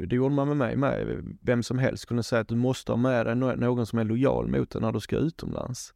det 0.08 0.16
gjorde 0.16 0.34
man 0.34 0.48
med 0.48 0.56
mig 0.56 0.76
med. 0.76 1.24
Vem 1.42 1.62
som 1.62 1.78
helst 1.78 2.06
kunde 2.06 2.22
säga 2.22 2.40
att 2.40 2.48
du 2.48 2.56
måste 2.56 2.92
ha 2.92 2.96
med 2.96 3.26
dig 3.26 3.36
någon 3.36 3.86
som 3.86 3.98
är 3.98 4.04
lojal 4.04 4.48
mot 4.48 4.70
dig 4.70 4.82
när 4.82 4.92
du 4.92 5.00
ska 5.00 5.16
utomlands. 5.16 5.94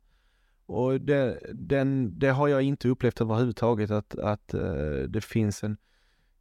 Och 0.73 1.01
det, 1.01 1.39
den, 1.53 2.19
det 2.19 2.31
har 2.31 2.49
jag 2.49 2.63
inte 2.63 2.89
upplevt 2.89 3.21
överhuvudtaget 3.21 3.91
att, 3.91 4.19
att 4.19 4.55
uh, 4.55 5.03
det 5.09 5.25
finns 5.25 5.65
en 5.65 5.77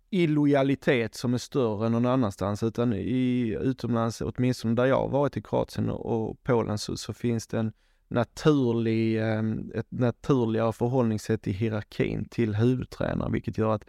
illojalitet 0.10 1.16
som 1.16 1.34
är 1.34 1.38
större 1.38 1.86
än 1.86 1.92
någon 1.92 2.06
annanstans 2.06 2.64
utan 2.64 2.94
i 2.94 3.58
utomlands, 3.62 4.22
åtminstone 4.22 4.76
där 4.76 4.86
jag 4.86 4.96
har 4.96 5.10
varit 5.10 5.38
i 5.38 5.42
Kroatien 5.42 5.90
och 5.90 6.44
Polen 6.44 6.78
så, 6.78 6.98
så 6.98 7.14
finns 7.14 7.48
det 7.48 7.60
en 7.60 7.72
naturlig, 8.08 9.22
um, 9.22 9.72
ett 9.76 9.92
naturligare 9.92 10.74
förhållningssätt 10.74 11.48
i 11.48 11.52
hierarkin 11.52 12.26
till 12.26 12.56
huvudtränaren 12.56 13.32
vilket 13.32 13.58
gör 13.58 13.76
att 13.76 13.84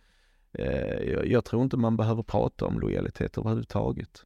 uh, 0.59 1.12
jag, 1.12 1.26
jag 1.26 1.44
tror 1.44 1.62
inte 1.62 1.76
man 1.76 1.96
behöver 1.96 2.22
prata 2.22 2.66
om 2.66 2.81
lojalitet 2.81 3.38
överhuvudtaget. 3.38 4.24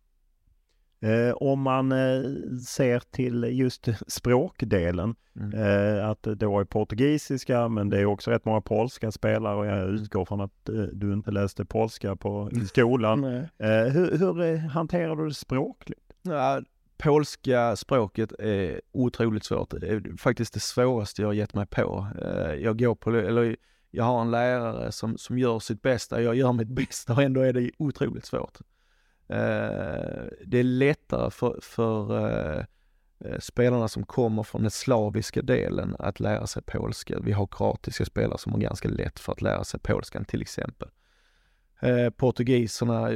Eh, 1.00 1.32
om 1.34 1.60
man 1.60 1.92
eh, 1.92 2.22
ser 2.66 3.00
till 3.10 3.44
just 3.44 3.88
språkdelen, 4.06 5.14
mm. 5.36 5.52
eh, 5.54 6.08
att 6.08 6.22
det 6.36 6.46
var 6.46 6.64
portugisiska 6.64 7.68
men 7.68 7.88
det 7.88 8.00
är 8.00 8.06
också 8.06 8.30
rätt 8.30 8.44
många 8.44 8.60
polska 8.60 9.12
spelare 9.12 9.56
och 9.56 9.66
jag 9.66 9.88
utgår 9.88 10.24
från 10.24 10.40
att 10.40 10.68
eh, 10.68 10.74
du 10.74 11.12
inte 11.12 11.30
läste 11.30 11.64
polska 11.64 12.16
på 12.16 12.50
i 12.52 12.60
skolan. 12.66 13.24
Eh, 13.24 13.68
hur, 13.68 14.18
hur 14.18 14.42
eh, 14.42 14.58
hanterar 14.58 15.16
du 15.16 15.28
det 15.28 15.34
språkligt? 15.34 16.12
Ja, 16.22 16.60
polska 16.98 17.76
språket 17.76 18.32
är 18.38 18.80
otroligt 18.92 19.44
svårt. 19.44 19.70
Det 19.80 19.88
är 19.88 20.16
faktiskt 20.16 20.54
det 20.54 20.60
svåraste 20.60 21.22
jag 21.22 21.28
har 21.28 21.34
gett 21.34 21.54
mig 21.54 21.66
på. 21.66 22.06
jag 22.58 22.78
går 22.78 22.94
på, 22.94 23.10
eller 23.10 23.56
jag 23.90 24.04
har 24.04 24.20
en 24.20 24.30
lärare 24.30 24.92
som, 24.92 25.18
som 25.18 25.38
gör 25.38 25.58
sitt 25.58 25.82
bästa, 25.82 26.22
jag 26.22 26.34
gör 26.34 26.52
mitt 26.52 26.68
bästa 26.86 27.12
och 27.12 27.22
ändå 27.22 27.40
är 27.40 27.52
det 27.52 27.70
otroligt 27.78 28.24
svårt. 28.24 28.58
Eh, 29.28 30.24
det 30.46 30.58
är 30.58 30.62
lättare 30.62 31.30
för, 31.30 31.58
för 31.62 32.28
eh, 32.28 32.64
eh, 33.20 33.38
spelarna 33.38 33.88
som 33.88 34.06
kommer 34.06 34.42
från 34.42 34.62
den 34.62 34.70
slaviska 34.70 35.42
delen 35.42 35.96
att 35.98 36.20
lära 36.20 36.46
sig 36.46 36.62
polska. 36.62 37.18
Vi 37.20 37.32
har 37.32 37.46
kroatiska 37.46 38.04
spelare 38.04 38.38
som 38.38 38.52
har 38.52 38.58
ganska 38.58 38.88
lätt 38.88 39.18
för 39.18 39.32
att 39.32 39.42
lära 39.42 39.64
sig 39.64 39.80
polskan 39.80 40.24
till 40.24 40.42
exempel. 40.42 40.88
Eh, 41.80 42.10
portugiserna 42.10 43.10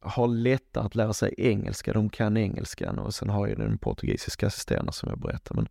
har 0.00 0.28
lättare 0.28 0.86
att 0.86 0.94
lära 0.94 1.12
sig 1.12 1.34
engelska, 1.38 1.92
de 1.92 2.08
kan 2.08 2.36
engelskan 2.36 2.98
och 2.98 3.14
sen 3.14 3.28
har 3.28 3.46
ju 3.46 3.54
den 3.54 3.78
portugisiska 3.78 4.46
assisterande 4.46 4.92
som 4.92 5.08
jag 5.08 5.18
berättade. 5.18 5.60
Men 5.60 5.68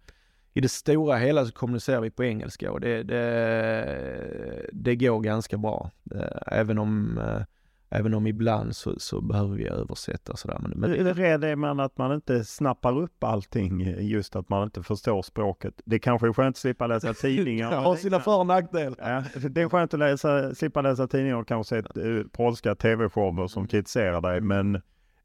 i 0.53 0.61
det 0.61 0.69
stora 0.69 1.17
hela 1.17 1.45
så 1.45 1.51
kommunicerar 1.51 2.01
vi 2.01 2.11
på 2.11 2.23
engelska 2.23 2.71
och 2.71 2.79
det, 2.79 3.03
det, 3.03 4.69
det 4.73 4.95
går 4.95 5.19
ganska 5.19 5.57
bra. 5.57 5.91
Även 6.47 6.77
om 6.77 7.19
Även 7.89 8.13
om 8.13 8.27
ibland 8.27 8.75
så, 8.75 8.99
så 8.99 9.21
behöver 9.21 9.55
vi 9.55 9.67
översätta 9.67 10.35
sådär. 10.35 10.59
Men, 10.61 10.71
men... 10.71 10.91
Hur 10.91 11.13
rädd 11.13 11.43
är 11.43 11.55
man 11.55 11.79
att 11.79 11.97
man 11.97 12.13
inte 12.13 12.45
snappar 12.45 12.97
upp 12.97 13.23
allting, 13.23 13.81
just 13.99 14.35
att 14.35 14.49
man 14.49 14.63
inte 14.63 14.83
förstår 14.83 15.21
språket? 15.21 15.81
Det 15.85 15.99
kanske 15.99 16.27
är 16.27 16.33
skönt 16.33 16.53
att 16.53 16.57
slippa 16.57 16.87
läsa 16.87 17.13
tidningar. 17.21 17.71
det 17.71 17.75
har 17.75 17.95
sina 17.95 18.19
för 18.19 18.39
och 18.39 18.47
nackdelar. 18.47 18.97
Ja, 18.99 19.39
det 19.49 19.61
är 19.61 19.69
skönt 19.69 19.93
att 19.93 19.99
läsa, 19.99 20.55
slippa 20.55 20.81
läsa 20.81 21.07
tidningar 21.07 21.35
och 21.35 21.47
kanske 21.47 21.83
se 21.95 22.01
uh, 22.01 22.23
polska 22.27 22.75
tv-shower 22.75 23.47
som 23.47 23.67
kritiserar 23.67 24.21
dig, 24.21 24.41
men 24.41 24.75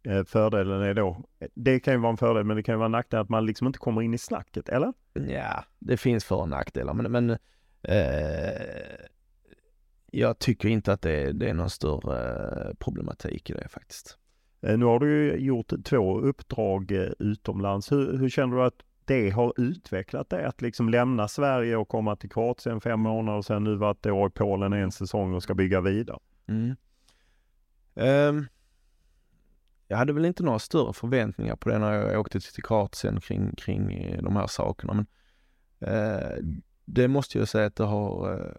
uh, 0.09 0.25
fördelen 0.27 0.83
är 0.83 0.95
då, 0.95 1.25
det 1.55 1.81
kan 1.81 1.95
ju 1.95 2.01
vara 2.01 2.11
en 2.11 2.17
fördel, 2.17 2.45
men 2.45 2.57
det 2.57 2.63
kan 2.63 2.73
ju 2.73 2.77
vara 2.77 2.87
en 2.87 2.93
nackdel 2.93 3.21
att 3.21 3.29
man 3.29 3.47
liksom 3.47 3.67
inte 3.67 3.79
kommer 3.79 4.03
in 4.03 4.15
i 4.15 4.19
snacket, 4.19 4.69
eller? 4.69 4.93
Ja, 5.13 5.65
det 5.79 5.97
finns 5.97 6.25
för 6.25 6.37
och 6.37 6.49
nackdelar, 6.49 6.95
men, 6.95 7.13
men 7.13 7.31
uh 7.31 7.37
jag 10.13 10.39
tycker 10.39 10.69
inte 10.69 10.93
att 10.93 11.03
det, 11.03 11.33
det 11.33 11.51
är 11.51 11.55
någon 11.55 11.71
större 11.71 12.75
problematik 12.79 13.51
i 13.51 13.53
det 13.53 13.69
faktiskt. 13.69 14.19
Eh, 14.63 14.79
nu 14.79 14.85
har 14.85 14.99
du 14.99 15.11
ju 15.11 15.37
gjort 15.37 15.73
två 15.85 16.21
uppdrag 16.21 16.93
eh, 16.93 17.11
utomlands. 17.19 17.93
Hur, 17.93 18.19
hur 18.19 18.29
känner 18.29 18.57
du 18.57 18.63
att 18.63 18.83
det 19.05 19.31
har 19.31 19.53
utvecklat 19.57 20.31
det? 20.31 20.49
Att 20.49 20.63
liksom 20.63 20.89
lämna 20.89 21.29
Sverige 21.29 21.77
och 21.77 21.89
komma 21.89 22.17
till 22.17 22.31
Kroatien 22.31 22.81
fem 22.81 23.01
månader 23.01 23.39
och 23.39 23.45
sen 23.45 23.65
nu 23.65 23.77
varit 23.77 24.07
år 24.07 24.29
i 24.29 24.31
Polen 24.31 24.73
en 24.73 24.93
säsong 24.93 25.35
och 25.35 25.43
ska 25.43 25.55
bygga 25.55 25.81
vidare. 25.81 26.19
Mm. 26.49 26.77
Um, 27.95 28.47
jag 29.89 29.97
hade 29.97 30.13
väl 30.13 30.25
inte 30.25 30.43
några 30.43 30.59
större 30.59 30.93
förväntningar 30.93 31.57
på 31.57 31.69
det 31.69 31.79
när 31.79 31.93
jag 31.93 32.21
åkte 32.21 32.41
till 32.41 32.63
Kroatien 32.63 33.21
kring, 33.21 33.55
kring 33.57 33.93
eh, 33.93 34.23
de 34.23 34.37
här 34.37 34.47
sakerna. 34.47 34.95
Men 34.95 35.07
uh, 35.93 36.59
det 36.85 37.09
måste 37.09 37.39
jag 37.39 37.49
säga 37.49 37.67
att 37.67 37.77
det 37.77 37.85
har 37.85 38.33
uh, 38.33 38.53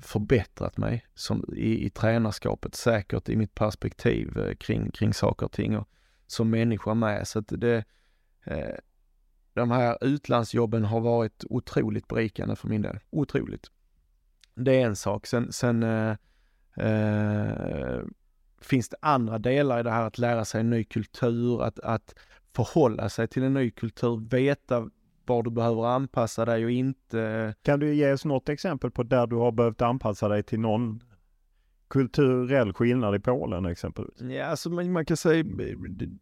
förbättrat 0.00 0.76
mig 0.76 1.06
som, 1.14 1.44
i, 1.56 1.86
i 1.86 1.90
tränarskapet, 1.90 2.74
säkert 2.74 3.28
i 3.28 3.36
mitt 3.36 3.54
perspektiv 3.54 4.38
eh, 4.38 4.54
kring, 4.54 4.90
kring 4.90 5.14
saker 5.14 5.46
och 5.46 5.52
ting 5.52 5.76
och 5.76 5.88
som 6.26 6.50
människa 6.50 6.94
med. 6.94 7.28
Så 7.28 7.38
att 7.38 7.48
det, 7.48 7.84
eh, 8.44 8.74
de 9.52 9.70
här 9.70 9.98
utlandsjobben 10.00 10.84
har 10.84 11.00
varit 11.00 11.44
otroligt 11.50 12.08
berikande 12.08 12.56
för 12.56 12.68
min 12.68 12.82
del. 12.82 12.98
Otroligt. 13.10 13.70
Det 14.54 14.80
är 14.80 14.86
en 14.86 14.96
sak. 14.96 15.26
Sen, 15.26 15.52
sen 15.52 15.82
eh, 15.82 16.16
eh, 16.76 18.00
finns 18.60 18.88
det 18.88 18.96
andra 19.00 19.38
delar 19.38 19.80
i 19.80 19.82
det 19.82 19.90
här 19.90 20.06
att 20.06 20.18
lära 20.18 20.44
sig 20.44 20.60
en 20.60 20.70
ny 20.70 20.84
kultur, 20.84 21.62
att, 21.62 21.80
att 21.80 22.14
förhålla 22.54 23.08
sig 23.08 23.28
till 23.28 23.42
en 23.42 23.54
ny 23.54 23.70
kultur, 23.70 24.28
veta 24.30 24.90
var 25.26 25.42
du 25.42 25.50
behöver 25.50 25.86
anpassa 25.86 26.44
dig 26.44 26.64
och 26.64 26.70
inte. 26.70 27.54
Kan 27.62 27.80
du 27.80 27.94
ge 27.94 28.12
oss 28.12 28.24
något 28.24 28.48
exempel 28.48 28.90
på 28.90 29.02
där 29.02 29.26
du 29.26 29.36
har 29.36 29.52
behövt 29.52 29.82
anpassa 29.82 30.28
dig 30.28 30.42
till 30.42 30.60
någon 30.60 31.00
kulturell 31.88 32.72
skillnad 32.72 33.14
i 33.14 33.18
Polen 33.18 33.66
exempelvis? 33.66 34.20
Ja, 34.20 34.44
alltså 34.44 34.70
man, 34.70 34.92
man 34.92 35.04
kan 35.04 35.16
säga 35.16 35.44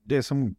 det, 0.05 0.23
som 0.23 0.57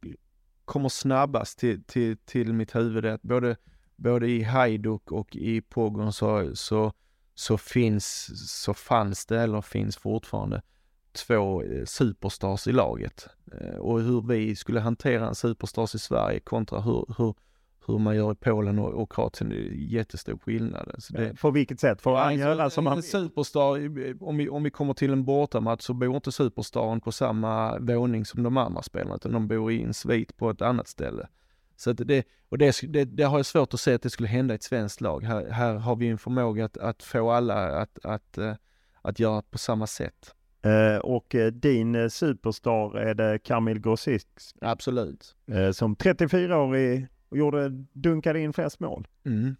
kommer 0.66 0.90
snabbast 0.90 1.60
till, 1.60 1.84
till, 1.84 2.18
till 2.18 2.54
mitt 2.54 2.76
huvud 2.76 3.06
är 3.06 3.12
att 3.12 3.22
både, 3.22 3.58
både 3.96 4.28
i 4.28 4.44
Hajduk 4.44 5.12
och 5.12 5.36
i 5.36 5.62
Pogon 5.62 6.14
så, 6.14 6.56
så, 6.56 6.94
så 7.36 7.58
finns, 7.58 8.32
så 8.64 8.74
fanns 8.74 9.26
det 9.26 9.42
eller 9.42 9.62
finns 9.62 9.98
fortfarande 9.98 10.62
två 11.16 11.64
eh, 11.64 11.86
superstars 11.86 12.68
i 12.68 12.72
laget. 12.72 13.28
Eh, 13.52 13.76
och 13.76 14.02
hur 14.02 14.22
vi 14.22 14.56
skulle 14.56 14.80
hantera 14.80 15.28
en 15.28 15.36
superstars 15.36 15.96
i 15.96 16.00
Sverige 16.00 16.40
kontra 16.40 16.82
hur, 16.82 17.06
hur 17.18 17.36
hur 17.88 17.98
man 17.98 18.16
gör 18.16 18.32
i 18.32 18.36
Polen 18.36 18.80
och, 18.80 18.94
och 18.94 19.12
Kroatien, 19.12 19.50
det 19.50 19.56
är 19.56 19.72
jättestor 19.74 20.38
skillnad. 20.38 20.92
Alltså 20.94 21.14
det, 21.14 21.42
på 21.42 21.52
vilket 21.52 21.80
sätt? 21.80 22.02
Får 22.02 22.16
han 22.16 22.28
alltså, 22.28 22.40
göra 22.40 22.70
som 22.70 22.84
man 22.84 23.04
Superstar, 23.04 23.76
om 24.24 24.38
vi, 24.38 24.50
om 24.50 24.64
vi 24.64 24.70
kommer 24.70 24.94
till 24.94 25.12
en 25.12 25.26
bortamatch 25.26 25.82
så 25.82 25.94
bor 25.94 26.16
inte 26.16 26.32
superstaren 26.32 27.02
på 27.02 27.12
samma 27.12 27.80
våning 27.80 28.26
som 28.26 28.44
de 28.44 28.58
andra 28.58 28.82
spelarna, 28.82 29.16
utan 29.16 29.32
de 29.32 29.48
bor 29.48 29.72
i 29.72 29.84
en 29.84 29.94
svit 29.94 30.38
på 30.38 30.50
ett 30.50 30.62
annat 30.62 30.88
ställe. 30.88 31.28
Så 31.78 31.94
det, 31.94 32.28
och 32.50 32.58
det, 32.58 32.76
det, 32.88 33.06
det, 33.06 33.24
har 33.24 33.38
jag 33.38 33.46
svårt 33.46 33.74
att 33.74 33.80
se 33.80 33.94
att 33.94 34.02
det 34.02 34.10
skulle 34.10 34.30
hända 34.30 34.54
i 34.54 34.56
ett 34.56 34.64
svenskt 34.64 35.02
lag. 35.02 35.24
Här, 35.24 35.50
här 35.50 35.74
har 35.74 35.96
vi 35.96 36.08
en 36.08 36.18
förmåga 36.18 36.66
att, 36.66 36.78
att 36.78 37.04
få 37.04 37.32
alla 37.32 37.82
att, 37.82 38.06
att, 38.06 38.06
att, 38.06 38.38
eh, 38.38 38.54
att 39.02 39.20
göra 39.20 39.42
på 39.42 39.58
samma 39.58 39.88
sätt. 39.88 40.36
Uh, 40.66 40.98
och 40.98 41.36
uh, 41.36 41.48
din 41.48 42.10
superstar 42.10 42.98
är 42.98 43.14
det 43.14 43.40
Kamil 43.44 43.80
Grosicki? 43.80 44.26
Absolut. 44.62 45.36
Som 45.74 45.96
34-årig 45.96 47.08
och 47.36 47.40
gjorde, 47.40 47.70
dunkade 47.94 48.40
in 48.40 48.54
flest 48.54 48.80
mål. 48.80 49.08
Mm. 49.26 49.56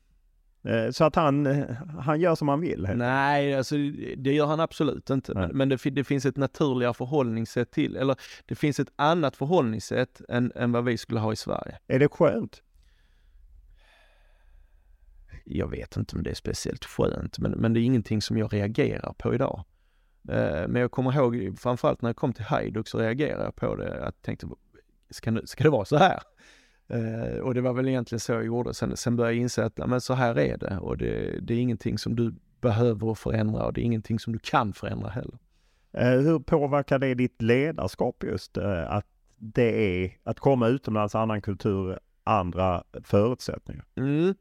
Eh, 0.64 0.92
så 0.92 1.04
att 1.04 1.16
han, 1.16 1.46
han 2.00 2.22
gör 2.22 2.36
som 2.36 2.48
han 2.48 2.62
vill? 2.62 2.90
Nej, 2.96 3.56
alltså 3.56 3.76
det 4.18 4.34
gör 4.34 4.46
han 4.46 4.60
absolut 4.60 5.10
inte. 5.10 5.34
Men, 5.34 5.58
men 5.58 5.70
det, 5.70 5.90
det, 5.90 6.04
finns 6.04 6.26
ett 6.26 6.38
naturligare 6.38 6.94
förhållningssätt 6.94 7.72
till, 7.72 7.96
eller 7.96 8.16
det 8.46 8.56
finns 8.56 8.80
ett 8.80 8.92
annat 8.96 9.36
förhållningssätt 9.36 10.22
än, 10.30 10.52
än 10.56 10.72
vad 10.72 10.86
vi 10.86 10.98
skulle 10.98 11.20
ha 11.20 11.34
i 11.34 11.36
Sverige. 11.36 11.80
Är 11.88 12.00
det 12.00 12.08
skönt? 12.08 12.62
Jag 15.46 15.68
vet 15.68 15.98
inte 15.98 16.16
om 16.16 16.24
det 16.24 16.30
är 16.30 16.36
speciellt 16.36 16.86
skönt, 16.86 17.40
men, 17.40 17.52
men 17.52 17.74
det 17.74 17.80
är 17.80 17.84
ingenting 17.84 18.22
som 18.22 18.38
jag 18.38 18.54
reagerar 18.54 19.14
på 19.18 19.34
idag. 19.34 19.64
Eh, 20.30 20.68
men 20.68 20.76
jag 20.76 20.92
kommer 20.92 21.16
ihåg, 21.16 21.60
framförallt 21.60 22.02
när 22.02 22.10
jag 22.10 22.16
kom 22.16 22.34
till 22.34 22.46
Hajduk 22.46 22.88
så 22.88 23.00
reagerade 23.00 23.44
jag 23.44 23.56
på 23.56 23.76
det, 23.76 23.94
att 23.94 24.04
jag 24.04 24.22
tänkte, 24.22 24.48
ska, 25.10 25.42
ska 25.46 25.64
det 25.64 25.70
vara 25.70 25.86
så 25.86 25.98
här? 25.98 26.20
Uh, 26.94 27.40
och 27.40 27.54
det 27.54 27.62
var 27.62 27.74
väl 27.74 27.88
egentligen 27.88 28.20
så 28.20 28.32
jag 28.32 28.46
gjorde. 28.46 28.74
Sen, 28.74 28.98
sen 28.98 29.16
började 29.16 29.36
jag 29.36 29.42
inse 29.42 29.66
att 29.66 29.78
men 29.78 30.02
så 30.02 30.14
här 30.14 30.40
är 30.40 30.58
det 30.58 30.78
och 30.78 30.98
det, 30.98 31.40
det 31.42 31.54
är 31.54 31.58
ingenting 31.58 31.98
som 31.98 32.16
du 32.16 32.36
behöver 32.62 33.14
förändra 33.14 33.66
och 33.66 33.74
det 33.74 33.82
är 33.82 33.86
ingenting 33.86 34.20
som 34.20 34.34
du 34.34 34.40
kan 34.40 34.74
förändra 34.74 35.10
heller. 35.10 35.38
Uh, 35.98 36.22
hur 36.22 36.40
påverkar 36.40 37.00
det 37.00 37.14
ditt 37.14 37.42
ledarskap 37.42 38.24
just 38.24 38.58
uh, 38.58 38.92
att 38.92 39.06
det 39.38 40.04
är 40.04 40.18
att 40.24 40.40
komma 40.40 40.68
utomlands, 40.68 41.16
annan 41.16 41.42
kultur, 41.42 42.00
andra 42.24 42.84
förutsättningar? 43.04 43.86
Mm. 43.96 44.36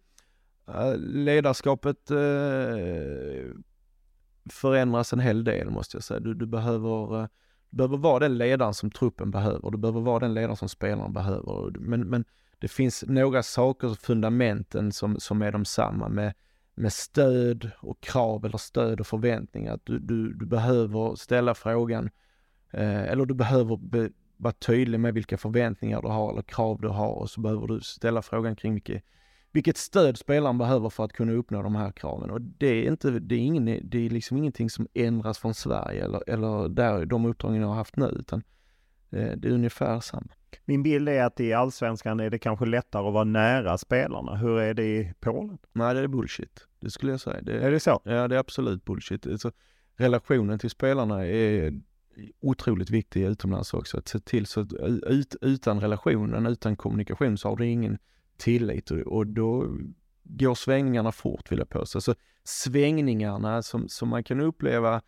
ledarskapet 0.96 2.11
förändras 4.50 5.12
en 5.12 5.20
hel 5.20 5.44
del 5.44 5.70
måste 5.70 5.96
jag 5.96 6.04
säga. 6.04 6.20
Du, 6.20 6.35
du 6.35 6.46
behöver 6.46 7.28
behöver 7.74 7.96
vara 7.96 8.18
den 8.18 8.38
ledaren 8.38 8.74
som 8.74 8.90
truppen 8.90 9.30
behöver. 9.30 9.70
Du 9.70 9.78
behöver 9.78 10.00
vara 10.00 10.18
den 10.18 10.34
ledaren 10.34 10.56
som 10.56 10.68
spelarna 10.68 11.08
behöver. 11.08 11.78
Men, 11.78 12.08
men 12.08 12.24
det 12.58 12.68
finns 12.68 13.04
några 13.08 13.42
saker, 13.42 13.94
fundamenten 13.94 14.92
som, 14.92 15.20
som 15.20 15.42
är 15.42 15.52
de 15.52 15.64
samma 15.64 16.08
med, 16.08 16.34
med 16.74 16.92
stöd 16.92 17.70
och 17.80 18.00
krav 18.00 18.44
eller 18.44 18.58
stöd 18.58 19.00
och 19.00 19.06
förväntningar. 19.06 19.74
Att 19.74 19.87
du, 19.87 19.98
du, 19.98 20.34
du 20.34 20.46
behöver 20.46 21.14
ställa 21.14 21.54
frågan 21.54 22.10
eh, 22.70 23.02
eller 23.02 23.26
du 23.26 23.34
behöver 23.34 23.76
be, 23.76 24.10
vara 24.37 24.54
tydlig 24.54 25.00
med 25.00 25.14
vilka 25.14 25.38
förväntningar 25.38 26.02
du 26.02 26.08
har 26.08 26.32
eller 26.32 26.42
krav 26.42 26.80
du 26.80 26.88
har 26.88 27.12
och 27.12 27.30
så 27.30 27.40
behöver 27.40 27.66
du 27.66 27.80
ställa 27.80 28.22
frågan 28.22 28.56
kring 28.56 28.74
vilket, 28.74 29.04
vilket 29.55 29.77
stöd 29.77 30.19
spelaren 30.19 30.59
behöver 30.59 30.90
för 30.90 31.05
att 31.05 31.12
kunna 31.12 31.33
uppnå 31.33 31.62
de 31.62 31.75
här 31.75 31.93
kraven. 31.93 32.31
Och 32.31 32.40
det 32.40 32.67
är, 32.67 32.90
inte, 32.90 33.11
det 33.11 33.35
är, 33.35 33.38
ingen, 33.38 33.64
det 33.64 34.07
är 34.07 34.11
liksom 34.11 34.37
ingenting 34.37 34.71
som 34.71 34.88
ändras 34.95 35.38
från 35.38 35.55
Sverige 35.55 36.05
eller, 36.05 36.31
eller 36.31 36.69
där, 36.69 37.07
de 37.07 37.27
uppdragen 37.27 37.61
jag 37.61 37.69
har 37.69 37.75
haft 37.75 37.97
nu 37.97 38.07
utan 38.07 38.43
eh, 39.11 39.33
det 39.37 39.49
är 39.49 39.53
ungefär 39.53 40.01
samma. 40.01 40.29
Min 40.64 40.83
bild 40.83 41.09
är 41.09 41.25
att 41.25 41.40
i 41.40 41.53
allsvenskan 41.53 42.21
är 42.21 42.31
det 42.31 42.38
kanske 42.38 42.67
lättare 42.67 43.07
att 43.07 43.14
vara 43.14 43.25
nära 43.25 43.79
spelarna. 43.79 44.37
Hur 44.37 44.59
är 44.59 44.75
det 44.75 44.85
i 44.85 45.12
Polen? 45.21 45.59
Nej, 45.73 45.95
det 45.95 46.01
är 46.01 46.07
bullshit. 46.07 46.67
Det 46.81 46.90
skulle 46.90 47.12
jag 47.12 47.21
säga. 47.21 47.40
Det, 47.43 47.61
är 47.61 47.71
det 47.71 47.81
så? 47.81 48.01
Ja, 48.05 48.29
det 48.29 48.35
är 48.35 48.40
absolut 48.40 48.85
bullshit. 48.85 49.27
Alltså, 49.27 49.53
relationen 49.97 50.59
till 50.59 50.71
spelarna 50.71 51.27
är 51.27 51.81
otroligt 52.40 52.90
viktig 52.90 53.25
utomlands 53.25 53.75
också. 53.75 53.99
Att 53.99 54.09
se 54.09 54.19
till 54.19 54.47
så 54.47 54.61
att 54.61 54.73
ut, 55.07 55.37
utan 55.40 55.81
relationen, 55.81 56.47
utan 56.47 56.77
kommunikation 56.77 57.38
så 57.38 57.49
har 57.49 57.57
du 57.57 57.67
ingen 57.67 57.99
tillit 58.37 58.90
och, 58.90 58.99
och 58.99 59.27
då 59.27 59.77
går 60.23 60.55
svängningarna 60.55 61.12
fort 61.12 61.53
vill 61.53 61.59
jag 61.59 61.68
påstå. 61.68 62.01
Så 62.01 62.14
svängningarna 62.44 63.62
som, 63.62 63.88
som 63.88 64.09
man 64.09 64.25
kan 64.25 64.40
uppleva 64.40 65.03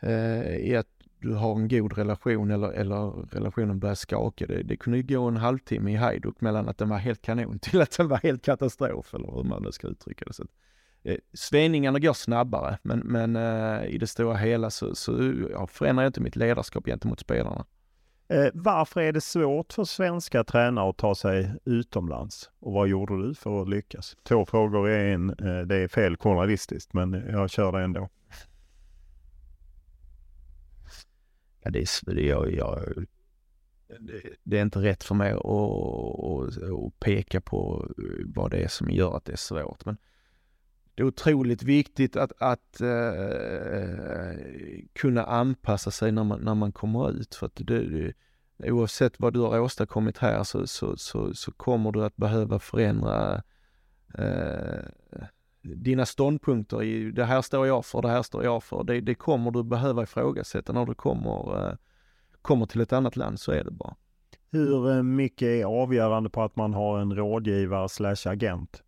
eh, 0.00 0.56
i 0.56 0.76
att 0.76 0.86
du 1.20 1.34
har 1.34 1.56
en 1.56 1.68
god 1.68 1.98
relation 1.98 2.50
eller, 2.50 2.72
eller 2.72 3.10
relationen 3.10 3.78
börjar 3.78 3.94
skaka. 3.94 4.46
Det, 4.46 4.62
det 4.62 4.76
kunde 4.76 4.98
ju 4.98 5.02
gå 5.02 5.28
en 5.28 5.36
halvtimme 5.36 5.92
i 5.92 5.96
Hajduk 5.96 6.40
mellan 6.40 6.68
att 6.68 6.78
den 6.78 6.88
var 6.88 6.98
helt 6.98 7.22
kanon 7.22 7.58
till 7.62 7.80
att 7.80 7.96
den 7.96 8.08
var 8.08 8.16
helt 8.16 8.42
katastrof 8.42 9.14
eller 9.14 9.30
hur 9.30 9.44
man 9.44 9.62
nu 9.62 9.72
ska 9.72 9.86
uttrycka 9.86 10.24
det. 10.24 10.32
Så 10.32 10.42
att, 10.42 10.50
eh, 11.02 11.16
svängningarna 11.32 11.98
går 11.98 12.12
snabbare 12.12 12.78
men, 12.82 12.98
men 12.98 13.36
eh, 13.36 13.86
i 13.86 13.98
det 13.98 14.06
stora 14.06 14.36
hela 14.36 14.70
så, 14.70 14.94
så 14.94 15.34
jag 15.50 15.70
förändrar 15.70 16.04
jag 16.04 16.08
inte 16.08 16.20
mitt 16.20 16.36
ledarskap 16.36 16.86
gentemot 16.86 17.20
spelarna. 17.20 17.64
Eh, 18.30 18.50
varför 18.54 19.00
är 19.00 19.12
det 19.12 19.20
svårt 19.20 19.72
för 19.72 19.84
svenska 19.84 20.44
tränare 20.44 20.90
att 20.90 20.96
ta 20.96 21.14
sig 21.14 21.54
utomlands? 21.64 22.50
Och 22.58 22.72
vad 22.72 22.88
gjorde 22.88 23.26
du 23.26 23.34
för 23.34 23.62
att 23.62 23.68
lyckas? 23.68 24.16
Två 24.22 24.46
frågor 24.46 24.90
i 24.90 25.12
en. 25.12 25.30
Eh, 25.30 25.60
det 25.60 25.76
är 25.76 25.88
fel 25.88 26.16
journalistiskt 26.16 26.92
men 26.92 27.12
jag 27.12 27.50
kör 27.50 27.72
det 27.72 27.80
ändå. 27.80 28.08
Ja, 31.62 31.70
det, 31.70 31.78
är, 32.06 32.14
jag, 32.14 32.52
jag, 32.52 32.78
det, 34.00 34.22
det 34.42 34.58
är 34.58 34.62
inte 34.62 34.78
rätt 34.78 35.04
för 35.04 35.14
mig 35.14 35.32
att, 35.32 35.44
att, 35.44 36.62
att 36.62 37.00
peka 37.00 37.40
på 37.40 37.88
vad 38.24 38.50
det 38.50 38.56
är 38.56 38.68
som 38.68 38.90
gör 38.90 39.16
att 39.16 39.24
det 39.24 39.32
är 39.32 39.36
svårt. 39.36 39.84
Men 39.84 39.96
det 40.98 41.02
är 41.02 41.06
otroligt 41.06 41.62
viktigt 41.62 42.16
att, 42.16 42.32
att 42.38 42.80
eh, 42.80 44.38
kunna 44.92 45.24
anpassa 45.24 45.90
sig 45.90 46.12
när 46.12 46.24
man, 46.24 46.40
när 46.40 46.54
man 46.54 46.72
kommer 46.72 47.10
ut. 47.10 47.34
För 47.34 47.46
att 47.46 47.56
det, 47.56 47.88
det, 47.88 48.12
oavsett 48.70 49.20
vad 49.20 49.32
du 49.32 49.40
har 49.40 49.60
åstadkommit 49.60 50.18
här 50.18 50.42
så, 50.42 50.66
så, 50.66 50.96
så, 50.96 51.34
så 51.34 51.52
kommer 51.52 51.92
du 51.92 52.04
att 52.04 52.16
behöva 52.16 52.58
förändra 52.58 53.42
eh, 54.18 54.84
dina 55.62 56.06
ståndpunkter 56.06 56.82
i 56.82 57.10
det 57.10 57.24
här 57.24 57.42
står 57.42 57.66
jag 57.66 57.86
för, 57.86 58.02
det 58.02 58.08
här 58.08 58.22
står 58.22 58.44
jag 58.44 58.62
för. 58.62 58.84
Det, 58.84 59.00
det 59.00 59.14
kommer 59.14 59.50
du 59.50 59.64
behöva 59.64 60.02
ifrågasätta 60.02 60.72
när 60.72 60.86
du 60.86 60.94
kommer, 60.94 61.68
eh, 61.68 61.76
kommer 62.42 62.66
till 62.66 62.80
ett 62.80 62.92
annat 62.92 63.16
land, 63.16 63.40
så 63.40 63.52
är 63.52 63.64
det 63.64 63.70
bara. 63.70 63.94
Hur 64.50 64.90
eh, 64.90 65.02
mycket 65.02 65.46
är 65.46 65.64
avgörande 65.64 66.30
på 66.30 66.42
att 66.42 66.56
man 66.56 66.74
har 66.74 66.98
en 66.98 67.16
rådgivare 67.16 67.88
slash 67.88 68.32
agent? 68.32 68.82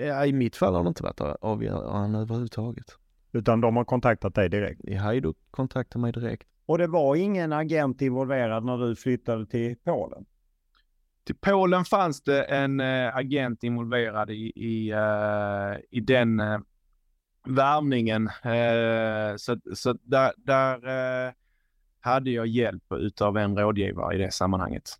Ja, 0.00 0.26
I 0.26 0.32
mitt 0.32 0.56
fall 0.56 0.74
har 0.74 0.82
det 0.82 0.88
inte 0.88 1.02
varit 1.02 1.20
avgörande 1.40 2.18
överhuvudtaget. 2.18 2.86
Utan 3.32 3.60
de 3.60 3.76
har 3.76 3.84
kontaktat 3.84 4.34
dig 4.34 4.48
direkt? 4.48 4.80
I 4.84 4.94
Hajduk 4.94 5.36
kontaktade 5.50 6.02
mig 6.02 6.12
direkt. 6.12 6.48
Och 6.66 6.78
det 6.78 6.86
var 6.86 7.16
ingen 7.16 7.52
agent 7.52 8.02
involverad 8.02 8.64
när 8.64 8.78
du 8.78 8.96
flyttade 8.96 9.46
till 9.46 9.76
Polen? 9.84 10.26
till 11.24 11.34
Polen 11.34 11.84
fanns 11.84 12.22
det 12.22 12.42
en 12.42 12.80
äh, 12.80 13.16
agent 13.16 13.62
involverad 13.62 14.30
i, 14.30 14.52
i, 14.56 14.90
äh, 14.90 15.80
i 15.90 16.00
den 16.00 16.40
äh, 16.40 16.58
värvningen. 17.48 18.26
Äh, 18.42 19.36
så 19.36 19.56
så 19.74 19.92
där, 20.02 20.32
där 20.36 21.34
hade 22.00 22.30
jag 22.30 22.46
hjälp 22.46 22.92
utav 22.92 23.36
en 23.36 23.58
rådgivare 23.58 24.14
i 24.14 24.18
det 24.18 24.30
sammanhanget. 24.30 24.90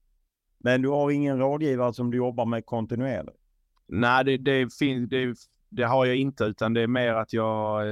Men 0.58 0.82
du 0.82 0.88
har 0.88 1.10
ingen 1.10 1.38
rådgivare 1.38 1.94
som 1.94 2.10
du 2.10 2.16
jobbar 2.16 2.44
med 2.44 2.66
kontinuerligt? 2.66 3.43
Nej, 3.86 4.24
det, 4.24 4.36
det, 4.36 4.74
finns, 4.74 5.10
det, 5.10 5.34
det 5.68 5.84
har 5.84 6.06
jag 6.06 6.16
inte, 6.16 6.44
utan 6.44 6.74
det 6.74 6.80
är 6.80 6.86
mer 6.86 7.14
att 7.14 7.32
jag 7.32 7.82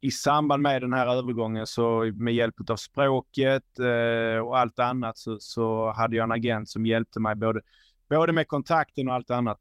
i 0.00 0.10
samband 0.10 0.62
med 0.62 0.82
den 0.82 0.92
här 0.92 1.06
övergången 1.06 1.66
så 1.66 2.12
med 2.14 2.34
hjälp 2.34 2.70
av 2.70 2.76
språket 2.76 3.78
eh, 3.78 4.38
och 4.38 4.58
allt 4.58 4.78
annat 4.78 5.18
så, 5.18 5.36
så, 5.40 5.92
hade 5.92 6.16
jag 6.16 6.24
en 6.24 6.32
agent 6.32 6.68
som 6.68 6.86
hjälpte 6.86 7.20
mig 7.20 7.34
både, 7.34 7.60
både 8.08 8.32
med 8.32 8.48
kontakten 8.48 9.08
och 9.08 9.14
allt 9.14 9.30
annat. 9.30 9.58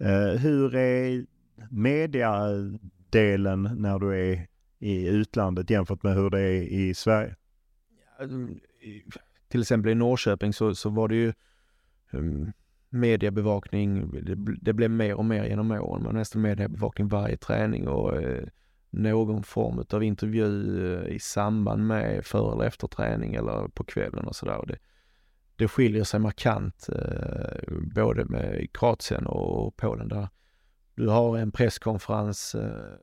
Eh, 0.00 0.40
hur 0.40 0.74
är 0.74 1.26
mediadelen 1.70 3.62
när 3.62 3.98
du 3.98 4.32
är 4.32 4.46
i 4.78 5.08
utlandet 5.08 5.70
jämfört 5.70 6.02
med 6.02 6.14
hur 6.14 6.30
det 6.30 6.40
är 6.40 6.62
i 6.62 6.94
Sverige? 6.94 7.36
Till 9.48 9.60
exempel 9.60 9.90
i 9.90 9.94
Norrköping 9.94 10.52
så, 10.52 10.74
så 10.74 10.90
var 10.90 11.08
det 11.08 11.14
ju 11.14 11.32
Ehm, 12.10 12.52
mediebevakning, 12.90 14.10
det, 14.10 14.34
det 14.60 14.72
blev 14.72 14.90
mer 14.90 15.14
och 15.14 15.24
mer 15.24 15.44
genom 15.44 15.70
åren. 15.70 16.02
men 16.02 16.14
nästan 16.14 16.42
mediebevakning 16.42 17.08
varje 17.08 17.36
träning 17.36 17.88
och 17.88 18.22
eh, 18.22 18.44
någon 18.90 19.42
form 19.42 19.84
av 19.92 20.02
intervju 20.02 20.46
eh, 20.94 21.14
i 21.14 21.18
samband 21.18 21.86
med 21.86 22.24
för 22.26 22.52
eller 22.52 22.64
efter 22.64 22.88
träning 22.88 23.34
eller 23.34 23.68
på 23.68 23.84
kvällen 23.84 24.26
och 24.26 24.36
sådär. 24.36 24.64
Det, 24.66 24.78
det 25.56 25.68
skiljer 25.68 26.04
sig 26.04 26.20
markant 26.20 26.88
eh, 26.88 27.74
både 27.94 28.24
med 28.24 28.72
Kroatien 28.72 29.26
och 29.26 29.76
Polen 29.76 30.08
där 30.08 30.28
du 30.98 31.08
har 31.08 31.38
en 31.38 31.52
presskonferens 31.52 32.54
eh, 32.54 32.94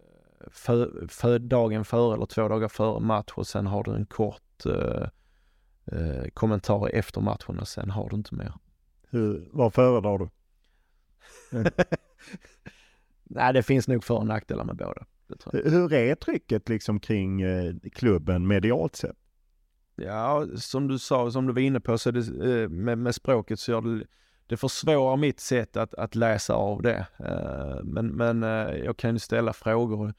för, 0.52 1.08
för 1.08 1.40
dagen 1.40 1.86
före 1.86 2.16
eller 2.16 2.26
två 2.26 2.48
dagar 2.48 2.68
före 2.68 3.00
match 3.00 3.32
och 3.36 3.48
sen 3.48 3.68
har 3.68 3.84
du 3.84 3.96
en 3.96 4.06
kort 4.06 4.66
eh, 4.66 5.08
eh 5.92 6.28
kommentar 6.34 6.90
efter 6.94 7.22
matchen 7.22 7.60
och 7.60 7.68
sen 7.68 7.90
har 7.90 8.10
du 8.10 8.16
inte 8.16 8.36
mer. 8.36 8.54
Hur, 9.16 9.50
vad 9.52 9.74
föredrar 9.74 10.18
du? 10.18 10.30
Nej, 13.24 13.54
det 13.54 13.64
finns 13.64 13.88
nog 13.88 14.04
för 14.04 14.16
och 14.16 14.28
nackdelar 14.28 14.64
med 14.64 14.76
båda. 14.76 15.06
Hur 15.52 15.94
är 15.94 16.16
trycket 16.16 16.70
liksom 16.70 17.00
kring 17.00 17.42
eh, 17.42 17.74
klubben 17.94 18.48
medialt 18.48 18.96
sett? 18.96 19.18
Ja, 19.96 20.48
som 20.56 20.88
du 20.88 21.00
sa, 21.00 21.32
som 21.32 21.48
du 21.48 21.54
var 21.54 21.62
inne 21.62 21.80
på, 21.80 21.98
så 21.98 22.12
det, 22.12 22.20
eh, 22.20 22.70
med, 22.70 22.98
med, 22.98 23.16
språket 23.16 23.60
så 23.60 23.72
gör 23.72 23.82
det, 23.82 24.06
det 24.48 24.58
försvårar 24.58 25.18
mitt 25.18 25.40
sätt 25.40 25.78
att, 25.78 25.94
att 25.94 26.16
läsa 26.16 26.54
av 26.54 26.82
det. 26.82 27.08
Eh, 27.20 27.84
men, 27.84 28.08
men 28.08 28.44
eh, 28.44 28.76
jag 28.76 28.98
kan 28.98 29.14
ju 29.14 29.20
ställa 29.20 29.54
frågor 29.54 30.14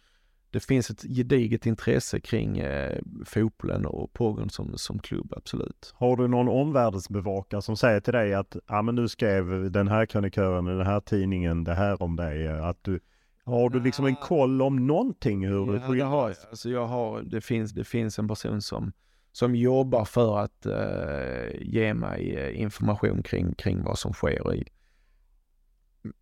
det 0.56 0.60
finns 0.60 0.90
ett 0.90 1.02
gediget 1.02 1.66
intresse 1.66 2.20
kring 2.20 2.58
eh, 2.58 2.98
fotbollen 3.24 3.86
och 3.86 4.12
Pogon 4.12 4.50
som, 4.50 4.78
som 4.78 4.98
klubb, 4.98 5.32
absolut. 5.36 5.94
Har 5.94 6.16
du 6.16 6.28
någon 6.28 6.48
omvärldsbevakare 6.48 7.62
som 7.62 7.76
säger 7.76 8.00
till 8.00 8.12
dig 8.12 8.34
att 8.34 8.56
ja, 8.66 8.82
men 8.82 8.94
nu 8.94 9.08
skrev 9.08 9.70
den 9.70 9.88
här 9.88 10.06
krönikören 10.06 10.66
i 10.66 10.70
den 10.70 10.86
här 10.86 11.00
tidningen 11.00 11.64
det 11.64 11.74
här 11.74 12.02
om 12.02 12.16
dig? 12.16 12.48
Att 12.48 12.84
du, 12.84 13.00
har 13.44 13.70
du 13.70 13.80
liksom 13.80 14.06
en 14.06 14.16
koll 14.16 14.62
om 14.62 14.86
någonting 14.86 15.46
hur 15.46 15.74
ja, 15.74 15.92
det 15.92 16.04
har 16.04 16.28
jag. 16.28 16.36
Alltså 16.50 16.70
jag 16.70 16.86
har, 16.86 17.22
det 17.22 17.40
finns, 17.40 17.72
det 17.72 17.84
finns 17.84 18.18
en 18.18 18.28
person 18.28 18.62
som, 18.62 18.92
som 19.32 19.54
jobbar 19.54 20.04
för 20.04 20.38
att 20.38 20.66
eh, 20.66 21.60
ge 21.60 21.94
mig 21.94 22.36
eh, 22.36 22.60
information 22.60 23.22
kring, 23.22 23.54
kring 23.54 23.82
vad 23.82 23.98
som 23.98 24.12
sker 24.12 24.54
i, 24.54 24.64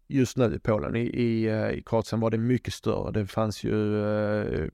just 0.09 0.37
nu 0.37 0.55
i 0.55 0.59
Polen. 0.59 0.97
I, 0.97 1.01
i, 1.01 1.45
eh, 1.45 1.71
i 1.71 1.83
Kroatien 1.87 2.21
var 2.21 2.31
det 2.31 2.39
mycket 2.39 2.75
större. 2.75 3.13
Det 3.13 3.27
fanns 3.27 3.65
ju 3.65 4.05
eh, 4.05 4.69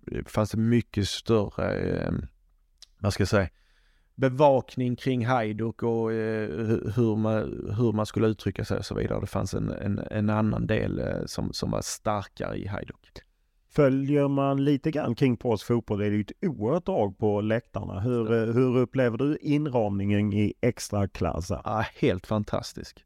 det 0.00 0.30
fanns 0.30 0.50
det 0.50 0.58
mycket 0.58 1.08
större, 1.08 1.74
eh, 1.78 2.12
vad 2.98 3.12
ska 3.12 3.20
jag 3.20 3.28
säga, 3.28 3.48
bevakning 4.14 4.96
kring 4.96 5.26
Hajduk 5.26 5.82
och 5.82 6.10
hur, 6.10 7.16
man, 7.16 7.72
hur 7.78 7.92
man 7.92 8.06
skulle 8.06 8.26
uttrycka 8.26 8.64
sig 8.64 8.78
och 8.78 8.84
så 8.84 8.94
vidare. 8.94 9.20
Det 9.20 9.26
fanns 9.26 9.54
en, 9.54 9.70
en, 9.70 9.98
en 10.10 10.30
annan 10.30 10.66
del 10.66 11.22
som, 11.26 11.52
som 11.52 11.70
var 11.70 11.82
starkare 11.82 12.56
i 12.56 12.66
Hajduk. 12.66 13.22
Följer 13.68 14.28
man 14.28 14.64
lite 14.64 14.90
grann 14.90 15.14
kring 15.14 15.36
polsk 15.36 15.66
fotboll 15.66 16.00
är 16.00 16.10
det 16.10 16.16
ju 16.16 16.20
ett 16.20 16.32
oerhört 16.46 16.86
drag 16.86 17.18
på 17.18 17.40
läktarna. 17.40 18.00
Hur, 18.00 18.52
hur 18.52 18.76
upplever 18.76 19.18
du 19.18 19.38
inramningen 19.40 20.32
i 20.32 20.54
extra 20.60 21.08
klass? 21.08 21.50
Ja, 21.50 21.84
helt 21.94 22.26
fantastisk 22.26 23.05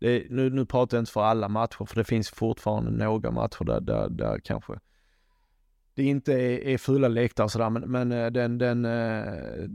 det, 0.00 0.26
nu, 0.30 0.50
nu 0.50 0.66
pratar 0.66 0.96
jag 0.96 1.02
inte 1.02 1.12
för 1.12 1.22
alla 1.22 1.48
matcher, 1.48 1.84
för 1.84 1.94
det 1.94 2.04
finns 2.04 2.30
fortfarande 2.30 2.90
några 2.90 3.30
matcher 3.30 3.64
där, 3.64 3.80
där, 3.80 4.08
där 4.08 4.38
kanske 4.38 4.78
det 5.94 6.02
inte 6.02 6.32
är, 6.32 6.58
är 6.58 6.78
fulla 6.78 7.08
läktare 7.08 7.44
och 7.44 7.50
sådär, 7.50 7.70
men, 7.70 7.90
men 7.90 8.12
eh, 8.12 8.30
den, 8.30 8.58
den, 8.58 8.84
eh, 8.84 9.68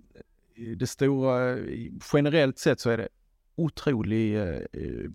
det 0.77 0.87
stora, 0.87 1.57
eh, 1.57 1.87
generellt 2.13 2.59
sett 2.59 2.79
så 2.79 2.89
är 2.89 2.97
det 2.97 3.07
otrolig, 3.55 4.35
eh, 4.37 4.59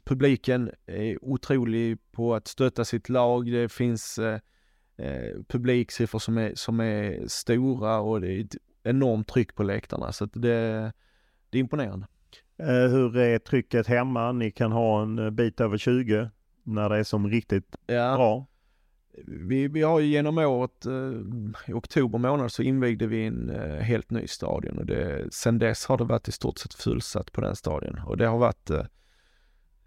publiken 0.05 0.71
är 0.87 1.25
otrolig 1.25 1.99
på 2.13 2.35
att 2.35 2.49
stötta 2.49 2.85
sitt 2.85 3.09
lag. 3.09 3.53
Det 3.53 3.73
finns 3.73 4.19
eh, 4.19 4.41
publiksiffror 5.49 6.19
som 6.19 6.39
är, 6.39 6.55
som 6.55 6.81
är 6.81 7.29
stora 7.29 7.99
och 8.01 8.21
det 8.21 8.33
är 8.33 8.41
ett 8.41 8.57
enormt 8.83 9.29
tryck 9.29 9.55
på 9.55 9.63
läktarna. 9.63 10.13
Så 10.13 10.27
det, 10.27 10.93
det 11.51 11.59
är 11.59 11.61
imponerande. 11.61 12.07
Eh, 12.61 12.91
hur 12.91 13.17
är 13.17 13.39
trycket 13.39 13.87
hemma? 13.87 14.33
Ni 14.33 14.51
kan 14.51 14.73
ha 14.73 15.03
en 15.03 15.19
eh, 15.19 15.31
bit 15.31 15.61
över 15.61 15.79
20 15.79 16.31
när 16.63 16.89
det 16.89 16.97
är 16.97 17.05
som 17.05 17.29
riktigt 17.29 17.77
ja. 17.87 18.17
bra. 18.17 18.47
Vi, 19.27 19.69
vi 19.69 19.83
har 19.83 20.01
ju 20.01 20.07
genom 20.07 20.39
året, 20.39 20.87
eh, 20.87 21.71
i 21.71 21.73
oktober 21.73 22.19
månad 22.19 22.53
så 22.53 22.63
invigde 22.63 23.07
vi 23.07 23.27
en 23.27 23.51
eh, 23.51 23.81
helt 23.81 24.11
ny 24.11 24.27
stadion 24.27 24.79
och 24.79 24.87
det, 24.87 25.35
sen 25.35 25.59
dess 25.59 25.87
har 25.87 25.99
det 25.99 26.05
varit 26.05 26.29
i 26.29 26.33
stort 26.33 26.59
sett 26.59 26.75
fullsatt 26.75 27.33
på 27.33 27.41
den 27.41 27.57
stadion 27.57 28.01
och 28.07 28.17
det 28.17 28.27
har 28.27 28.39
varit 28.39 28.71
eh, 28.71 28.85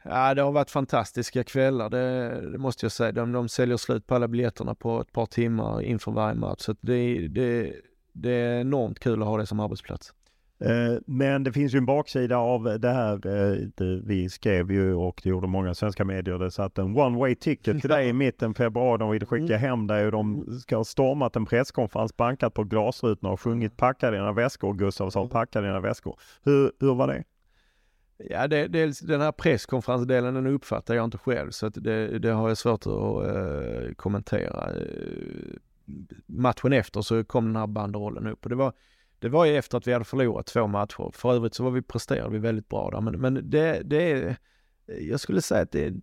Ja, 0.06 0.34
det 0.34 0.42
har 0.42 0.52
varit 0.52 0.70
fantastiska 0.70 1.44
kvällar, 1.44 1.90
det, 1.90 2.52
det 2.52 2.58
måste 2.58 2.86
jag 2.86 2.92
säga. 2.92 3.12
De, 3.12 3.32
de 3.32 3.50
säljer 3.50 3.78
slut 3.78 4.08
på 4.08 4.16
alla 4.16 4.28
biljetterna 4.28 4.76
på 4.76 5.02
ett 5.02 5.12
par 5.12 5.26
timmar 5.26 5.82
inför 5.82 6.12
varje 6.12 6.36
match. 6.36 6.62
Så 6.62 6.76
det, 6.82 7.28
det, 7.28 7.74
det 8.14 8.32
är 8.32 8.62
enormt 8.62 9.00
kul 9.00 9.22
att 9.22 9.28
ha 9.28 9.38
det 9.38 9.46
som 9.46 9.60
arbetsplats. 9.60 10.14
Eh, 10.64 10.98
men 11.06 11.44
det 11.44 11.52
finns 11.52 11.74
ju 11.74 11.78
en 11.78 11.86
baksida 11.86 12.38
av 12.38 12.80
det 12.80 12.90
här. 12.90 13.28
Eh, 13.28 13.68
vi 14.04 14.30
skrev 14.30 14.72
ju 14.72 14.94
och 14.94 15.22
det 15.24 15.30
gjorde 15.30 15.48
många 15.48 15.74
svenska 15.74 16.06
medier. 16.06 16.40
Det 16.40 16.52
satt 16.52 16.78
en 16.78 16.98
one 16.98 17.18
way 17.18 17.36
ticket 17.36 17.82
till 17.82 17.90
dig 17.90 18.08
i 18.08 18.14
mitten 18.14 18.54
februari. 18.54 18.98
De 18.98 19.12
ville 19.12 19.26
skicka 19.26 19.56
mm. 19.56 19.60
hem 19.60 19.88
dig 19.88 20.06
och 20.06 20.12
de 20.12 20.46
ska 20.60 20.78
ha 20.78 20.84
stormat 20.84 21.36
en 21.36 21.46
presskonferens, 21.46 22.18
bankat 22.18 22.54
på 22.54 22.64
glasrutorna 22.64 23.34
och 23.34 23.42
sjungit 23.42 23.78
packa 23.78 24.12
dina 24.12 24.32
väskor. 24.32 24.74
Gustav 24.74 25.10
sa 25.10 25.28
packa 25.28 25.62
dina 25.62 25.80
väskor. 25.80 26.20
Hur, 26.44 26.72
hur 26.80 26.96
var 26.96 27.08
det? 27.08 27.24
Ja, 28.18 28.48
det, 28.48 28.68
dels 28.68 29.00
den 29.00 29.22
här 29.22 29.32
presskonferensdelen 29.32 30.34
den 30.34 30.48
uppfattar 30.48 30.96
jag 30.96 31.04
inte 31.04 31.18
själv 31.18 31.52
så 31.52 31.70
det, 31.70 32.20
det 32.20 32.32
har 32.32 32.48
jag 32.48 32.58
svårt 32.58 32.86
att 32.86 33.36
äh, 33.36 33.94
kommentera. 33.96 34.70
Matchen 36.26 36.74
efter 36.74 37.02
så 37.02 37.24
kom 37.24 37.46
den 37.46 37.56
här 37.56 37.68
banderollen 37.68 38.28
upp 38.28 38.44
och 38.44 38.50
det 38.50 38.56
var 38.56 38.74
det 39.24 39.30
var 39.30 39.46
ju 39.46 39.56
efter 39.56 39.78
att 39.78 39.88
vi 39.88 39.94
hade 39.94 40.06
förlorat 40.06 40.46
två 40.46 40.68
matcher. 40.68 41.12
För 41.14 41.34
övrigt 41.34 41.54
så 41.54 41.64
var 41.64 41.72
vi, 41.72 41.82
presterade 41.82 42.30
vi 42.30 42.38
väldigt 42.38 42.70
bra 42.70 42.90
där. 42.92 43.02
Men, 43.02 43.22
men 43.22 43.50
det, 43.50 43.82
det 43.84 44.12
är, 44.12 44.38
eh, 44.88 44.98
jag 44.98 45.20
skulle 45.20 45.42
säga 45.42 45.62
att 45.62 45.72
det, 45.72 45.94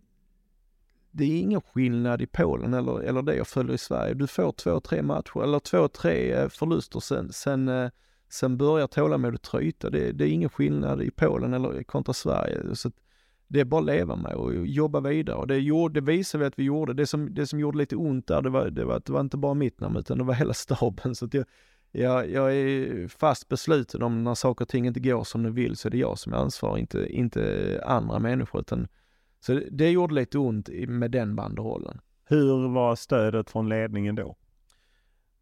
det 1.11 1.25
är 1.25 1.41
ingen 1.41 1.61
skillnad 1.61 2.23
i 2.23 2.27
Polen 2.27 2.75
eller, 2.75 3.01
eller 3.01 3.23
det 3.23 3.37
jag 3.37 3.47
följer 3.47 3.75
i 3.75 3.79
Sverige. 3.79 4.15
Du 4.15 4.27
får 4.27 4.53
två, 4.53 4.81
tre 4.81 5.03
matcher 5.03 5.43
eller 5.43 5.59
två, 5.59 5.89
tre 5.89 6.33
eh, 6.33 6.49
förluster 6.49 7.01
sen, 7.01 7.33
sen, 7.33 7.69
eh, 7.69 7.91
sen 8.29 8.57
börjar 8.57 8.87
tålamodet 8.87 9.43
tryta. 9.43 9.91
Det, 9.91 10.13
det 10.13 10.25
är 10.25 10.33
ingen 10.33 10.51
skillnad 10.51 11.03
i 11.03 11.11
Polen 11.11 11.55
eller 11.55 11.83
kontra 11.83 12.15
Sverige. 12.15 12.77
Så 12.77 12.91
det 13.49 13.61
är 13.61 13.65
bara 13.65 13.81
att 13.81 13.87
leva 13.87 14.17
med 14.17 14.35
och 14.35 14.67
jobba 14.67 15.01
vidare. 15.01 15.37
Och 15.37 15.47
det, 15.47 15.59
gjorde, 15.59 16.01
det 16.01 16.13
visade 16.13 16.45
vi 16.45 16.49
att 16.49 16.59
vi 16.59 16.65
gjorde. 16.65 16.95
Det 16.95 17.07
som, 17.07 17.35
det 17.35 17.47
som 17.47 17.61
gjorde 17.61 17.79
lite 17.79 17.97
ont 17.97 18.27
där, 18.27 18.43
det 18.43 18.51
var, 18.51 18.71
det 18.71 18.85
var 18.85 18.97
att 18.97 19.05
det 19.05 19.13
var 19.13 19.21
inte 19.21 19.37
bara 19.37 19.55
mitt 19.55 19.81
namn 19.81 19.97
utan 19.97 20.19
det 20.19 20.25
var 20.25 20.35
hela 20.35 20.55
staben. 20.55 21.15
Så 21.15 21.29
jag, 21.33 21.45
jag, 21.93 22.31
jag 22.31 22.55
är 22.57 23.09
fast 23.09 23.49
besluten 23.49 24.03
om 24.03 24.25
när 24.25 24.35
saker 24.35 24.65
och 24.65 24.69
ting 24.69 24.87
inte 24.87 25.01
går 25.01 25.25
som 25.25 25.43
de 25.43 25.55
vill 25.55 25.77
så 25.77 25.89
är 25.89 25.91
det 25.91 25.99
jag 25.99 26.19
som 26.19 26.33
är 26.33 26.37
ansvarig, 26.37 26.81
inte, 26.81 27.07
inte 27.11 27.83
andra 27.85 28.19
människor. 28.19 28.61
Utan, 28.61 28.89
så 29.41 29.53
det, 29.53 29.69
det 29.71 29.91
gjorde 29.91 30.15
lite 30.15 30.39
ont 30.39 30.69
med 30.89 31.11
den 31.11 31.37
banderollen. 31.37 32.01
Hur 32.25 32.69
var 32.69 32.97
stödet 32.97 33.51
från 33.51 33.69
ledningen 33.69 34.15
då? 34.15 34.37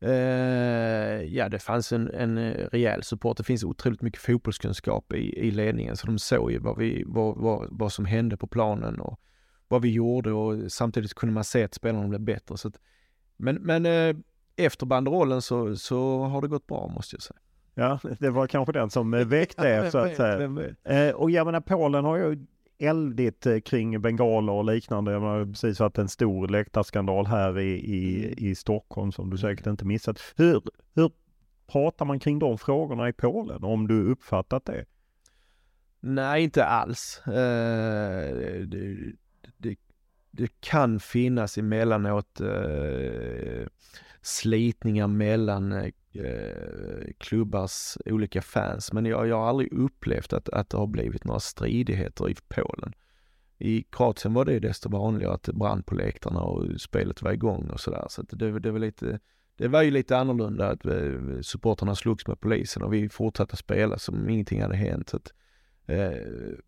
Eh, 0.01 1.23
ja, 1.23 1.49
det 1.49 1.59
fanns 1.59 1.93
en, 1.93 2.11
en 2.11 2.53
rejäl 2.53 3.03
support. 3.03 3.37
Det 3.37 3.45
finns 3.45 3.65
otroligt 3.65 4.03
mycket 4.03 4.21
fotbollskunskap 4.21 5.13
i, 5.13 5.39
i 5.39 5.51
ledningen 5.51 5.97
så 5.97 6.07
de 6.07 6.19
såg 6.19 6.53
ju 6.53 6.59
vad, 6.59 6.79
vi, 6.79 7.05
vad, 7.07 7.37
vad, 7.37 7.69
vad 7.71 7.93
som 7.93 8.05
hände 8.05 8.37
på 8.37 8.47
planen 8.47 9.01
och 9.01 9.21
vad 9.69 9.83
vi 9.83 9.93
gjorde 9.93 10.33
och 10.33 10.73
samtidigt 10.73 11.15
kunde 11.15 11.33
man 11.33 11.45
se 11.45 11.65
att 11.65 11.75
spelarna 11.75 12.09
blev 12.09 12.21
bättre. 12.21 12.57
Så 12.57 12.69
att, 12.69 12.81
men 13.37 13.55
men 13.55 13.87
eh, 13.87 14.17
efter 14.59 14.87
banderollen 14.87 15.43
så, 15.43 15.77
så 15.77 16.23
har 16.23 16.43
det 16.43 16.49
gått 16.49 16.67
bra 16.67 16.91
måste 16.95 17.17
jag 17.17 17.23
säga. 17.23 17.39
Ja, 17.75 17.99
det 18.19 18.31
var 18.31 18.47
kanske 18.47 18.73
den 18.73 18.91
som 18.91 19.11
väckte 19.11 19.69
er 19.69 19.91
så 19.91 19.99
att 19.99 20.17
säga. 20.17 20.51
Eh, 20.85 21.15
och 21.15 21.31
jag 21.31 21.47
menar 21.47 21.61
Polen 21.61 22.05
har 22.05 22.17
ju 22.17 22.47
eldigt 22.79 23.47
eh, 23.47 23.59
kring 23.59 24.01
bengaler 24.01 24.53
och 24.53 24.65
liknande. 24.65 25.13
Jag 25.13 25.21
har 25.21 25.45
precis 25.45 25.81
varit 25.81 25.99
en 25.99 26.09
stor 26.09 26.49
läktarskandal 26.49 27.27
här 27.27 27.59
i, 27.59 27.71
i, 27.71 28.25
mm. 28.25 28.35
i 28.39 28.55
Stockholm 28.55 29.13
som 29.13 29.31
du 29.31 29.39
säkert 29.39 29.67
inte 29.67 29.85
missat. 29.85 30.21
Hur, 30.37 30.63
hur 30.95 31.11
pratar 31.67 32.05
man 32.05 32.21
kring 32.21 32.39
de 32.39 32.59
frågorna 32.59 33.09
i 33.09 33.13
Polen 33.13 33.65
om 33.65 33.89
du 33.89 34.11
uppfattat 34.11 34.65
det? 34.65 34.85
Nej, 36.01 36.43
inte 36.45 36.65
alls. 36.65 37.23
Eh, 37.27 37.33
det, 38.67 38.97
det, 39.57 39.77
det, 40.31 40.61
kan 40.61 41.01
finnas 41.01 41.59
emellanåt 41.59 42.41
eh, 42.41 43.67
slitningar 44.29 45.07
mellan 45.07 45.73
eh, 45.73 45.91
eh, 46.13 47.07
klubbars 47.19 47.99
olika 48.05 48.43
fans. 48.43 48.93
Men 48.93 49.05
jag, 49.07 49.29
jag 49.29 49.37
har 49.37 49.49
aldrig 49.49 49.73
upplevt 49.73 50.33
att, 50.33 50.49
att 50.49 50.71
det 50.71 50.77
har 50.77 50.87
blivit 50.87 51.25
några 51.25 51.41
stridigheter 51.41 52.31
i 52.31 52.35
Polen. 52.49 52.93
I 53.59 53.83
Kroatien 53.83 54.35
var 54.35 54.45
det 54.45 54.59
desto 54.59 54.89
vanligare 54.89 55.35
att 55.35 55.43
det 55.43 55.53
brann 55.53 55.83
på 55.83 55.95
läktarna 55.95 56.41
och 56.41 56.81
spelet 56.81 57.23
var 57.23 57.33
igång 57.33 57.71
och 57.71 57.81
sådär. 57.81 58.07
Så, 58.09 58.25
så 58.31 58.37
det, 58.37 58.59
det, 58.61 58.71
var 58.71 58.79
lite, 58.79 59.21
det 59.57 59.69
var 59.69 59.83
ju 59.83 59.91
lite 59.91 60.19
annorlunda 60.19 60.71
att 60.71 60.87
eh, 60.87 61.41
supporterna 61.43 61.95
slogs 61.95 62.27
med 62.27 62.41
polisen 62.41 62.83
och 62.83 62.93
vi 62.93 63.09
fortsatte 63.09 63.57
spela 63.57 63.99
som 63.99 64.29
ingenting 64.29 64.63
hade 64.63 64.77
hänt. 64.77 65.09
Så 65.09 65.17
att, 65.17 65.33
eh, 65.87 66.59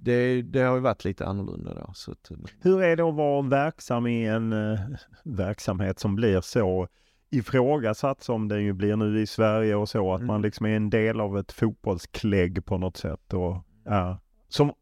det, 0.00 0.42
det, 0.42 0.60
har 0.60 0.74
ju 0.74 0.80
varit 0.80 1.04
lite 1.04 1.26
annorlunda 1.26 1.74
då. 1.74 1.90
Så 1.94 2.12
att, 2.12 2.30
Hur 2.60 2.82
är 2.82 2.96
det 2.96 3.02
att 3.02 3.14
vara 3.14 3.42
verksam 3.42 4.06
i 4.06 4.26
en 4.26 4.52
uh, 4.52 4.80
verksamhet 5.24 5.98
som 5.98 6.14
blir 6.14 6.40
så 6.40 6.88
ifrågasatt 7.30 8.22
som 8.22 8.48
det 8.48 8.60
ju 8.60 8.72
blir 8.72 8.96
nu 8.96 9.20
i 9.20 9.26
Sverige 9.26 9.74
och 9.74 9.88
så, 9.88 10.14
att 10.14 10.20
mm. 10.20 10.26
man 10.26 10.42
liksom 10.42 10.66
är 10.66 10.76
en 10.76 10.90
del 10.90 11.20
av 11.20 11.38
ett 11.38 11.52
fotbollsklägg 11.52 12.64
på 12.64 12.78
något 12.78 12.96
sätt 12.96 13.32
och 13.32 13.64
ja, 13.84 14.20
som 14.48 14.72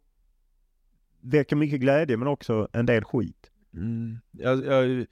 väcker 1.21 1.57
mycket 1.57 1.81
glädje 1.81 2.17
men 2.17 2.29
också 2.29 2.69
en 2.73 2.87
del 2.87 3.05
skit. 3.05 3.51
Mm. 3.75 4.19
Jag, 4.31 4.65
jag 4.65 5.07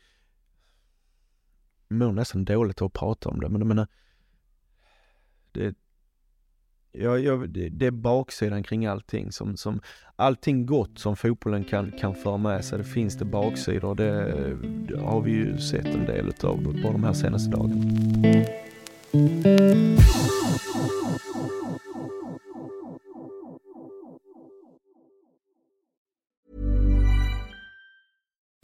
mår 1.89 2.13
nästan 2.13 2.45
dåligt 2.45 2.83
att 2.83 2.93
prata 2.93 3.29
om 3.29 3.41
det, 3.41 3.49
men 3.49 3.61
jag 3.61 3.69
menar, 3.69 3.87
det, 5.53 5.77
Ja, 6.97 7.19
ja, 7.19 7.37
det, 7.37 7.69
det 7.69 7.87
är 7.87 7.91
baksidan 7.91 8.63
kring 8.63 8.87
allting. 8.87 9.33
Som, 9.33 9.57
som, 9.57 9.81
allting 10.17 10.67
gott 10.67 10.99
som 10.99 11.17
fotbollen 11.17 11.65
kan, 11.65 11.93
kan 11.93 12.15
föra 12.15 12.37
med 12.37 12.65
sig, 12.65 12.79
det 12.79 12.85
finns 12.85 13.19
det 13.19 13.25
baksidor. 13.25 13.95
Det, 13.95 14.57
det 14.89 15.01
har 15.01 15.21
vi 15.21 15.31
ju 15.31 15.59
sett 15.59 15.87
en 15.87 16.07
del 16.07 16.29
av 16.29 16.83
på 16.83 16.93
de 16.93 17.05
här 17.05 17.13
senaste 17.13 17.51
dagarna. 17.51 17.85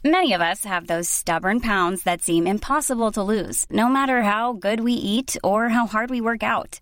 Many 0.03 0.33
of 0.33 0.41
us 0.41 0.65
have 0.65 0.87
those 0.87 1.07
stubborn 1.09 1.59
pounds 1.59 2.03
that 2.03 2.21
seem 2.21 2.47
impossible 2.47 3.11
to 3.11 3.21
lose, 3.21 3.65
no 3.69 3.87
matter 3.87 4.21
how 4.21 4.53
good 4.53 4.79
we 4.79 4.93
eat 4.93 5.37
or 5.43 5.69
how 5.69 5.85
hard 5.85 6.09
we 6.09 6.21
work 6.21 6.43
out. 6.43 6.81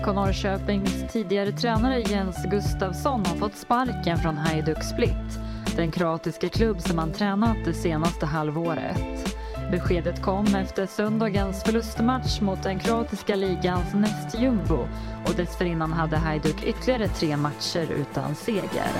IFK 0.00 0.12
Norrköpings 0.12 1.12
tidigare 1.12 1.52
tränare 1.52 2.00
Jens 2.00 2.44
Gustafsson 2.44 3.26
har 3.26 3.36
fått 3.36 3.56
sparken 3.56 4.18
från 4.18 4.36
Hajduk 4.38 4.82
Split, 4.82 5.38
den 5.76 5.90
kroatiska 5.90 6.48
klubb 6.48 6.80
som 6.80 6.98
han 6.98 7.12
tränat 7.12 7.56
det 7.64 7.74
senaste 7.74 8.26
halvåret. 8.26 9.36
Beskedet 9.70 10.22
kom 10.22 10.54
efter 10.54 10.86
söndagens 10.86 11.62
förlustmatch 11.62 12.40
mot 12.40 12.62
den 12.62 12.78
kroatiska 12.78 13.34
ligans 13.36 13.94
nästjumbo 13.94 14.88
och 15.26 15.34
dessförinnan 15.36 15.92
hade 15.92 16.16
Hajduk 16.16 16.64
ytterligare 16.64 17.08
tre 17.08 17.36
matcher 17.36 17.92
utan 17.92 18.34
seger. 18.34 18.90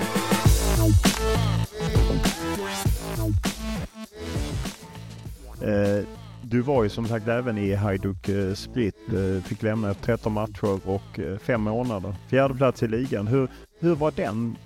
Eh, 5.63 6.20
du 6.43 6.61
var 6.61 6.83
ju 6.83 6.89
som 6.89 7.07
sagt 7.07 7.29
även 7.29 7.59
i 7.59 7.75
Hajduk 7.75 8.29
eh, 8.29 8.55
Split. 8.55 8.97
Eh, 9.09 9.43
fick 9.43 9.63
lämna 9.63 9.91
efter 9.91 10.05
13 10.05 10.33
matcher 10.33 10.89
och 10.89 11.19
eh, 11.19 11.39
fem 11.39 11.61
månader. 11.61 12.15
Fjärde 12.29 12.55
plats 12.55 12.83
i 12.83 12.89
ligan. 12.89 13.27
Hur, 13.27 13.49
hur 13.81 13.95
var 13.95 14.11
den? 14.17 14.57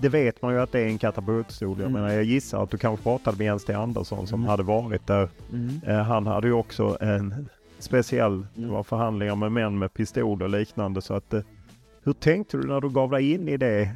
Det 0.00 0.08
vet 0.08 0.42
man 0.42 0.54
ju 0.54 0.60
att 0.60 0.72
det 0.72 0.80
är 0.80 0.86
en 0.86 0.98
katapultstol. 0.98 1.78
Jag 1.78 1.80
Mm. 1.80 1.92
menar 1.92 2.14
jag 2.14 2.24
gissar 2.24 2.62
att 2.62 2.70
du 2.70 2.78
kanske 2.78 3.02
pratade 3.02 3.36
med 3.38 3.44
Jens 3.44 3.64
T. 3.64 3.72
Andersson 3.72 4.26
som 4.26 4.40
Mm. 4.40 4.48
hade 4.50 4.62
varit 4.62 5.06
där. 5.06 5.28
Mm. 5.52 6.04
Han 6.06 6.26
hade 6.26 6.46
ju 6.46 6.52
också 6.52 6.96
en 7.00 7.48
speciell, 7.78 8.46
det 8.54 8.66
var 8.66 8.82
förhandlingar 8.82 9.36
med 9.36 9.52
män 9.52 9.78
med 9.78 9.94
pistol 9.94 10.42
och 10.42 10.48
liknande. 10.48 11.02
Så 11.02 11.14
att, 11.14 11.34
hur 12.04 12.12
tänkte 12.12 12.56
du 12.56 12.66
när 12.66 12.80
du 12.80 12.90
gav 12.90 13.10
dig 13.10 13.32
in 13.32 13.48
i 13.48 13.56
det 13.56 13.90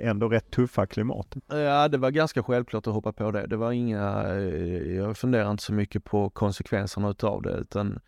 ändå 0.00 0.28
rätt 0.28 0.50
tuffa 0.50 0.86
klimatet? 0.86 1.42
Ja, 1.48 1.88
det 1.88 1.98
var 1.98 2.10
ganska 2.10 2.42
självklart 2.42 2.86
att 2.86 2.94
hoppa 2.94 3.12
på 3.12 3.30
det. 3.30 3.46
Det 3.46 3.56
var 3.56 3.72
inga, 3.72 4.24
eh, 4.28 4.96
jag 4.96 5.16
funderade 5.16 5.50
inte 5.50 5.62
så 5.62 5.72
mycket 5.72 6.04
på 6.04 6.30
konsekvenserna 6.30 7.10
utav 7.10 7.42
det 7.42 7.52
utan 7.52 8.00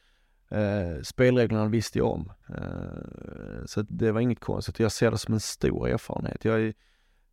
eh, 0.53 1.03
spelreglerna 1.03 1.67
visste 1.67 1.99
jag 1.99 2.09
om. 2.09 2.33
Eh, 2.49 3.65
så 3.67 3.83
det 3.89 4.13
var 4.13 4.21
inget 4.21 4.41
konstigt. 4.41 4.81
Jag 4.81 4.93
ser 4.93 5.11
det 5.11 5.19
som 5.19 5.35
en 5.35 5.41
stor 5.41 5.89
erfarenhet. 5.89 6.45
Jag 6.45 6.61
är, 6.61 6.75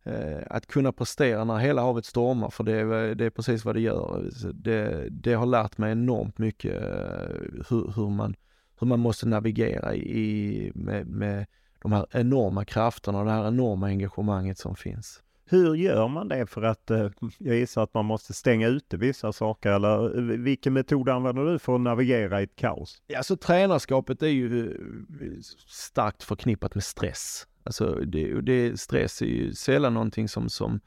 eh, 0.04 0.42
att 0.50 0.66
kunna 0.66 0.92
prestera 0.92 1.44
när 1.44 1.58
hela 1.58 1.82
havet 1.82 2.04
stormar, 2.04 2.50
för 2.50 2.64
det 2.64 2.72
är, 2.72 3.14
det 3.14 3.24
är 3.24 3.30
precis 3.30 3.64
vad 3.64 3.74
det 3.74 3.80
gör. 3.80 4.30
Det, 4.54 5.08
det 5.10 5.34
har 5.34 5.46
lärt 5.46 5.78
mig 5.78 5.92
enormt 5.92 6.38
mycket 6.38 6.82
eh, 6.82 7.36
hur, 7.68 7.92
hur, 7.96 8.10
man, 8.10 8.34
hur 8.80 8.86
man 8.86 9.00
måste 9.00 9.28
navigera 9.28 9.94
i, 9.94 10.72
med, 10.74 11.06
med 11.06 11.46
de 11.82 11.92
här 11.92 12.06
enorma 12.10 12.64
krafterna 12.64 13.18
och 13.18 13.24
det 13.24 13.30
här 13.30 13.48
enorma 13.48 13.86
engagemanget 13.86 14.58
som 14.58 14.76
finns. 14.76 15.22
Hur 15.50 15.74
gör 15.74 16.08
man 16.08 16.28
det 16.28 16.46
för 16.46 16.62
att, 16.62 16.90
eh, 16.90 17.08
jag 17.38 17.56
gissar 17.56 17.82
att 17.82 17.94
man 17.94 18.04
måste 18.04 18.32
stänga 18.32 18.68
ute 18.68 18.96
vissa 18.96 19.32
saker 19.32 19.70
eller 19.70 20.18
eh, 20.18 20.38
vilken 20.38 20.72
metod 20.72 21.08
använder 21.08 21.44
du 21.44 21.58
för 21.58 21.74
att 21.74 21.80
navigera 21.80 22.40
i 22.40 22.44
ett 22.44 22.56
kaos? 22.56 23.02
Alltså 23.16 23.36
tränarskapet 23.36 24.22
är 24.22 24.26
ju 24.26 24.70
eh, 24.70 25.40
starkt 25.66 26.22
förknippat 26.22 26.74
med 26.74 26.84
stress. 26.84 27.46
Alltså 27.64 27.94
det, 27.94 28.40
det, 28.40 28.80
stress 28.80 29.22
är 29.22 29.26
ju 29.26 29.54
sällan 29.54 29.94
någonting 29.94 30.28
som, 30.28 30.48
som, 30.48 30.80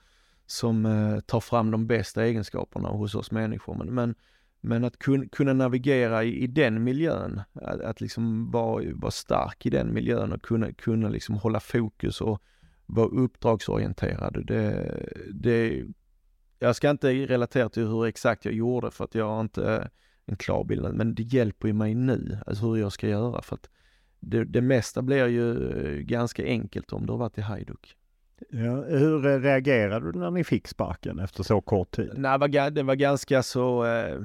som 0.46 1.22
tar 1.26 1.40
fram 1.40 1.72
de 1.72 1.88
bästa 1.88 2.26
egenskaperna 2.26 2.90
hos 2.90 3.16
oss 3.16 3.32
människor. 3.32 3.76
Men, 3.76 3.94
men, 3.94 4.16
men 4.66 4.84
att 4.84 5.00
kun, 5.00 5.30
kunna 5.30 5.54
navigera 5.54 6.24
i, 6.24 6.44
i 6.44 6.48
den 6.48 6.84
miljön, 6.84 7.42
att, 7.54 7.82
att 7.82 8.02
liksom 8.02 8.52
vara, 8.52 8.84
vara 8.94 9.12
stark 9.12 9.66
i 9.66 9.70
den 9.70 9.94
miljön 9.94 10.32
och 10.34 10.42
kunna, 10.42 10.74
kunna 10.74 11.10
liksom 11.10 11.36
hålla 11.36 11.60
fokus 11.60 12.22
och 12.22 12.42
vara 12.86 13.08
uppdragsorienterad. 13.08 14.46
Det, 14.46 15.00
det, 15.34 15.84
jag 16.60 16.76
ska 16.76 16.90
inte 16.90 17.12
relatera 17.12 17.70
till 17.70 17.88
hur 17.88 18.06
exakt 18.06 18.46
jag 18.46 18.54
gjorde 18.54 18.92
för 18.92 19.04
att 19.04 19.16
jag 19.16 19.28
har 19.28 19.42
inte 19.42 19.90
en 20.26 20.36
klar 20.36 20.64
bild, 20.64 20.94
men 20.94 21.16
det 21.16 21.24
hjälper 21.24 21.68
ju 21.68 21.74
mig 21.74 21.96
nu, 21.96 22.38
alltså 22.48 22.66
hur 22.66 22.78
jag 22.78 22.92
ska 22.92 23.08
göra 23.08 23.42
för 23.42 23.56
att 23.56 23.70
det, 24.20 24.44
det 24.44 24.62
mesta 24.62 25.02
blir 25.02 25.28
ju 25.28 26.04
ganska 26.04 26.46
enkelt 26.46 26.94
om 26.94 27.06
du 27.06 27.12
har 27.14 27.18
varit 27.18 27.38
i 27.38 27.42
Hajduk. 27.42 27.98
Ja, 28.50 28.84
hur 28.84 29.40
reagerade 29.42 30.12
du 30.12 30.20
när 30.20 30.32
ni 30.32 30.44
fick 30.44 30.68
sparken 30.68 31.20
efter 31.20 31.44
så 31.44 31.62
kort 31.62 31.92
tid? 31.92 32.12
Nej, 32.18 32.32
det 32.32 32.38
var, 32.38 32.48
ga- 32.48 32.70
det 32.70 32.84
var 32.84 32.96
ganska 32.96 33.44
så, 33.44 33.86
eh, 33.86 34.22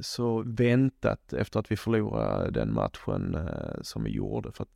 så 0.00 0.42
väntat 0.46 1.32
efter 1.32 1.60
att 1.60 1.70
vi 1.70 1.76
förlorade 1.76 2.50
den 2.50 2.74
matchen 2.74 3.34
eh, 3.34 3.82
som 3.82 4.04
vi 4.04 4.10
gjorde. 4.10 4.52
För 4.52 4.62
att 4.62 4.70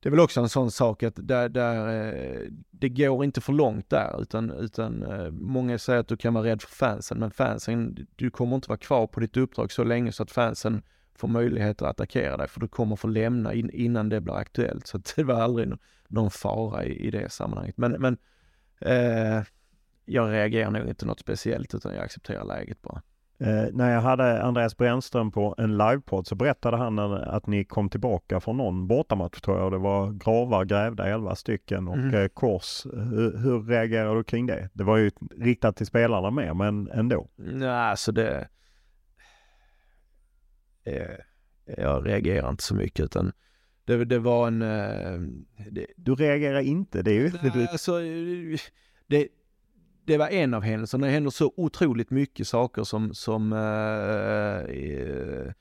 det 0.00 0.08
är 0.08 0.10
väl 0.10 0.20
också 0.20 0.40
en 0.40 0.48
sån 0.48 0.70
sak 0.70 1.02
att 1.02 1.14
där, 1.16 1.48
där, 1.48 2.06
eh, 2.06 2.48
det 2.70 2.88
går 2.88 3.24
inte 3.24 3.40
för 3.40 3.52
långt 3.52 3.90
där 3.90 4.22
utan, 4.22 4.50
utan 4.50 5.02
eh, 5.02 5.30
många 5.30 5.78
säger 5.78 6.00
att 6.00 6.08
du 6.08 6.16
kan 6.16 6.34
vara 6.34 6.44
rädd 6.44 6.62
för 6.62 6.74
fansen 6.74 7.18
men 7.18 7.30
fansen, 7.30 8.06
du 8.16 8.30
kommer 8.30 8.54
inte 8.56 8.68
vara 8.68 8.78
kvar 8.78 9.06
på 9.06 9.20
ditt 9.20 9.36
uppdrag 9.36 9.72
så 9.72 9.84
länge 9.84 10.12
så 10.12 10.22
att 10.22 10.30
fansen 10.30 10.82
får 11.14 11.28
möjlighet 11.28 11.82
att 11.82 11.88
attackera 11.88 12.36
dig 12.36 12.48
för 12.48 12.60
du 12.60 12.68
kommer 12.68 12.96
få 12.96 13.08
lämna 13.08 13.54
in, 13.54 13.70
innan 13.70 14.08
det 14.08 14.20
blir 14.20 14.34
aktuellt. 14.34 14.86
Så 14.86 14.96
att 14.96 15.12
det 15.16 15.24
var 15.24 15.34
aldrig 15.34 15.68
nå- 15.68 15.78
någon 16.08 16.30
fara 16.30 16.84
i, 16.84 17.06
i 17.06 17.10
det 17.10 17.32
sammanhanget. 17.32 17.76
Men, 17.76 17.92
men 17.92 18.16
eh, 18.80 19.42
jag 20.04 20.30
reagerar 20.30 20.70
nog 20.70 20.88
inte 20.88 21.06
något 21.06 21.20
speciellt 21.20 21.74
utan 21.74 21.94
jag 21.94 22.04
accepterar 22.04 22.44
läget 22.44 22.82
bara. 22.82 23.02
Eh, 23.38 23.64
när 23.72 23.94
jag 23.94 24.00
hade 24.00 24.42
Andreas 24.42 24.76
Brännström 24.76 25.30
på 25.30 25.54
en 25.58 25.76
livepodd 25.78 26.26
så 26.26 26.34
berättade 26.34 26.76
han 26.76 26.98
att 26.98 27.46
ni 27.46 27.64
kom 27.64 27.88
tillbaka 27.90 28.40
från 28.40 28.56
någon 28.56 28.86
bortamatch 28.86 29.40
tror 29.40 29.58
jag. 29.58 29.72
Det 29.72 29.78
var 29.78 30.10
gravar 30.12 30.64
grävda, 30.64 31.06
elva 31.08 31.34
stycken 31.34 31.88
och 31.88 31.96
Mm. 31.96 32.14
eh, 32.14 32.28
kors. 32.28 32.86
Hur, 32.86 33.38
hur 33.38 33.62
reagerar 33.62 34.16
du 34.16 34.24
kring 34.24 34.46
det? 34.46 34.68
Det 34.72 34.84
var 34.84 34.96
ju 34.96 35.10
riktat 35.38 35.76
till 35.76 35.86
spelarna 35.86 36.30
mer, 36.30 36.54
men 36.54 36.90
ändå. 36.90 37.28
Nej, 37.36 37.68
alltså 37.68 38.12
det... 38.12 38.48
Eh, 40.84 41.16
jag 41.76 42.06
reagerar 42.06 42.50
inte 42.50 42.62
så 42.62 42.74
mycket 42.74 43.04
utan 43.04 43.32
det, 43.84 44.04
det 44.04 44.18
var 44.18 44.46
en... 44.46 44.62
Eh, 44.62 45.20
det, 45.70 45.86
Du 45.96 46.14
reagerar 46.14 46.60
inte, 46.60 47.02
det 47.02 47.10
är 47.10 47.14
ju... 47.14 47.30
Alltså, 47.72 47.98
det, 49.06 49.28
det 50.04 50.16
var 50.16 50.28
en 50.28 50.54
av 50.54 50.62
händelserna. 50.62 51.06
Det 51.06 51.12
händer 51.12 51.30
så 51.30 51.52
otroligt 51.56 52.10
mycket 52.10 52.48
saker 52.48 52.84
som, 52.84 53.14
som 53.14 53.52
eh, 53.52 54.74
eh, 54.76 55.52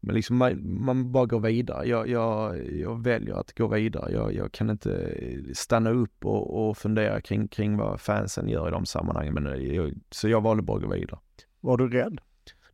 men 0.00 0.14
liksom 0.14 0.36
man, 0.36 0.84
man 0.84 1.12
bara 1.12 1.26
går 1.26 1.40
vidare. 1.40 1.88
Jag, 1.88 2.08
jag, 2.08 2.66
jag 2.72 3.02
väljer 3.02 3.34
att 3.34 3.58
gå 3.58 3.68
vidare. 3.68 4.12
Jag, 4.12 4.34
jag 4.34 4.52
kan 4.52 4.70
inte 4.70 5.14
stanna 5.54 5.90
upp 5.90 6.24
och, 6.24 6.68
och 6.68 6.78
fundera 6.78 7.20
kring, 7.20 7.48
kring 7.48 7.76
vad 7.76 8.00
fansen 8.00 8.48
gör 8.48 8.68
i 8.68 8.70
de 8.70 8.86
sammanhangen. 8.86 9.34
Men 9.34 9.74
jag, 9.74 9.94
så 10.10 10.28
jag 10.28 10.40
valde 10.40 10.62
bara 10.62 10.76
att 10.76 10.82
gå 10.82 10.88
vidare. 10.88 11.20
Var 11.60 11.76
du 11.76 11.88
rädd? 11.88 12.20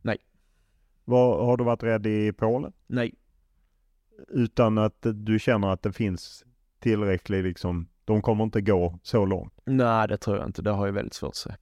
Nej. 0.01 0.17
Var, 1.05 1.45
har 1.45 1.57
du 1.57 1.63
varit 1.63 1.83
rädd 1.83 2.07
i 2.07 2.33
Polen? 2.33 2.73
Nej. 2.87 3.13
Utan 4.27 4.77
att 4.77 5.05
du 5.13 5.39
känner 5.39 5.67
att 5.67 5.81
det 5.81 5.93
finns 5.93 6.45
tillräckligt 6.79 7.43
liksom, 7.43 7.87
de 8.05 8.21
kommer 8.21 8.43
inte 8.43 8.61
gå 8.61 8.99
så 9.03 9.25
långt. 9.25 9.53
Nej, 9.65 10.07
det 10.07 10.17
tror 10.17 10.37
jag 10.37 10.45
inte. 10.45 10.61
Det 10.61 10.71
har 10.71 10.85
jag 10.85 10.93
väldigt 10.93 11.13
svårt 11.13 11.29
att 11.29 11.35
se. 11.35 11.55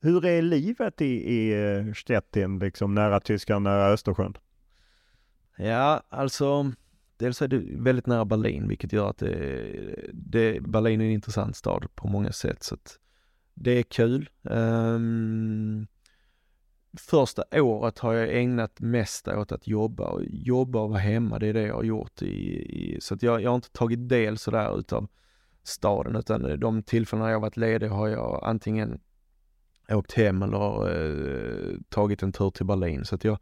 Hur 0.00 0.24
är 0.24 0.42
livet 0.42 1.00
i, 1.00 1.34
i 1.34 1.64
eh, 1.64 1.92
Stettin, 1.92 2.58
liksom 2.58 2.94
nära 2.94 3.20
Tyskland, 3.20 3.62
nära 3.62 3.86
Östersjön? 3.86 4.36
Ja, 5.56 6.02
alltså 6.08 6.72
dels 7.16 7.42
är 7.42 7.48
det 7.48 7.58
väldigt 7.58 8.06
nära 8.06 8.24
Berlin 8.24 8.68
vilket 8.68 8.92
gör 8.92 9.10
att 9.10 9.18
det, 9.18 10.10
det, 10.12 10.60
Berlin 10.62 11.00
är 11.00 11.04
en 11.04 11.10
intressant 11.10 11.56
stad 11.56 11.86
på 11.94 12.08
många 12.08 12.32
sätt 12.32 12.62
så 12.62 12.74
att 12.74 12.98
det 13.54 13.70
är 13.70 13.82
kul. 13.82 14.30
Ehm, 14.50 15.86
första 16.98 17.44
året 17.52 17.98
har 17.98 18.12
jag 18.12 18.42
ägnat 18.42 18.80
mest 18.80 19.28
åt 19.28 19.52
att 19.52 19.66
jobba 19.66 20.06
och 20.08 20.22
jobba 20.24 20.80
och 20.80 20.90
vara 20.90 21.00
hemma, 21.00 21.38
det 21.38 21.46
är 21.46 21.54
det 21.54 21.62
jag 21.66 21.74
har 21.74 21.82
gjort 21.82 22.22
i, 22.22 22.26
i 22.26 23.00
så 23.00 23.14
att 23.14 23.22
jag, 23.22 23.42
jag 23.42 23.50
har 23.50 23.54
inte 23.54 23.72
tagit 23.72 24.08
del 24.08 24.38
sådär 24.38 24.78
utav 24.78 25.08
staden 25.66 26.16
utan 26.16 26.60
de 26.60 26.82
tillfällen 26.82 27.28
jag 27.28 27.40
varit 27.40 27.56
ledig 27.56 27.88
har 27.88 28.08
jag 28.08 28.40
antingen 28.42 29.00
åkt 29.88 30.12
hem 30.12 30.42
eller 30.42 30.88
eh, 30.88 31.76
tagit 31.88 32.22
en 32.22 32.32
tur 32.32 32.50
till 32.50 32.66
Berlin 32.66 33.04
så 33.04 33.14
att 33.14 33.24
jag 33.24 33.38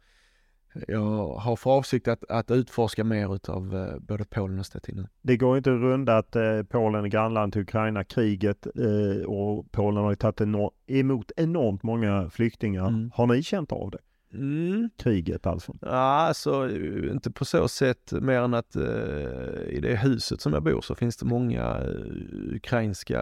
jag 0.87 1.27
har 1.35 1.55
för 1.55 1.69
avsikt 1.69 2.07
att, 2.07 2.23
att 2.29 2.51
utforska 2.51 3.03
mer 3.03 3.35
utav 3.35 3.75
eh, 3.75 3.99
både 3.99 4.25
Polen 4.25 4.59
och 4.59 4.65
Stettin. 4.65 5.07
Det 5.21 5.37
går 5.37 5.57
inte 5.57 5.73
att 5.73 5.79
runda 5.79 6.17
att 6.17 6.35
eh, 6.35 6.63
Polen 6.69 7.05
är 7.05 7.09
grannland 7.09 7.53
till 7.53 7.61
Ukraina, 7.61 8.03
kriget 8.03 8.65
eh, 8.65 9.25
och 9.25 9.71
Polen 9.71 10.03
har 10.03 10.11
ju 10.11 10.15
tagit 10.15 10.41
emot 10.87 11.31
enormt 11.37 11.83
många 11.83 12.29
flyktingar. 12.29 12.87
Mm. 12.87 13.11
Har 13.13 13.27
ni 13.27 13.43
känt 13.43 13.71
av 13.71 13.91
det? 13.91 13.97
Mm. 14.35 14.89
Kriget 14.97 15.45
alltså? 15.45 15.75
Ja, 15.81 15.87
alltså 15.97 16.69
eh, 16.69 17.11
inte 17.11 17.31
på 17.31 17.45
så 17.45 17.67
sätt 17.67 18.11
mer 18.11 18.41
än 18.41 18.53
att 18.53 18.75
eh, 18.75 19.61
i 19.69 19.79
det 19.81 19.95
huset 19.95 20.41
som 20.41 20.53
jag 20.53 20.63
bor 20.63 20.81
så 20.81 20.95
finns 20.95 21.17
det 21.17 21.25
många 21.25 21.61
eh, 21.61 22.55
ukrainska 22.55 23.21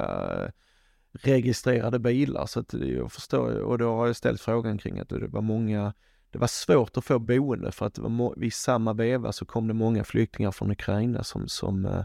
registrerade 1.13 1.99
bilar. 1.99 2.45
Så 2.45 2.59
att 2.59 2.73
jag 2.73 3.11
förstår, 3.11 3.59
och 3.59 3.77
då 3.77 3.95
har 3.95 4.07
jag 4.07 4.15
ställt 4.15 4.41
frågan 4.41 4.77
kring 4.77 4.99
att 4.99 5.09
det 5.09 5.27
var 5.27 5.41
många, 5.41 5.93
det 6.31 6.39
var 6.39 6.47
svårt 6.47 6.97
att 6.97 7.05
få 7.05 7.19
boende 7.19 7.71
för 7.71 7.85
att 7.85 7.99
vid 8.37 8.53
samma 8.53 8.93
veva 8.93 9.31
så 9.31 9.45
kom 9.45 9.67
det 9.67 9.73
många 9.73 10.03
flyktingar 10.03 10.51
från 10.51 10.71
Ukraina 10.71 11.23
som, 11.23 11.47
som 11.47 11.85
eh, 11.85 12.03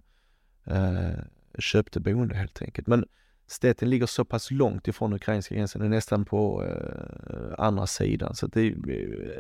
eh, 0.65 1.19
köpte 1.59 2.01
boende 2.01 2.35
helt 2.35 2.63
enkelt. 2.63 2.87
Men 2.87 3.05
Stettin 3.51 3.90
ligger 3.90 4.07
så 4.07 4.24
pass 4.24 4.51
långt 4.51 4.88
ifrån 4.88 5.12
ukrainska 5.12 5.55
gränsen, 5.55 5.80
det 5.80 5.86
är 5.86 5.90
nästan 5.90 6.24
på 6.24 6.64
eh, 6.64 7.55
andra 7.59 7.86
sidan. 7.86 8.34
Så 8.34 8.46
det 8.46 8.61
är 8.61 8.72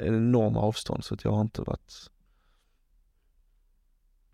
en 0.02 0.14
enorm 0.14 0.56
avstånd 0.56 1.04
så 1.04 1.14
att 1.14 1.24
jag 1.24 1.30
har 1.30 1.40
inte 1.40 1.62
varit... 1.62 2.10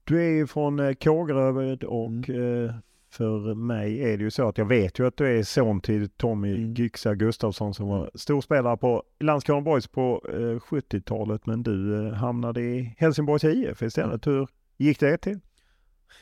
Du 0.04 0.22
är 0.22 0.30
ju 0.30 0.46
från 0.46 0.80
eh, 0.80 0.94
Kågeröd 0.94 1.84
och 1.84 2.28
mm. 2.28 2.64
eh, 2.64 2.74
för 3.10 3.54
mig 3.54 4.02
är 4.02 4.18
det 4.18 4.24
ju 4.24 4.30
så 4.30 4.48
att 4.48 4.58
jag 4.58 4.64
vet 4.64 4.98
ju 4.98 5.06
att 5.06 5.16
du 5.16 5.38
är 5.38 5.42
son 5.42 5.80
till 5.80 6.08
Tommy 6.08 6.56
mm. 6.56 6.74
Gyxa 6.74 7.14
Gustafsson 7.14 7.74
som 7.74 7.88
var 7.88 8.10
storspelare 8.14 8.76
på 8.76 9.02
Landskrona 9.20 9.60
Boys 9.60 9.86
på 9.86 10.24
eh, 10.28 10.58
70-talet. 10.58 11.46
Men 11.46 11.62
du 11.62 12.06
eh, 12.06 12.12
hamnade 12.12 12.62
i 12.62 12.94
Helsingborgs 12.98 13.44
IF 13.44 13.82
istället. 13.82 14.26
Hur 14.26 14.48
gick 14.76 15.00
det 15.00 15.18
till? 15.18 15.40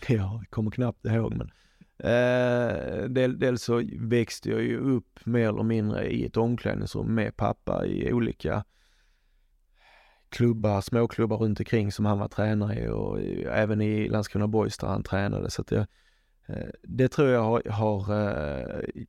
Ja, 0.08 0.14
jag 0.14 0.50
kommer 0.50 0.70
knappt 0.70 1.06
ihåg 1.06 1.36
men 1.36 1.50
Eh, 2.04 3.04
del, 3.08 3.38
dels 3.38 3.62
så 3.62 3.82
växte 3.98 4.50
jag 4.50 4.62
ju 4.62 4.78
upp 4.78 5.20
mer 5.26 5.48
eller 5.48 5.62
mindre 5.62 6.10
i 6.10 6.26
ett 6.26 6.36
omklädningsrum 6.36 7.14
med 7.14 7.36
pappa 7.36 7.86
i 7.86 8.12
olika 8.12 8.64
klubbar, 10.28 10.80
småklubbar 10.80 11.36
runt 11.36 11.60
omkring 11.60 11.92
som 11.92 12.04
han 12.04 12.18
var 12.18 12.28
tränare 12.28 12.80
i 12.80 12.88
och 12.88 13.20
även 13.46 13.80
i 13.80 14.08
Landskrona 14.08 14.48
Boys 14.48 14.78
där 14.78 14.88
han 14.88 15.02
tränade. 15.02 15.50
Så 15.50 15.62
att 15.62 15.70
jag, 15.70 15.86
eh, 16.46 16.68
det 16.82 17.08
tror 17.08 17.28
jag 17.28 17.42
har, 17.42 17.62
har 17.70 18.28
eh, 18.28 19.04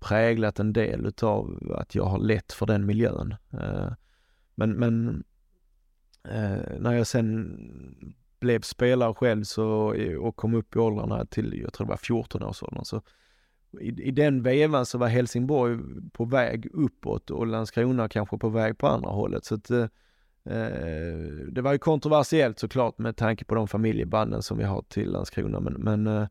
präglat 0.00 0.58
en 0.58 0.72
del 0.72 1.06
utav 1.06 1.72
att 1.78 1.94
jag 1.94 2.04
har 2.04 2.18
lätt 2.18 2.52
för 2.52 2.66
den 2.66 2.86
miljön. 2.86 3.34
Eh, 3.52 3.92
men, 4.54 4.72
men 4.72 5.24
eh, 6.24 6.78
när 6.78 6.92
jag 6.92 7.06
sen 7.06 8.14
blev 8.40 8.60
spelare 8.60 9.14
själv 9.14 9.44
så, 9.44 9.94
och 10.20 10.36
kom 10.36 10.54
upp 10.54 10.76
i 10.76 10.78
åldrarna 10.78 11.24
till, 11.24 11.60
jag 11.62 11.72
tror 11.72 11.86
det 11.86 11.90
var 11.90 11.96
14 11.96 12.42
års 12.42 12.62
åldern, 12.62 12.84
så 12.84 13.02
i, 13.80 14.02
i 14.02 14.10
den 14.10 14.42
vevan 14.42 14.86
så 14.86 14.98
var 14.98 15.08
Helsingborg 15.08 15.78
på 16.12 16.24
väg 16.24 16.68
uppåt 16.72 17.30
och 17.30 17.46
Landskrona 17.46 18.08
kanske 18.08 18.38
på 18.38 18.48
väg 18.48 18.78
på 18.78 18.86
andra 18.86 19.10
hållet. 19.10 19.44
Så 19.44 19.54
att, 19.54 19.70
eh, 19.70 19.86
det 21.48 21.60
var 21.62 21.72
ju 21.72 21.78
kontroversiellt 21.78 22.58
såklart 22.58 22.98
med 22.98 23.16
tanke 23.16 23.44
på 23.44 23.54
de 23.54 23.68
familjebanden 23.68 24.42
som 24.42 24.58
vi 24.58 24.64
har 24.64 24.82
till 24.82 25.10
Landskrona, 25.10 25.60
men, 25.60 25.72
men 25.72 26.28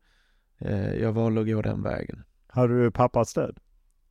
eh, 0.58 0.94
jag 0.94 1.12
valde 1.12 1.40
att 1.40 1.46
gå 1.46 1.62
den 1.62 1.82
vägen. 1.82 2.24
Har 2.46 2.68
du 2.68 2.90
pappas 2.90 3.30
stöd? 3.30 3.58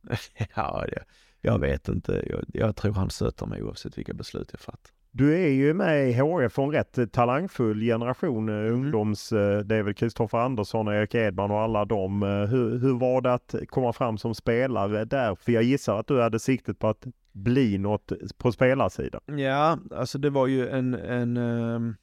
ja, 0.54 0.84
jag, 0.88 1.02
jag 1.40 1.58
vet 1.58 1.88
inte. 1.88 2.24
Jag, 2.26 2.44
jag 2.48 2.76
tror 2.76 2.92
han 2.92 3.10
stöttar 3.10 3.46
mig 3.46 3.62
oavsett 3.62 3.98
vilka 3.98 4.14
beslut 4.14 4.48
jag 4.52 4.60
fattar. 4.60 4.92
Du 5.10 5.34
är 5.34 5.48
ju 5.48 5.74
med 5.74 6.10
i 6.10 6.12
HF 6.12 6.58
en 6.58 6.70
rätt 6.70 7.12
talangfull 7.12 7.80
generation 7.80 8.48
mm. 8.48 8.72
ungdoms. 8.72 9.32
Eh, 9.32 9.58
det 9.58 9.76
är 9.76 9.82
väl 9.82 9.94
Kristoffer 9.94 10.38
Andersson 10.38 10.88
och 10.88 10.94
Erik 10.94 11.14
Edman 11.14 11.50
och 11.50 11.60
alla 11.60 11.84
dem. 11.84 12.22
Eh, 12.22 12.28
hur, 12.28 12.78
hur 12.78 12.98
var 12.98 13.20
det 13.20 13.32
att 13.32 13.54
komma 13.68 13.92
fram 13.92 14.18
som 14.18 14.34
spelare 14.34 15.04
där? 15.04 15.34
För 15.34 15.52
jag 15.52 15.62
gissar 15.62 15.98
att 15.98 16.06
du 16.06 16.22
hade 16.22 16.38
siktet 16.38 16.78
på 16.78 16.88
att 16.88 17.06
bli 17.32 17.78
något 17.78 18.12
på 18.38 18.52
spelarsidan. 18.52 19.20
Ja, 19.26 19.78
alltså 19.90 20.18
det 20.18 20.30
var 20.30 20.46
ju 20.46 20.68
en, 20.68 20.94
en 20.94 21.36
um... 21.36 21.96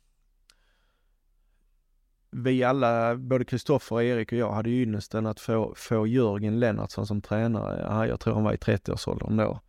vi 2.31 2.63
alla, 2.63 3.15
både 3.15 3.45
Kristoffer, 3.45 4.01
Erik 4.01 4.31
och 4.31 4.37
jag, 4.37 4.51
hade 4.51 4.69
ju 4.69 4.83
ynnesten 4.83 5.25
att 5.25 5.39
få, 5.39 5.73
få 5.75 6.07
Jörgen 6.07 6.59
Lennartsson 6.59 7.07
som 7.07 7.21
tränare. 7.21 8.07
Jag 8.07 8.19
tror 8.19 8.33
han 8.33 8.43
var 8.43 8.53
i 8.53 8.57
30-årsåldern 8.57 9.37
då. 9.37 9.59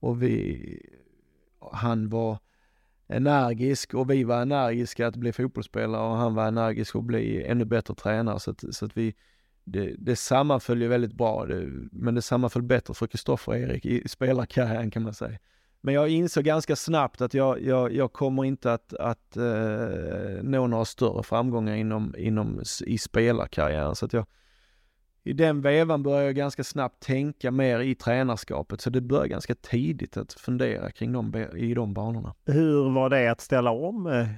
Och 0.00 0.22
vi, 0.22 0.86
han 1.72 2.08
var 2.08 2.38
energisk 3.12 3.94
och 3.94 4.10
vi 4.10 4.24
var 4.24 4.42
energiska 4.42 5.06
att 5.06 5.16
bli 5.16 5.32
fotbollsspelare 5.32 6.02
och 6.02 6.16
han 6.16 6.34
var 6.34 6.46
energisk 6.46 6.96
att 6.96 7.04
bli 7.04 7.44
ännu 7.44 7.64
bättre 7.64 7.94
tränare. 7.94 8.40
Så 8.40 8.50
att, 8.50 8.64
så 8.70 8.84
att 8.84 8.96
vi 8.96 9.14
det, 9.64 9.94
det 9.98 10.16
sammanföll 10.16 10.82
ju 10.82 10.88
väldigt 10.88 11.12
bra, 11.12 11.46
det, 11.46 11.68
men 11.92 12.14
det 12.14 12.22
sammanföll 12.22 12.62
bättre 12.62 12.94
för 12.94 13.06
Kristoffer 13.06 13.52
och 13.52 13.58
Erik 13.58 13.86
i 13.86 14.08
spelarkarriären 14.08 14.90
kan 14.90 15.02
man 15.02 15.14
säga. 15.14 15.38
Men 15.80 15.94
jag 15.94 16.08
insåg 16.08 16.44
ganska 16.44 16.76
snabbt 16.76 17.20
att 17.20 17.34
jag, 17.34 17.62
jag, 17.62 17.92
jag 17.92 18.12
kommer 18.12 18.44
inte 18.44 18.72
att, 18.72 18.94
att 18.94 19.36
eh, 19.36 20.42
nå 20.42 20.66
några 20.66 20.84
större 20.84 21.22
framgångar 21.22 21.74
inom, 21.74 22.14
inom 22.18 22.62
i 22.86 22.98
spelarkarriären. 22.98 23.96
Så 23.96 24.06
att 24.06 24.12
jag, 24.12 24.26
i 25.24 25.32
den 25.32 25.60
vevan 25.60 26.02
började 26.02 26.24
jag 26.24 26.34
ganska 26.34 26.64
snabbt 26.64 27.02
tänka 27.02 27.50
mer 27.50 27.80
i 27.80 27.94
tränarskapet, 27.94 28.80
så 28.80 28.90
det 28.90 29.00
började 29.00 29.28
ganska 29.28 29.54
tidigt 29.54 30.16
att 30.16 30.32
fundera 30.32 30.90
kring 30.90 31.12
dem 31.12 31.46
i 31.56 31.74
de 31.74 31.94
banorna. 31.94 32.34
Hur 32.46 32.90
var 32.90 33.10
det 33.10 33.28
att 33.28 33.40
ställa 33.40 33.70
om, 33.70 34.06
eh, 34.06 34.28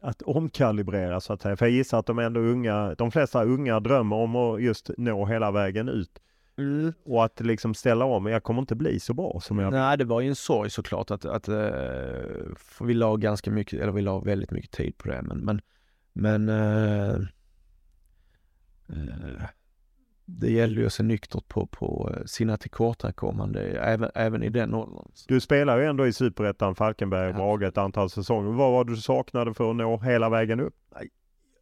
att 0.00 0.22
omkalibrera 0.22 1.20
så 1.20 1.32
att 1.32 1.42
säga? 1.42 1.56
För 1.56 1.66
jag 1.66 1.72
gissar 1.72 1.98
att 1.98 2.06
de 2.06 2.18
ändå 2.18 2.40
unga, 2.40 2.94
de 2.94 3.10
flesta 3.10 3.44
unga 3.44 3.80
drömmer 3.80 4.16
om 4.16 4.36
att 4.36 4.62
just 4.62 4.90
nå 4.96 5.26
hela 5.26 5.50
vägen 5.50 5.88
ut. 5.88 6.20
Mm. 6.58 6.92
Och 7.04 7.24
att 7.24 7.40
liksom 7.40 7.74
ställa 7.74 8.04
om, 8.04 8.26
jag 8.26 8.42
kommer 8.42 8.60
inte 8.60 8.74
bli 8.74 9.00
så 9.00 9.14
bra 9.14 9.40
som 9.42 9.58
jag... 9.58 9.72
Nej, 9.72 9.98
det 9.98 10.04
var 10.04 10.20
ju 10.20 10.28
en 10.28 10.34
sorg 10.34 10.70
såklart 10.70 11.10
att, 11.10 11.24
att 11.24 11.48
uh, 11.48 11.56
vi 12.80 12.94
la 12.94 13.16
ganska 13.16 13.50
mycket, 13.50 13.80
eller 13.80 13.92
vi 13.92 14.02
la 14.02 14.18
väldigt 14.18 14.50
mycket 14.50 14.70
tid 14.70 14.98
på 14.98 15.08
det, 15.08 15.22
men, 15.22 15.38
men, 15.38 15.60
men 16.12 16.48
uh, 16.48 17.20
uh, 18.90 19.42
det 20.38 20.50
gäller 20.50 20.80
ju 20.80 20.86
att 20.86 20.92
se 20.92 21.02
nyktert 21.02 21.48
på, 21.48 21.66
på 21.66 22.14
eh, 22.14 22.24
sina 22.24 22.56
tillkortakommande 22.56 23.60
även, 23.60 24.10
även 24.14 24.42
i 24.42 24.48
den 24.48 24.74
åldern. 24.74 25.12
Du 25.28 25.40
spelar 25.40 25.78
ju 25.78 25.86
ändå 25.86 26.06
i 26.06 26.12
Superettan, 26.12 26.74
Falkenberg 26.74 27.28
och 27.28 27.34
Brage 27.34 27.62
ett 27.62 27.78
antal 27.78 28.10
säsonger. 28.10 28.52
Vad 28.52 28.72
var 28.72 28.84
du 28.84 28.96
saknade 28.96 29.54
för 29.54 29.70
att 29.70 29.76
nå 29.76 29.98
hela 29.98 30.28
vägen 30.28 30.60
upp? 30.60 30.74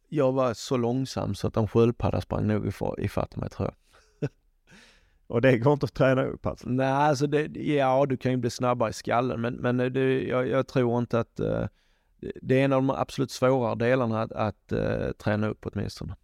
Jag 0.09 0.31
var 0.31 0.53
så 0.53 0.77
långsam 0.77 1.35
så 1.35 1.47
att 1.47 1.57
en 1.57 1.67
sköldpadda 1.67 2.21
sprang 2.21 2.47
nog 2.47 2.73
ifatt 2.97 3.35
mig 3.35 3.49
tror 3.49 3.71
jag. 4.19 4.29
och 5.27 5.41
det 5.41 5.57
går 5.57 5.73
inte 5.73 5.85
att 5.85 5.93
träna 5.93 6.23
upp 6.23 6.45
alltså? 6.45 6.69
Nej, 6.69 6.87
alltså 6.87 7.27
det, 7.27 7.45
ja 7.55 8.05
du 8.05 8.17
kan 8.17 8.31
ju 8.31 8.37
bli 8.37 8.49
snabbare 8.49 8.89
i 8.89 8.93
skallen 8.93 9.41
men, 9.41 9.53
men 9.53 9.77
det, 9.77 10.23
jag, 10.23 10.47
jag 10.47 10.67
tror 10.67 10.99
inte 10.99 11.19
att 11.19 11.39
uh, 11.39 11.65
det 12.41 12.59
är 12.59 12.65
en 12.65 12.73
av 12.73 12.81
de 12.81 12.89
absolut 12.89 13.31
svårare 13.31 13.75
delarna 13.75 14.21
att, 14.21 14.31
att 14.31 14.71
uh, 14.73 15.11
träna 15.11 15.47
upp 15.47 15.65
åtminstone. 15.65 16.15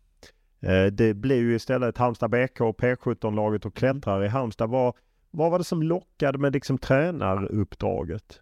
Eh, 0.59 0.85
det 0.85 1.13
blir 1.13 1.35
ju 1.35 1.55
istället 1.55 1.97
Halmstad 1.97 2.29
BK 2.29 2.61
och 2.61 2.79
P17-laget 2.79 3.65
och 3.65 3.75
klättrar 3.75 4.23
i 4.23 4.27
Halmstad. 4.27 4.69
Vad, 4.69 4.95
vad 5.31 5.51
var 5.51 5.57
det 5.57 5.63
som 5.63 5.83
lockade 5.83 6.37
med 6.37 6.53
liksom 6.53 6.77
tränaruppdraget? 6.77 8.41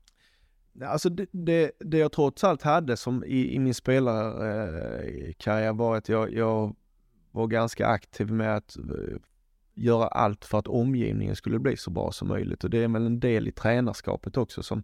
Alltså 0.82 1.10
det, 1.10 1.26
det, 1.32 1.72
det 1.80 1.98
jag 1.98 2.12
trots 2.12 2.44
allt 2.44 2.62
hade 2.62 2.98
som 2.98 3.24
i, 3.24 3.56
i 3.56 3.60
min 3.60 3.74
spelarkarriär 3.74 5.74
var 5.74 5.98
att 5.98 6.10
jag, 6.10 6.34
jag 6.34 6.76
var 7.32 7.48
ganska 7.48 7.88
aktiv 7.88 8.32
med 8.32 8.56
att 8.56 8.78
eh, 8.78 9.18
göra 9.74 10.08
allt 10.08 10.46
för 10.46 10.60
att 10.60 10.68
omgivningen 10.68 11.36
skulle 11.36 11.60
bli 11.60 11.78
så 11.78 11.92
bra 11.92 12.12
som 12.12 12.28
möjligt 12.28 12.64
och 12.64 12.70
det 12.70 12.84
är 12.84 12.88
väl 12.88 13.06
en 13.06 13.20
del 13.20 13.48
i 13.48 13.52
tränarskapet 13.52 14.38
också 14.38 14.64
som, 14.64 14.84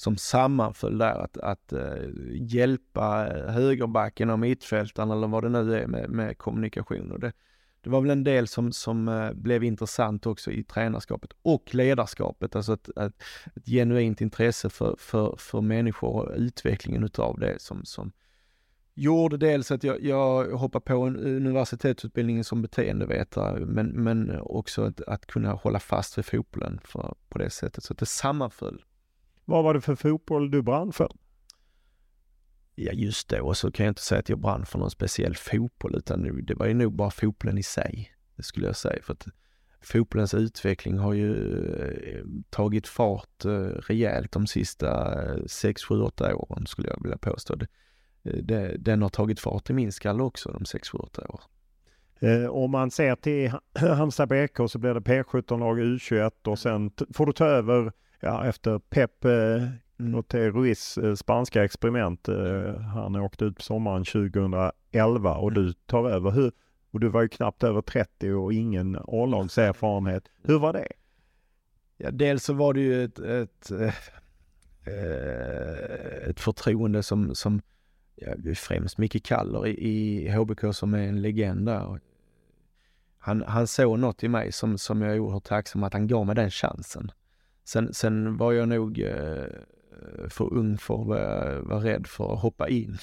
som 0.00 0.16
sammanföll 0.16 0.98
där 0.98 1.24
att, 1.24 1.36
att 1.36 1.72
eh, 1.72 2.08
hjälpa 2.32 3.28
eh, 3.28 3.52
högerbacken 3.52 4.30
och 4.30 4.38
mittfältaren 4.38 5.10
eller 5.10 5.28
vad 5.28 5.42
det 5.42 5.48
nu 5.48 5.76
är 5.76 5.86
med, 5.86 6.10
med 6.10 6.38
kommunikation. 6.38 7.12
Och 7.12 7.20
det, 7.20 7.32
det 7.80 7.90
var 7.90 8.00
väl 8.00 8.10
en 8.10 8.24
del 8.24 8.48
som, 8.48 8.72
som 8.72 9.08
eh, 9.08 9.32
blev 9.32 9.64
intressant 9.64 10.26
också 10.26 10.50
i 10.50 10.64
tränarskapet 10.64 11.30
och 11.42 11.74
ledarskapet, 11.74 12.56
alltså 12.56 12.72
ett, 12.72 12.88
ett, 12.88 13.22
ett 13.56 13.66
genuint 13.66 14.20
intresse 14.20 14.70
för, 14.70 14.96
för, 14.98 15.36
för 15.38 15.60
människor 15.60 16.10
och 16.10 16.34
utvecklingen 16.36 17.04
utav 17.04 17.38
det 17.38 17.60
som, 17.60 17.84
som 17.84 18.12
gjorde 18.94 19.36
dels 19.36 19.70
att 19.70 19.84
jag, 19.84 20.02
jag 20.02 20.44
hoppade 20.50 20.84
på 20.84 21.02
en 21.02 21.16
universitetsutbildning 21.16 22.44
som 22.44 22.62
beteendevetare, 22.62 23.60
men, 23.66 23.86
men 23.86 24.40
också 24.40 24.82
att, 24.82 25.00
att 25.00 25.26
kunna 25.26 25.52
hålla 25.52 25.78
fast 25.78 26.18
vid 26.18 26.24
fotbollen 26.24 26.80
för, 26.84 27.14
på 27.28 27.38
det 27.38 27.50
sättet. 27.50 27.84
Så 27.84 27.92
att 27.92 27.98
det 27.98 28.06
sammanföll 28.06 28.84
vad 29.50 29.64
var 29.64 29.74
det 29.74 29.80
för 29.80 29.94
fotboll 29.94 30.50
du 30.50 30.62
brann 30.62 30.92
för? 30.92 31.12
Ja, 32.74 32.92
just 32.92 33.28
då 33.28 33.54
så 33.54 33.70
kan 33.70 33.86
jag 33.86 33.90
inte 33.90 34.02
säga 34.02 34.18
att 34.18 34.28
jag 34.28 34.38
brann 34.38 34.66
för 34.66 34.78
någon 34.78 34.90
speciell 34.90 35.36
fotboll, 35.36 35.96
utan 35.96 36.44
det 36.46 36.54
var 36.54 36.66
ju 36.66 36.74
nog 36.74 36.92
bara 36.92 37.10
fotbollen 37.10 37.58
i 37.58 37.62
sig. 37.62 38.12
Det 38.36 38.42
skulle 38.42 38.66
jag 38.66 38.76
säga. 38.76 39.02
För 39.02 39.12
att 39.12 39.26
fotbollens 39.80 40.34
utveckling 40.34 40.98
har 40.98 41.12
ju 41.12 41.62
eh, 41.82 42.24
tagit 42.50 42.88
fart 42.88 43.44
eh, 43.44 43.50
rejält 43.60 44.32
de 44.32 44.46
sista 44.46 45.16
6, 45.46 45.82
7, 45.84 46.00
8 46.00 46.36
åren 46.36 46.66
skulle 46.66 46.88
jag 46.88 47.02
vilja 47.02 47.18
påstå. 47.18 47.54
Det, 48.22 48.56
eh, 48.56 48.78
den 48.78 49.02
har 49.02 49.08
tagit 49.08 49.40
fart 49.40 49.70
i 49.70 49.72
min 49.72 49.92
skalle 49.92 50.22
också 50.22 50.52
de 50.52 50.64
6, 50.64 50.88
7, 50.88 50.98
8 50.98 51.22
åren. 51.28 52.50
om 52.50 52.70
man 52.70 52.90
ser 52.90 53.16
till 53.16 53.52
Halmstad 53.74 54.28
BK 54.28 54.70
så 54.70 54.78
blir 54.78 54.94
det 54.94 55.00
P17-lag 55.00 55.80
U21 55.80 56.30
och 56.46 56.58
sen 56.58 56.90
får 57.14 57.26
du 57.26 57.32
ta 57.32 57.44
över 57.44 57.92
ja, 58.20 58.46
efter 58.46 58.78
Pep 58.78 59.24
eh, 59.24 59.68
Noté 59.96 60.50
Ruiz 60.50 60.98
eh, 60.98 61.14
spanska 61.14 61.64
experiment. 61.64 62.28
Eh, 62.28 62.74
han 62.80 63.16
åkte 63.16 63.44
ut 63.44 63.56
på 63.56 63.62
sommaren 63.62 64.04
2011 64.04 65.34
och 65.34 65.52
du 65.52 65.72
tar 65.72 66.10
över. 66.10 66.30
Hur, 66.30 66.52
Och 66.90 67.00
du 67.00 67.08
var 67.08 67.22
ju 67.22 67.28
knappt 67.28 67.62
över 67.62 67.82
30 67.82 68.32
och 68.32 68.52
ingen 68.52 68.96
A-lagserfarenhet. 68.96 70.24
Hur 70.42 70.58
var 70.58 70.72
det? 70.72 70.88
Ja, 71.96 72.10
dels 72.10 72.44
så 72.44 72.52
var 72.52 72.74
det 72.74 72.80
ju 72.80 73.04
ett, 73.04 73.18
ett, 73.18 73.70
ett 76.26 76.40
förtroende 76.40 77.02
som, 77.02 77.34
som 77.34 77.62
ja, 78.14 78.54
främst 78.56 78.98
Micke 78.98 79.24
Kaller 79.24 79.66
i, 79.66 79.70
i 79.70 80.30
HBK 80.30 80.74
som 80.74 80.94
är 80.94 81.02
en 81.02 81.22
legend 81.22 81.66
där. 81.66 82.00
Han, 83.18 83.42
han 83.42 83.66
såg 83.66 83.98
något 83.98 84.22
i 84.22 84.28
mig 84.28 84.52
som, 84.52 84.78
som 84.78 85.02
jag 85.02 85.14
är 85.14 85.18
oerhört 85.18 85.44
tacksam 85.44 85.82
att 85.82 85.92
han 85.92 86.06
gav 86.06 86.26
mig 86.26 86.34
den 86.34 86.50
chansen. 86.50 87.10
Sen, 87.72 87.94
sen 87.94 88.36
var 88.36 88.52
jag 88.52 88.68
nog 88.68 89.00
eh, 89.00 89.46
för 90.28 90.54
ung 90.54 90.78
för 90.78 91.00
att 91.00 91.06
vara, 91.06 91.62
vara 91.62 91.84
rädd 91.84 92.06
för 92.06 92.32
att 92.32 92.40
hoppa 92.40 92.68
in. 92.68 92.98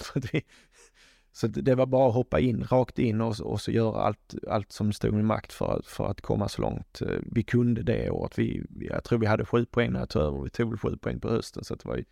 så 1.31 1.47
det 1.47 1.75
var 1.75 1.85
bara 1.85 2.07
att 2.07 2.13
hoppa 2.13 2.39
in, 2.39 2.63
rakt 2.63 2.99
in 2.99 3.21
och, 3.21 3.41
och 3.41 3.61
så 3.61 3.71
göra 3.71 4.01
allt, 4.01 4.35
allt 4.47 4.71
som 4.71 4.93
stod 4.93 5.19
i 5.19 5.23
makt 5.23 5.53
för, 5.53 5.81
för 5.85 6.07
att 6.07 6.21
komma 6.21 6.49
så 6.49 6.61
långt 6.61 7.01
eh, 7.01 7.19
vi 7.31 7.43
kunde 7.43 7.83
det 7.83 8.09
året. 8.09 8.39
Vi, 8.39 8.65
jag 8.69 9.03
tror 9.03 9.19
vi 9.19 9.25
hade 9.25 9.45
sju 9.45 9.65
poäng 9.65 9.91
när 9.91 9.99
jag 9.99 10.09
tog 10.09 10.21
över. 10.21 10.43
Vi 10.43 10.49
tog 10.49 10.69
väl 10.69 10.79
sju 10.79 10.97
poäng 10.97 11.19
på 11.19 11.29
hösten 11.29 11.63
så 11.63 11.75
det 11.75 11.85
var 11.85 11.95
ju 11.95 12.03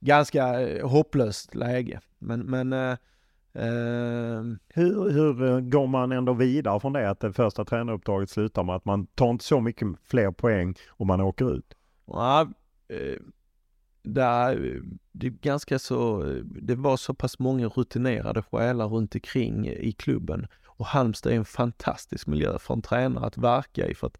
ganska 0.00 0.60
eh, 0.60 0.88
hopplöst 0.88 1.54
läge. 1.54 2.00
Men, 2.18 2.40
men 2.40 2.72
eh, 2.72 2.96
eh, 3.52 4.42
hur, 4.68 5.10
hur 5.10 5.42
eh, 5.42 5.60
går 5.60 5.86
man 5.86 6.12
ändå 6.12 6.32
vidare 6.32 6.80
från 6.80 6.92
det 6.92 7.10
att 7.10 7.20
det 7.20 7.32
första 7.32 7.64
tränaruppdraget 7.64 8.30
slutar 8.30 8.62
med 8.62 8.74
att 8.74 8.84
man 8.84 9.06
tar 9.06 9.30
inte 9.30 9.44
så 9.44 9.60
mycket 9.60 9.88
fler 10.04 10.30
poäng 10.30 10.74
och 10.88 11.06
man 11.06 11.20
åker 11.20 11.54
ut? 11.56 11.76
Ja, 12.06 12.48
eh, 12.88 13.18
där, 14.02 14.80
det 15.12 15.26
är 15.26 15.30
ganska 15.30 15.78
så, 15.78 16.22
det 16.44 16.74
var 16.74 16.96
så 16.96 17.14
pass 17.14 17.38
många 17.38 17.68
rutinerade 17.68 18.42
själar 18.42 18.88
runt 18.88 19.14
omkring 19.14 19.68
i 19.68 19.92
klubben 19.92 20.46
och 20.78 20.86
Halmstad 20.86 21.32
är 21.32 21.36
en 21.36 21.44
fantastisk 21.44 22.26
miljö 22.26 22.58
för 22.58 22.74
en 22.74 22.82
tränare 22.82 23.26
att 23.26 23.38
verka 23.38 23.88
i 23.88 23.94
för 23.94 24.06
att 24.06 24.18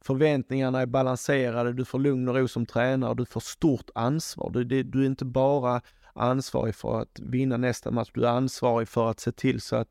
förväntningarna 0.00 0.80
är 0.80 0.86
balanserade, 0.86 1.72
du 1.72 1.84
får 1.84 1.98
lugn 1.98 2.28
och 2.28 2.34
ro 2.34 2.48
som 2.48 2.66
tränare, 2.66 3.14
du 3.14 3.24
får 3.24 3.40
stort 3.40 3.90
ansvar. 3.94 4.50
Du, 4.50 4.64
det, 4.64 4.82
du 4.82 5.02
är 5.02 5.06
inte 5.06 5.24
bara 5.24 5.80
ansvarig 6.12 6.74
för 6.74 7.00
att 7.00 7.20
vinna 7.20 7.56
nästa 7.56 7.90
match, 7.90 8.10
du 8.14 8.24
är 8.26 8.30
ansvarig 8.30 8.88
för 8.88 9.10
att 9.10 9.20
se 9.20 9.32
till 9.32 9.60
så 9.60 9.76
att 9.76 9.88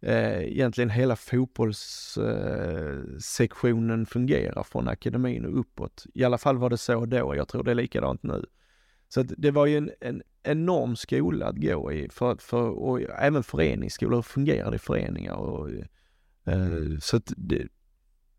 eh, 0.00 0.42
egentligen 0.42 0.90
hela 0.90 1.16
fotbollssektionen 1.16 4.00
eh, 4.00 4.06
fungerar 4.06 4.62
från 4.62 4.88
akademin 4.88 5.44
och 5.44 5.60
uppåt. 5.60 6.06
I 6.14 6.24
alla 6.24 6.38
fall 6.38 6.58
var 6.58 6.70
det 6.70 6.78
så 6.78 7.06
då, 7.06 7.36
jag 7.36 7.48
tror 7.48 7.62
det 7.62 7.70
är 7.70 7.74
likadant 7.74 8.22
nu. 8.22 8.44
Så 9.08 9.22
det 9.22 9.50
var 9.50 9.66
ju 9.66 9.76
en, 9.76 9.90
en 10.00 10.22
enorm 10.42 10.96
skola 10.96 11.46
att 11.46 11.56
gå 11.56 11.92
i, 11.92 12.08
för, 12.08 12.36
för, 12.36 12.68
och 12.68 13.00
även 13.00 13.42
fungerar 14.22 14.70
det 14.70 14.74
i 14.74 14.78
föreningar? 14.78 15.34
Och, 15.34 15.70
eh, 16.44 16.98
så 17.00 17.20
det, 17.26 17.68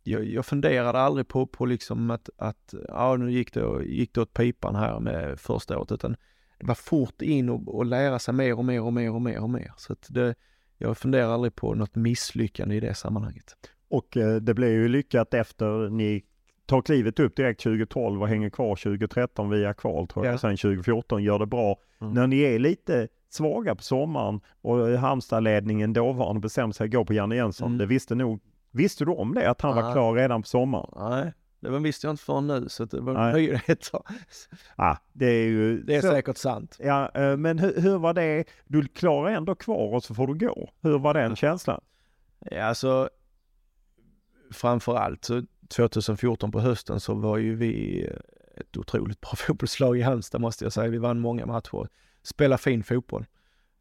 jag, 0.03 0.25
jag 0.25 0.45
funderade 0.45 0.99
aldrig 0.99 1.27
på, 1.27 1.47
på 1.47 1.65
liksom 1.65 2.11
att, 2.11 2.29
att 2.37 2.73
ja, 2.87 3.15
nu 3.15 3.31
gick 3.31 3.53
det, 3.53 3.85
gick 3.85 4.13
det 4.13 4.21
åt 4.21 4.33
pipan 4.33 4.75
här 4.75 4.99
med 4.99 5.39
första 5.39 5.77
året, 5.77 5.91
utan 5.91 6.15
det 6.59 6.65
var 6.65 6.75
fort 6.75 7.21
in 7.21 7.49
och, 7.49 7.75
och 7.75 7.85
lära 7.85 8.19
sig 8.19 8.33
mer 8.33 8.57
och 8.57 8.65
mer 8.65 8.81
och 8.81 8.93
mer 8.93 9.11
och 9.11 9.21
mer 9.21 9.39
och 9.39 9.49
mer. 9.49 9.73
Så 9.77 9.93
att 9.93 10.05
det, 10.09 10.35
jag 10.81 10.97
funderar 10.97 11.33
aldrig 11.33 11.55
på 11.55 11.75
något 11.75 11.95
misslyckande 11.95 12.75
i 12.75 12.79
det 12.79 12.93
sammanhanget. 12.93 13.55
Och 13.89 14.17
eh, 14.17 14.35
det 14.35 14.53
blev 14.53 14.69
ju 14.69 14.87
lyckat 14.87 15.33
efter 15.33 15.89
ni 15.89 16.23
tar 16.65 16.81
klivet 16.81 17.19
upp 17.19 17.35
direkt 17.35 17.63
2012 17.63 18.21
och 18.21 18.27
hänger 18.27 18.49
kvar 18.49 18.75
2013 18.75 19.49
via 19.49 19.73
kval 19.73 20.07
tror 20.07 20.25
jag. 20.25 20.33
Ja. 20.33 20.37
Sen 20.37 20.57
2014 20.57 21.23
gör 21.23 21.39
det 21.39 21.45
bra. 21.45 21.75
Mm. 22.01 22.13
När 22.13 22.27
ni 22.27 22.39
är 22.39 22.59
lite 22.59 23.07
svaga 23.29 23.75
på 23.75 23.83
sommaren 23.83 24.41
och 24.61 24.77
Halmstad-ledningen 24.77 25.93
dåvarande 25.93 26.41
bestämde 26.41 26.75
sig 26.75 26.85
att 26.85 26.91
gå 26.91 27.05
på 27.05 27.13
Janne 27.13 27.35
Jönsson. 27.35 27.67
Mm. 27.67 27.77
Det 27.77 27.85
visste 27.85 28.15
nog 28.15 28.41
Visste 28.71 29.05
du 29.05 29.11
om 29.11 29.33
det, 29.33 29.49
att 29.49 29.61
han 29.61 29.75
var 29.75 29.93
klar 29.93 30.13
redan 30.13 30.41
på 30.41 30.47
sommaren? 30.47 30.89
Nej, 30.95 31.33
det 31.59 31.79
visste 31.79 32.07
jag 32.07 32.13
inte 32.13 32.23
förrän 32.23 32.47
nu, 32.47 32.69
så 32.69 32.85
det 32.85 33.01
var 33.01 33.33
nyheter. 33.33 34.01
Ja, 34.77 34.97
det 35.13 35.25
är 35.25 35.47
ju... 35.47 35.83
Det 35.83 35.95
är 35.95 36.01
så, 36.01 36.07
säkert 36.07 36.37
sant. 36.37 36.77
Ja, 36.79 37.11
eh, 37.13 37.37
men 37.37 37.59
hur, 37.59 37.81
hur, 37.81 37.97
var 37.97 38.13
det? 38.13 38.43
Du 38.67 38.87
klarar 38.87 39.31
ändå 39.31 39.55
kvar 39.55 39.95
och 39.95 40.03
så 40.03 40.15
får 40.15 40.27
du 40.27 40.47
gå. 40.47 40.69
Hur 40.81 40.99
var 40.99 41.13
den 41.13 41.35
känslan? 41.35 41.81
Ja, 42.39 42.63
alltså 42.63 43.09
framförallt 44.51 45.25
så 45.25 45.43
2014 45.67 46.51
på 46.51 46.59
hösten 46.59 46.99
så 46.99 47.13
var 47.13 47.37
ju 47.37 47.55
vi 47.55 48.03
ett 48.55 48.77
otroligt 48.77 49.21
bra 49.21 49.31
fotbollslag 49.37 49.97
i 49.97 50.01
Halmstad 50.01 50.41
måste 50.41 50.65
jag 50.65 50.73
säga. 50.73 50.89
Vi 50.89 50.97
vann 50.97 51.19
många 51.19 51.45
matcher, 51.45 51.87
spelade 52.23 52.61
fin 52.61 52.83
fotboll. 52.83 53.25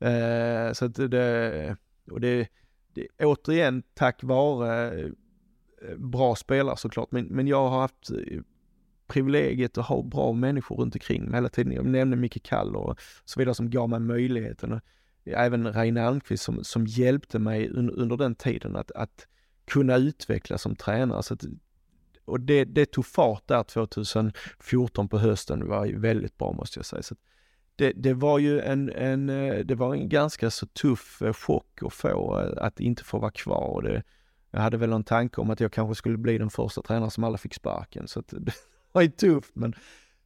Eh, 0.01 0.72
så 0.72 0.85
att 0.85 0.95
det, 0.95 1.76
och 2.11 2.20
det, 2.20 2.49
det, 2.95 3.07
återigen 3.18 3.83
tack 3.95 4.22
vare 4.22 5.09
Eh, 5.83 5.97
bra 5.97 6.35
spelare 6.35 6.76
såklart, 6.76 7.12
men, 7.12 7.24
men 7.24 7.47
jag 7.47 7.68
har 7.68 7.81
haft 7.81 8.11
eh, 8.11 8.41
privilegiet 9.07 9.79
att 9.79 9.87
ha 9.87 10.03
bra 10.03 10.33
människor 10.33 10.76
runt 10.76 10.95
omkring 10.95 11.24
mig 11.24 11.35
hela 11.35 11.49
tiden. 11.49 11.72
Jag 11.72 11.87
nämnde 11.87 12.16
Micke 12.16 12.43
Kall 12.43 12.76
och 12.76 13.01
så 13.24 13.41
vidare 13.41 13.55
som 13.55 13.70
gav 13.70 13.89
mig 13.89 14.01
möjligheten. 14.01 14.81
Även 15.24 15.72
Reine 15.72 16.03
Almqvist 16.03 16.43
som, 16.43 16.64
som 16.64 16.87
hjälpte 16.87 17.39
mig 17.39 17.68
un, 17.68 17.91
under 17.91 18.16
den 18.16 18.35
tiden 18.35 18.76
att, 18.76 18.91
att 18.91 19.26
kunna 19.64 19.97
utvecklas 19.97 20.62
som 20.62 20.76
tränare. 20.76 21.22
Så 21.22 21.35
att, 21.35 21.45
och 22.24 22.41
det, 22.41 22.64
det 22.64 22.87
tog 22.87 23.07
fart 23.07 23.49
där 23.49 23.62
2014 23.62 25.09
på 25.09 25.18
hösten, 25.18 25.61
det 25.61 25.66
var 25.66 25.87
ju 25.87 25.99
väldigt 25.99 26.39
bra 26.39 26.53
måste 26.53 26.79
jag 26.79 26.87
säga. 26.87 27.03
Så 27.03 27.14
det, 27.76 27.93
det, 27.93 28.14
var 28.14 28.39
ju 28.39 28.61
en, 28.61 28.91
en, 28.91 29.29
eh, 29.29 29.59
det 29.59 29.74
var 29.74 29.95
en 29.95 30.09
ganska 30.09 30.51
så 30.51 30.66
tuff 30.66 31.22
chock 31.35 31.83
att 31.83 31.93
få, 31.93 32.35
att 32.57 32.81
inte 32.81 33.05
få 33.05 33.18
vara 33.18 33.31
kvar. 33.31 33.83
Det, 33.83 34.03
jag 34.51 34.61
hade 34.61 34.76
väl 34.76 34.92
en 34.92 35.05
tanke 35.05 35.40
om 35.40 35.51
att 35.51 35.61
jag 35.61 35.72
kanske 35.72 35.94
skulle 35.94 36.18
bli 36.18 36.38
den 36.38 36.51
första 36.51 36.82
tränaren 36.82 37.11
som 37.11 37.24
alla 37.24 37.38
fick 37.38 37.55
sparken, 37.55 38.09
så 38.09 38.22
det 38.30 38.53
var 38.92 39.03
ju 39.03 39.09
tufft. 39.09 39.53
Men, 39.55 39.74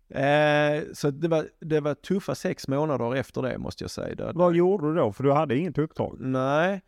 eh, 0.08 0.82
så 0.92 1.10
det 1.10 1.28
var, 1.28 1.48
det 1.60 1.80
var 1.80 1.94
tuffa 1.94 2.34
sex 2.34 2.68
månader 2.68 3.14
efter 3.14 3.42
det 3.42 3.58
måste 3.58 3.84
jag 3.84 3.90
säga. 3.90 4.32
Vad 4.34 4.54
gjorde 4.54 4.88
du 4.88 4.94
då? 4.94 5.12
För 5.12 5.24
du 5.24 5.32
hade 5.32 5.56
inget 5.56 5.78
uppdrag? 5.78 6.16
Nej, 6.20 6.80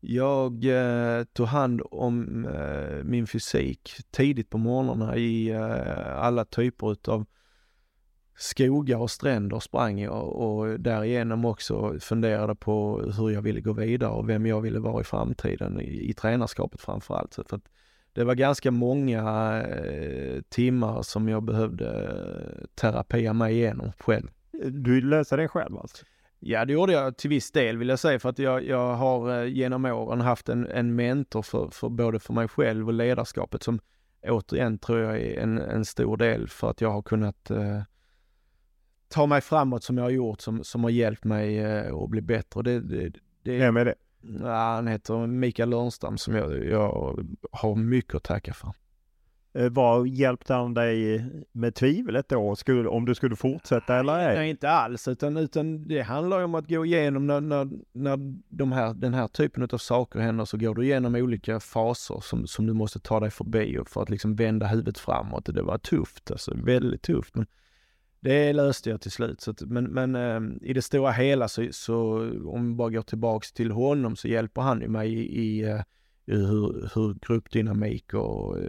jag 0.00 0.64
eh, 0.64 1.24
tog 1.24 1.46
hand 1.46 1.82
om 1.90 2.44
eh, 2.46 3.04
min 3.04 3.26
fysik 3.26 3.92
tidigt 4.10 4.50
på 4.50 4.58
morgnarna 4.58 5.16
i 5.16 5.50
eh, 5.50 6.16
alla 6.16 6.44
typer 6.44 6.92
utav 6.92 7.26
skogar 8.40 8.98
och 8.98 9.10
stränder 9.10 9.60
sprang 9.60 10.00
jag 10.00 10.28
och 10.28 10.80
därigenom 10.80 11.44
också 11.44 12.00
funderade 12.00 12.54
på 12.54 13.02
hur 13.16 13.30
jag 13.30 13.42
ville 13.42 13.60
gå 13.60 13.72
vidare 13.72 14.10
och 14.10 14.28
vem 14.28 14.46
jag 14.46 14.60
ville 14.60 14.78
vara 14.78 15.00
i 15.00 15.04
framtiden 15.04 15.80
i, 15.80 16.10
i 16.10 16.12
tränarskapet 16.12 16.80
framförallt. 16.80 17.34
För 17.34 17.56
att 17.56 17.68
det 18.12 18.24
var 18.24 18.34
ganska 18.34 18.70
många 18.70 19.62
eh, 19.62 20.40
timmar 20.48 21.02
som 21.02 21.28
jag 21.28 21.42
behövde 21.42 21.88
eh, 21.88 22.66
terapia 22.74 23.32
mig 23.32 23.54
igenom 23.54 23.92
själv. 23.98 24.28
Du 24.70 25.00
löste 25.00 25.36
det 25.36 25.48
själv 25.48 25.78
alltså? 25.78 26.04
Ja, 26.38 26.64
det 26.64 26.72
gjorde 26.72 26.92
jag 26.92 27.16
till 27.16 27.30
viss 27.30 27.52
del 27.52 27.76
vill 27.76 27.88
jag 27.88 27.98
säga 27.98 28.18
för 28.18 28.28
att 28.28 28.38
jag, 28.38 28.64
jag 28.64 28.94
har 28.94 29.42
eh, 29.42 29.48
genom 29.48 29.84
åren 29.84 30.20
haft 30.20 30.48
en, 30.48 30.66
en 30.66 30.94
mentor 30.94 31.42
för, 31.42 31.68
för 31.72 31.88
både 31.88 32.18
för 32.18 32.32
mig 32.32 32.48
själv 32.48 32.88
och 32.88 32.94
ledarskapet 32.94 33.62
som 33.62 33.80
återigen 34.22 34.78
tror 34.78 34.98
jag 34.98 35.20
är 35.20 35.40
en, 35.40 35.58
en 35.58 35.84
stor 35.84 36.16
del 36.16 36.48
för 36.48 36.70
att 36.70 36.80
jag 36.80 36.90
har 36.90 37.02
kunnat 37.02 37.50
eh, 37.50 37.82
ta 39.10 39.26
mig 39.26 39.40
framåt 39.40 39.84
som 39.84 39.96
jag 39.96 40.04
har 40.04 40.10
gjort, 40.10 40.40
som, 40.40 40.64
som 40.64 40.84
har 40.84 40.90
hjälpt 40.90 41.24
mig 41.24 41.58
eh, 41.58 41.94
att 41.94 42.10
bli 42.10 42.20
bättre. 42.20 42.62
Det, 42.62 42.80
det, 42.80 43.12
det, 43.42 43.58
Vem 43.58 43.76
är 43.76 43.84
det? 43.84 43.94
Ja, 44.40 44.74
han 44.74 44.86
heter 44.86 45.26
Mikael 45.26 45.70
Lörnstam 45.70 46.18
som 46.18 46.34
jag, 46.34 46.64
jag 46.64 47.18
har 47.52 47.74
mycket 47.74 48.14
att 48.14 48.22
tacka 48.22 48.54
för. 48.54 48.72
Eh, 49.52 49.70
vad 49.70 50.08
hjälpte 50.08 50.54
han 50.54 50.74
dig 50.74 51.24
med 51.52 51.74
tvivlet 51.74 52.28
då? 52.28 52.56
Skulle, 52.56 52.88
om 52.88 53.04
du 53.04 53.14
skulle 53.14 53.36
fortsätta 53.36 53.96
eller 53.96 54.18
ej? 54.18 54.34
Nej, 54.36 54.50
inte 54.50 54.70
alls, 54.70 55.08
utan, 55.08 55.36
utan 55.36 55.88
det 55.88 56.02
handlar 56.02 56.38
ju 56.38 56.44
om 56.44 56.54
att 56.54 56.68
gå 56.68 56.84
igenom 56.84 57.26
när, 57.26 57.40
när, 57.40 57.68
när 57.92 58.18
de 58.48 58.72
här, 58.72 58.94
den 58.94 59.14
här 59.14 59.28
typen 59.28 59.68
av 59.72 59.78
saker 59.78 60.20
händer 60.20 60.44
så 60.44 60.56
går 60.56 60.74
du 60.74 60.84
igenom 60.84 61.14
olika 61.14 61.60
faser 61.60 62.20
som, 62.22 62.46
som 62.46 62.66
du 62.66 62.72
måste 62.72 62.98
ta 62.98 63.20
dig 63.20 63.30
förbi 63.30 63.78
för 63.86 64.02
att 64.02 64.10
liksom 64.10 64.34
vända 64.36 64.66
huvudet 64.66 64.98
framåt. 64.98 65.54
Det 65.54 65.62
var 65.62 65.78
tufft, 65.78 66.30
alltså 66.30 66.54
väldigt 66.54 67.02
tufft. 67.02 67.34
Men 67.34 67.46
det 68.20 68.52
löste 68.52 68.90
jag 68.90 69.00
till 69.00 69.10
slut. 69.10 69.40
Så 69.40 69.50
att, 69.50 69.60
men 69.60 69.84
men 69.84 70.14
äh, 70.14 70.40
i 70.62 70.72
det 70.72 70.82
stora 70.82 71.10
hela 71.10 71.48
så, 71.48 71.68
så, 71.70 72.18
om 72.44 72.68
vi 72.68 72.74
bara 72.74 72.90
går 72.90 73.02
tillbaks 73.02 73.52
till 73.52 73.70
honom 73.70 74.16
så 74.16 74.28
hjälper 74.28 74.62
han 74.62 74.80
ju 74.80 74.88
mig 74.88 75.12
i, 75.12 75.42
i, 75.42 75.72
uh, 75.72 75.80
hur, 76.26 76.90
hur 76.94 77.14
gruppdynamik 77.26 78.14
och 78.14 78.56
uh, 78.58 78.64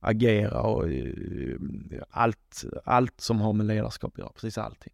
agera 0.00 0.62
och 0.62 0.84
uh, 0.84 1.58
allt, 2.10 2.64
allt 2.84 3.20
som 3.20 3.40
har 3.40 3.52
med 3.52 3.66
ledarskap 3.66 4.12
att 4.12 4.18
göra. 4.18 4.32
Precis 4.32 4.58
allting. 4.58 4.92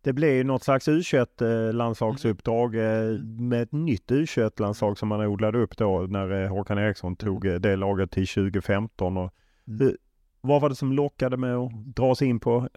Det 0.00 0.12
blev 0.12 0.46
något 0.46 0.62
slags 0.62 0.88
U21-landslagsuppdrag 0.88 2.74
mm. 2.74 3.48
med 3.48 3.62
ett 3.62 3.72
nytt 3.72 4.10
U21-landslag 4.10 4.98
som 4.98 5.08
man 5.08 5.20
odlade 5.20 5.58
upp 5.58 5.76
då 5.76 6.00
när 6.00 6.48
Håkan 6.48 6.78
Eriksson 6.78 7.16
tog 7.16 7.60
det 7.60 7.76
laget 7.76 8.10
till 8.10 8.26
2015. 8.26 9.16
Och, 9.16 9.34
mm. 9.68 9.96
Vad 10.40 10.60
var 10.60 10.68
det 10.68 10.74
som 10.74 10.92
lockade 10.92 11.36
med 11.36 11.56
att 11.56 11.72
dra 11.72 12.14
sig 12.14 12.28
in 12.28 12.40
på 12.40 12.68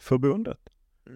förbundet? 0.00 0.58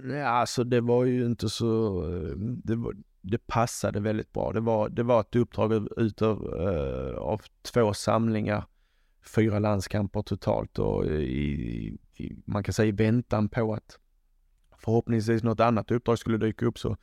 Ja, 0.05 0.27
alltså 0.27 0.65
det 0.65 0.81
var 0.81 1.05
ju 1.05 1.27
inte 1.27 1.49
så, 1.49 2.03
eh, 2.03 2.37
det, 2.37 2.77
var, 2.77 2.95
det 3.21 3.47
passade 3.47 4.01
väldigt 4.01 4.33
bra. 4.33 4.53
Det 4.53 4.61
var, 4.61 4.89
det 4.89 5.03
var 5.03 5.21
ett 5.21 5.37
uppdrag 5.37 5.89
utav 5.97 6.45
uh, 6.45 7.19
av 7.19 7.41
två 7.63 7.95
samlingar, 7.95 8.65
fyra 9.35 9.59
landskamper 9.59 10.23
totalt 10.23 10.79
och 10.79 11.07
i, 11.07 11.99
i, 12.17 12.37
man 12.45 12.63
kan 12.63 12.73
säga 12.73 12.89
i 12.89 12.93
väntan 12.93 13.49
på 13.49 13.75
att 13.75 13.99
förhoppningsvis 14.79 15.43
något 15.43 15.61
annat 15.61 15.91
uppdrag 15.91 16.19
skulle 16.19 16.39
dyka 16.39 16.67
upp 16.67 16.79
så, 16.79 16.97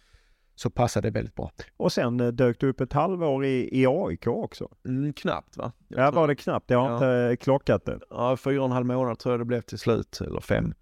så 0.56 0.70
passade 0.70 1.08
det 1.08 1.12
väldigt 1.12 1.36
bra. 1.36 1.52
Och 1.78 1.92
sen 1.92 2.20
eh, 2.20 2.28
dök 2.28 2.60
det 2.60 2.68
upp 2.68 2.82
ett 2.82 2.94
halvår 2.94 3.46
i, 3.46 3.82
i 3.82 3.86
AIK 3.88 4.28
också? 4.28 4.70
Mm, 4.86 5.14
knappt 5.14 5.58
va? 5.58 5.72
Jag 5.88 6.00
ja, 6.00 6.12
var 6.12 6.28
det 6.28 6.36
knappt? 6.36 6.70
Jag 6.70 6.80
har 6.80 7.06
ja. 7.06 7.32
inte 7.32 7.44
klockat 7.44 7.86
det. 7.86 8.00
Ja, 8.10 8.38
fyra 8.38 8.60
och 8.60 8.66
en 8.66 8.72
halv 8.72 8.86
månad 8.86 9.20
tror 9.20 9.34
jag 9.34 9.40
det 9.40 9.46
blev 9.46 9.62
till 9.62 9.80
slut, 9.80 10.22
eller 10.22 10.40
fem. 10.40 10.74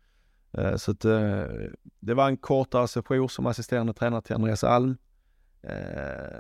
Eh, 0.57 0.75
så 0.75 0.91
att, 0.91 1.05
eh, 1.05 1.43
det 1.99 2.13
var 2.13 2.27
en 2.27 2.37
kortare 2.37 2.87
session 2.87 3.29
som 3.29 3.45
assisterande 3.45 3.93
tränare 3.93 4.21
till 4.21 4.35
Andreas 4.35 4.63
Alm. 4.63 4.97
Eh, 5.61 6.39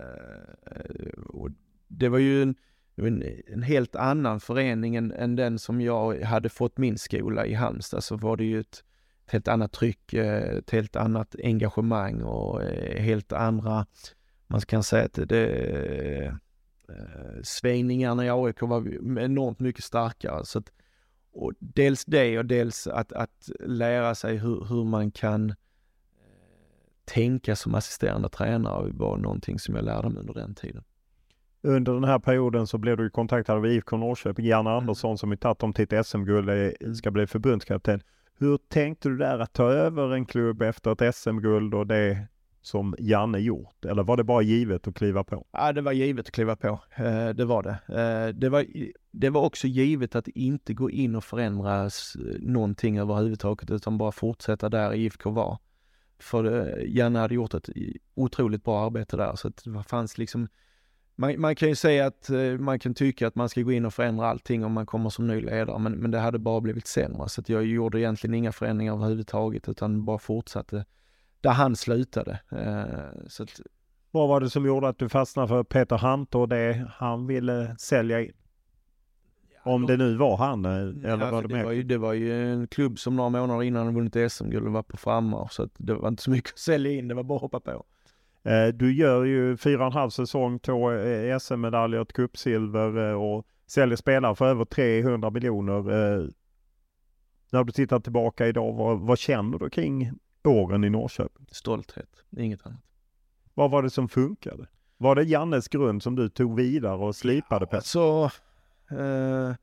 och 1.27 1.49
det 1.87 2.09
var 2.09 2.17
ju 2.17 2.41
en, 2.41 2.55
en, 2.95 3.23
en 3.47 3.63
helt 3.63 3.95
annan 3.95 4.39
förening 4.39 4.95
än, 4.95 5.11
än, 5.11 5.35
den 5.35 5.59
som 5.59 5.81
jag 5.81 6.21
hade 6.21 6.49
fått 6.49 6.77
min 6.77 6.97
skola 6.97 7.45
i 7.45 7.53
Halmstad. 7.53 8.03
Så 8.03 8.17
var 8.17 8.37
det 8.37 8.43
ju 8.45 8.59
ett, 8.59 8.83
ett 9.25 9.31
helt 9.31 9.47
annat 9.47 9.71
tryck, 9.71 10.13
ett 10.13 10.71
helt 10.71 10.95
annat 10.95 11.35
engagemang 11.43 12.21
och 12.21 12.61
helt 12.97 13.33
andra, 13.33 13.85
man 14.47 14.61
kan 14.61 14.83
säga 14.83 15.05
att 15.05 15.13
det, 15.13 15.25
det 15.25 16.37
svängningarna 17.43 18.25
i 18.25 18.29
AIK 18.29 18.61
var 18.61 18.87
enormt 19.19 19.59
mycket 19.59 19.83
starkare. 19.83 20.45
Så 20.45 20.59
att, 20.59 20.71
och 21.35 21.53
dels 21.59 22.05
det 22.05 22.39
och 22.39 22.45
dels 22.45 22.87
att, 22.87 23.11
att 23.11 23.49
lära 23.59 24.15
sig 24.15 24.37
hur, 24.37 24.65
hur 24.69 24.83
man 24.83 25.11
kan 25.11 25.53
tänka 27.05 27.55
som 27.55 27.75
assisterande 27.75 28.29
tränare 28.29 28.91
var 28.93 29.17
någonting 29.17 29.59
som 29.59 29.75
jag 29.75 29.85
lärde 29.85 30.09
mig 30.09 30.19
under 30.19 30.33
den 30.33 30.55
tiden. 30.55 30.83
Under 31.61 31.93
den 31.93 32.03
här 32.03 32.19
perioden 32.19 32.67
så 32.67 32.77
blev 32.77 32.97
du 32.97 33.09
kontaktad 33.09 33.53
av 33.55 33.65
IFK 33.65 33.97
Norrköping. 33.97 34.45
Janne 34.45 34.69
mm. 34.69 34.79
Andersson 34.81 35.17
som 35.17 35.31
ju 35.31 35.37
tagit 35.37 35.59
dem 35.59 35.73
till 35.73 35.93
ett 35.93 36.07
SM-guld 36.07 36.75
ska 36.97 37.11
bli 37.11 37.27
förbundskapten. 37.27 38.01
Hur 38.37 38.57
tänkte 38.57 39.09
du 39.09 39.17
där 39.17 39.39
att 39.39 39.53
ta 39.53 39.71
över 39.71 40.13
en 40.13 40.25
klubb 40.25 40.61
efter 40.61 40.91
ett 40.91 41.15
SM-guld 41.15 41.73
och 41.73 41.87
det 41.87 42.27
som 42.65 42.95
Janne 42.99 43.39
gjort? 43.39 43.85
Eller 43.85 44.03
var 44.03 44.17
det 44.17 44.23
bara 44.23 44.41
givet 44.41 44.87
att 44.87 44.95
kliva 44.95 45.23
på? 45.23 45.45
Ja, 45.51 45.73
det 45.73 45.81
var 45.81 45.91
givet 45.91 46.25
att 46.25 46.31
kliva 46.31 46.55
på. 46.55 46.79
Eh, 46.95 47.29
det 47.29 47.45
var 47.45 47.63
det. 47.63 47.99
Eh, 48.01 48.35
det 48.35 48.49
var, 48.49 48.65
det 49.11 49.29
var 49.29 49.41
också 49.41 49.67
givet 49.67 50.15
att 50.15 50.27
inte 50.27 50.73
gå 50.73 50.89
in 50.89 51.15
och 51.15 51.23
förändra 51.23 51.89
någonting 52.39 52.97
överhuvudtaget 52.97 53.71
utan 53.71 53.97
bara 53.97 54.11
fortsätta 54.11 54.69
där 54.69 54.93
IFK 54.93 55.31
var. 55.31 55.57
För 56.19 56.45
eh, 56.45 56.95
Janne 56.95 57.19
hade 57.19 57.35
gjort 57.35 57.53
ett 57.53 57.69
otroligt 58.15 58.63
bra 58.63 58.85
arbete 58.85 59.17
där 59.17 59.35
så 59.35 59.47
att 59.47 59.63
det 59.63 59.83
fanns 59.83 60.17
liksom 60.17 60.47
man, 61.15 61.41
man, 61.41 61.55
kan 61.55 61.69
ju 61.69 61.75
säga 61.75 62.05
att 62.05 62.29
man 62.59 62.79
kan 62.79 62.93
tycka 62.93 63.27
att 63.27 63.35
man 63.35 63.49
ska 63.49 63.61
gå 63.61 63.71
in 63.71 63.85
och 63.85 63.93
förändra 63.93 64.27
allting 64.27 64.65
om 64.65 64.71
man 64.71 64.85
kommer 64.85 65.09
som 65.09 65.27
ny 65.27 65.41
ledare, 65.41 65.79
men, 65.79 65.93
men 65.93 66.11
det 66.11 66.19
hade 66.19 66.39
bara 66.39 66.61
blivit 66.61 66.87
sämre. 66.87 67.29
Så 67.29 67.41
att 67.41 67.49
jag 67.49 67.65
gjorde 67.65 67.99
egentligen 67.99 68.33
inga 68.33 68.51
förändringar 68.51 68.93
överhuvudtaget, 68.93 69.69
utan 69.69 70.05
bara 70.05 70.19
fortsatte 70.19 70.85
där 71.45 71.53
han 71.53 71.75
slutade. 71.75 72.39
Eh, 72.51 73.27
så 73.27 73.43
att, 73.43 73.61
Vad 74.11 74.29
var 74.29 74.39
det 74.39 74.49
som 74.49 74.65
gjorde 74.65 74.87
att 74.87 74.99
du 74.99 75.09
fastnade 75.09 75.47
för 75.47 75.63
Peter 75.63 75.97
Hant 75.97 76.35
och 76.35 76.49
det 76.49 76.87
han 76.93 77.27
ville 77.27 77.75
sälja 77.79 78.21
in? 78.21 78.33
Om 79.63 79.85
det 79.85 79.97
nu 79.97 80.15
var 80.15 80.37
han 80.37 80.65
eh, 80.65 80.71
eller 80.71 81.25
ja, 81.25 81.31
var 81.31 81.41
det, 81.41 81.47
det 81.47 81.63
Var 81.63 81.71
ju, 81.71 81.83
det 81.83 81.97
var 81.97 82.13
ju 82.13 82.53
en 82.53 82.67
klubb 82.67 82.99
som 82.99 83.15
några 83.15 83.29
månader 83.29 83.63
innan 83.63 83.95
vunnit 83.95 84.31
SM-guld 84.31 84.67
och 84.67 84.73
var 84.73 84.83
på 84.83 84.97
frammarsch. 84.97 85.51
Så 85.51 85.63
att 85.63 85.71
det 85.77 85.93
var 85.93 86.07
inte 86.07 86.23
så 86.23 86.31
mycket 86.31 86.53
att 86.53 86.59
sälja 86.59 86.91
in, 86.91 87.07
det 87.07 87.15
var 87.15 87.23
bara 87.23 87.35
att 87.35 87.41
hoppa 87.41 87.59
på. 87.59 87.85
Eh, 88.49 88.67
du 88.67 88.95
gör 88.95 89.23
ju 89.23 89.57
fyra 89.57 89.79
och 89.79 89.85
en 89.85 89.91
halv 89.91 90.09
säsong, 90.09 90.59
två 90.59 90.89
SM-medaljer, 91.39 92.01
ett 92.01 92.13
cupsilver 92.13 93.09
eh, 93.09 93.21
och 93.21 93.45
säljer 93.67 93.95
spelare 93.95 94.35
för 94.35 94.45
över 94.45 94.65
300 94.65 95.29
miljoner. 95.29 95.83
När 97.51 97.63
du 97.63 97.71
tittar 97.71 97.99
tillbaka 97.99 98.47
idag, 98.47 98.73
vad, 98.73 98.99
vad 98.99 99.19
känner 99.19 99.59
du 99.59 99.69
kring 99.69 100.11
åren 100.49 100.83
i 100.83 100.89
Norrköping? 100.89 101.45
Stolthet, 101.51 102.23
inget 102.37 102.65
annat. 102.65 102.79
Vad 103.53 103.71
var 103.71 103.83
det 103.83 103.89
som 103.89 104.09
funkade? 104.09 104.67
Var 104.97 105.15
det 105.15 105.23
Jannes 105.23 105.67
grund 105.67 106.03
som 106.03 106.15
du 106.15 106.29
tog 106.29 106.55
vidare 106.55 106.97
och 106.97 107.15
slipade 107.15 107.67
på? 107.67 107.75
Alltså, 107.75 108.31
eh, 108.91 109.53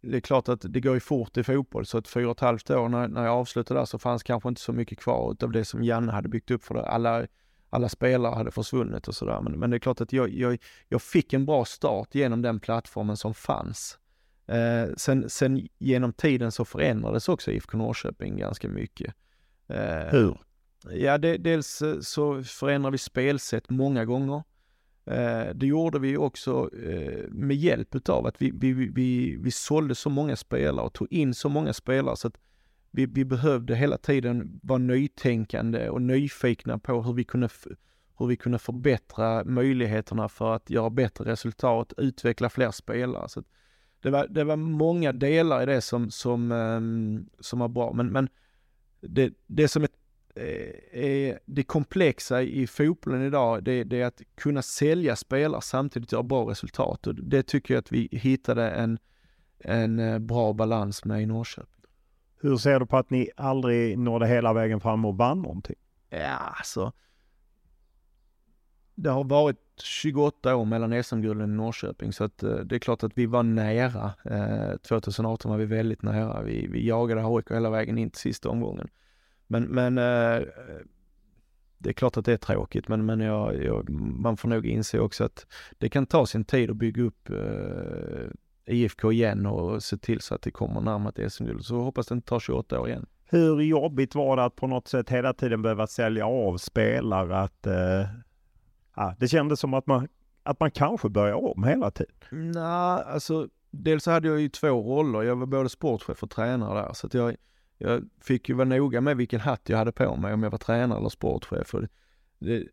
det 0.00 0.16
är 0.16 0.20
klart 0.20 0.48
att 0.48 0.60
det 0.68 0.80
går 0.80 0.94
ju 0.94 1.00
fort 1.00 1.36
i 1.36 1.44
fotboll 1.44 1.86
så 1.86 1.98
att 1.98 2.08
fyra 2.08 2.26
och 2.26 2.36
ett 2.36 2.40
halvt 2.40 2.70
år 2.70 2.88
när, 2.88 3.08
när 3.08 3.24
jag 3.24 3.34
avslutade 3.34 3.80
där 3.80 3.84
så 3.84 3.98
fanns 3.98 4.22
kanske 4.22 4.48
inte 4.48 4.60
så 4.60 4.72
mycket 4.72 4.98
kvar 4.98 5.36
av 5.42 5.52
det 5.52 5.64
som 5.64 5.84
Janne 5.84 6.12
hade 6.12 6.28
byggt 6.28 6.50
upp 6.50 6.64
för 6.64 6.74
det. 6.74 6.86
Alla 6.86 7.26
alla 7.70 7.88
spelare 7.88 8.34
hade 8.34 8.50
försvunnit 8.50 9.08
och 9.08 9.14
sådär. 9.14 9.40
Men, 9.40 9.52
men 9.52 9.70
det 9.70 9.76
är 9.76 9.78
klart 9.78 10.00
att 10.00 10.12
jag, 10.12 10.30
jag, 10.30 10.58
jag 10.88 11.02
fick 11.02 11.32
en 11.32 11.46
bra 11.46 11.64
start 11.64 12.14
genom 12.14 12.42
den 12.42 12.60
plattformen 12.60 13.16
som 13.16 13.34
fanns. 13.34 13.98
Eh, 14.46 14.94
sen, 14.96 15.30
sen 15.30 15.68
genom 15.78 16.12
tiden 16.12 16.52
så 16.52 16.64
förändrades 16.64 17.28
också 17.28 17.50
IFK 17.50 17.78
Norrköping 17.78 18.36
ganska 18.36 18.68
mycket. 18.68 19.14
Eh, 19.68 20.10
Hur? 20.10 20.38
Ja, 20.90 21.18
det, 21.18 21.36
dels 21.36 21.82
eh, 21.82 22.00
så 22.00 22.42
förändrade 22.42 22.92
vi 22.92 22.98
spelsätt 22.98 23.70
många 23.70 24.04
gånger. 24.04 24.42
Eh, 25.06 25.54
det 25.54 25.66
gjorde 25.66 25.98
vi 25.98 26.16
också 26.16 26.70
eh, 26.84 27.28
med 27.28 27.56
hjälp 27.56 27.94
utav 27.94 28.26
att 28.26 28.42
vi, 28.42 28.50
vi, 28.54 28.72
vi, 28.72 29.36
vi 29.36 29.50
sålde 29.50 29.94
så 29.94 30.10
många 30.10 30.36
spelare 30.36 30.86
och 30.86 30.92
tog 30.92 31.12
in 31.12 31.34
så 31.34 31.48
många 31.48 31.72
spelare 31.72 32.16
så 32.16 32.28
att 32.28 32.38
vi, 32.90 33.06
vi 33.06 33.24
behövde 33.24 33.76
hela 33.76 33.98
tiden 33.98 34.60
vara 34.62 34.78
nytänkande 34.78 35.88
och 35.88 36.02
nyfikna 36.02 36.78
på 36.78 37.02
hur 37.02 37.12
vi 37.12 37.24
kunde 37.24 37.48
hur 38.18 38.26
vi 38.26 38.36
kunde 38.36 38.58
förbättra 38.58 39.44
möjligheterna 39.44 40.28
för 40.28 40.54
att 40.54 40.70
göra 40.70 40.90
bättre 40.90 41.24
resultat, 41.24 41.92
utveckla 41.96 42.50
fler 42.50 42.70
spelare. 42.70 43.28
Så 43.28 43.42
det, 44.02 44.10
var, 44.10 44.26
det 44.28 44.44
var 44.44 44.56
många 44.56 45.12
delar 45.12 45.62
i 45.62 45.66
det 45.66 45.80
som, 45.80 46.10
som, 46.10 46.52
um, 46.52 47.28
som 47.40 47.58
var 47.58 47.68
bra, 47.68 47.92
men, 47.92 48.12
men 48.12 48.28
det, 49.00 49.32
det 49.46 49.68
som 49.68 49.82
är, 49.82 49.88
eh, 50.34 51.02
är 51.02 51.38
det 51.44 51.62
komplexa 51.62 52.42
i 52.42 52.66
fotbollen 52.66 53.22
idag, 53.22 53.64
det, 53.64 53.84
det, 53.84 54.00
är 54.00 54.06
att 54.06 54.22
kunna 54.34 54.62
sälja 54.62 55.16
spelare 55.16 55.60
samtidigt 55.60 56.12
göra 56.12 56.22
bra 56.22 56.50
resultat 56.50 57.06
och 57.06 57.14
det 57.14 57.42
tycker 57.42 57.74
jag 57.74 57.78
att 57.78 57.92
vi 57.92 58.08
hittade 58.12 58.70
en, 58.70 58.98
en 59.58 59.98
eh, 59.98 60.18
bra 60.18 60.52
balans 60.52 61.04
med 61.04 61.22
i 61.22 61.26
Norrköping. 61.26 61.84
Hur 62.40 62.56
ser 62.56 62.80
du 62.80 62.86
på 62.86 62.96
att 62.96 63.10
ni 63.10 63.30
aldrig 63.36 63.98
nådde 63.98 64.26
hela 64.26 64.52
vägen 64.52 64.80
fram 64.80 65.04
och 65.04 65.16
vann 65.16 65.42
någonting? 65.42 65.76
Ja, 66.10 66.36
alltså. 66.36 66.92
Det 69.00 69.10
har 69.10 69.24
varit 69.24 69.56
28 69.82 70.56
år 70.56 70.64
mellan 70.64 71.04
SM-gulden 71.04 71.50
i 71.50 71.56
Norrköping 71.56 72.12
så 72.12 72.24
att 72.24 72.42
eh, 72.42 72.54
det 72.56 72.74
är 72.74 72.78
klart 72.78 73.02
att 73.02 73.18
vi 73.18 73.26
var 73.26 73.42
nära. 73.42 74.12
Eh, 74.24 74.76
2018 74.76 75.50
var 75.50 75.58
vi 75.58 75.64
väldigt 75.64 76.02
nära. 76.02 76.42
Vi, 76.42 76.66
vi 76.66 76.86
jagade 76.86 77.20
HIK 77.20 77.50
hela 77.50 77.70
vägen 77.70 77.98
in 77.98 78.10
till 78.10 78.20
sista 78.20 78.48
omgången. 78.48 78.88
Men, 79.46 79.64
men 79.64 79.98
eh, 79.98 80.46
det 81.78 81.88
är 81.88 81.92
klart 81.92 82.16
att 82.16 82.24
det 82.24 82.32
är 82.32 82.36
tråkigt 82.36 82.88
men, 82.88 83.06
men 83.06 83.20
jag, 83.20 83.64
jag, 83.64 83.90
man 83.90 84.36
får 84.36 84.48
nog 84.48 84.66
inse 84.66 84.98
också 84.98 85.24
att 85.24 85.46
det 85.78 85.88
kan 85.88 86.06
ta 86.06 86.26
sin 86.26 86.44
tid 86.44 86.70
att 86.70 86.76
bygga 86.76 87.02
upp 87.02 87.28
IFK 88.66 89.12
igen 89.12 89.46
och 89.46 89.82
se 89.82 89.96
till 89.96 90.20
så 90.20 90.34
att 90.34 90.42
det 90.42 90.50
kommer 90.50 90.80
närmare 90.80 91.24
ett 91.24 91.32
SM-guld. 91.32 91.64
Så 91.64 91.80
hoppas 91.80 92.06
det 92.06 92.14
inte 92.14 92.28
tar 92.28 92.40
28 92.40 92.80
år 92.80 92.88
igen. 92.88 93.06
Hur 93.30 93.60
jobbigt 93.60 94.14
var 94.14 94.36
det 94.36 94.44
att 94.44 94.56
på 94.56 94.66
något 94.66 94.88
sätt 94.88 95.10
hela 95.10 95.32
tiden 95.32 95.62
behöva 95.62 95.86
sälja 95.86 96.26
av 96.26 96.56
spelare? 96.56 97.38
Att, 97.38 97.66
eh, 97.66 98.04
ah, 98.98 99.14
det 99.18 99.28
kändes 99.28 99.60
som 99.60 99.74
att 99.74 99.86
man, 99.86 100.08
att 100.42 100.60
man 100.60 100.70
kanske 100.70 101.08
börjar 101.08 101.34
om 101.34 101.64
hela 101.64 101.90
tiden. 101.90 102.14
Nej, 102.30 103.02
alltså 103.06 103.48
dels 103.70 104.06
hade 104.06 104.28
jag 104.28 104.40
ju 104.40 104.48
två 104.48 104.68
roller. 104.68 105.22
Jag 105.22 105.36
var 105.36 105.46
både 105.46 105.68
sportchef 105.68 106.22
och 106.22 106.30
tränare 106.30 106.80
där. 106.80 106.92
Så 106.92 107.06
att 107.06 107.14
jag, 107.14 107.36
jag 107.78 108.02
fick 108.20 108.48
ju 108.48 108.54
vara 108.54 108.68
noga 108.68 109.00
med 109.00 109.16
vilken 109.16 109.40
hatt 109.40 109.68
jag 109.68 109.78
hade 109.78 109.92
på 109.92 110.16
mig, 110.16 110.34
om 110.34 110.42
jag 110.42 110.50
var 110.50 110.58
tränare 110.58 110.98
eller 110.98 111.08
sportchef. 111.08 111.74
Och 111.74 111.82
det, 112.38 112.68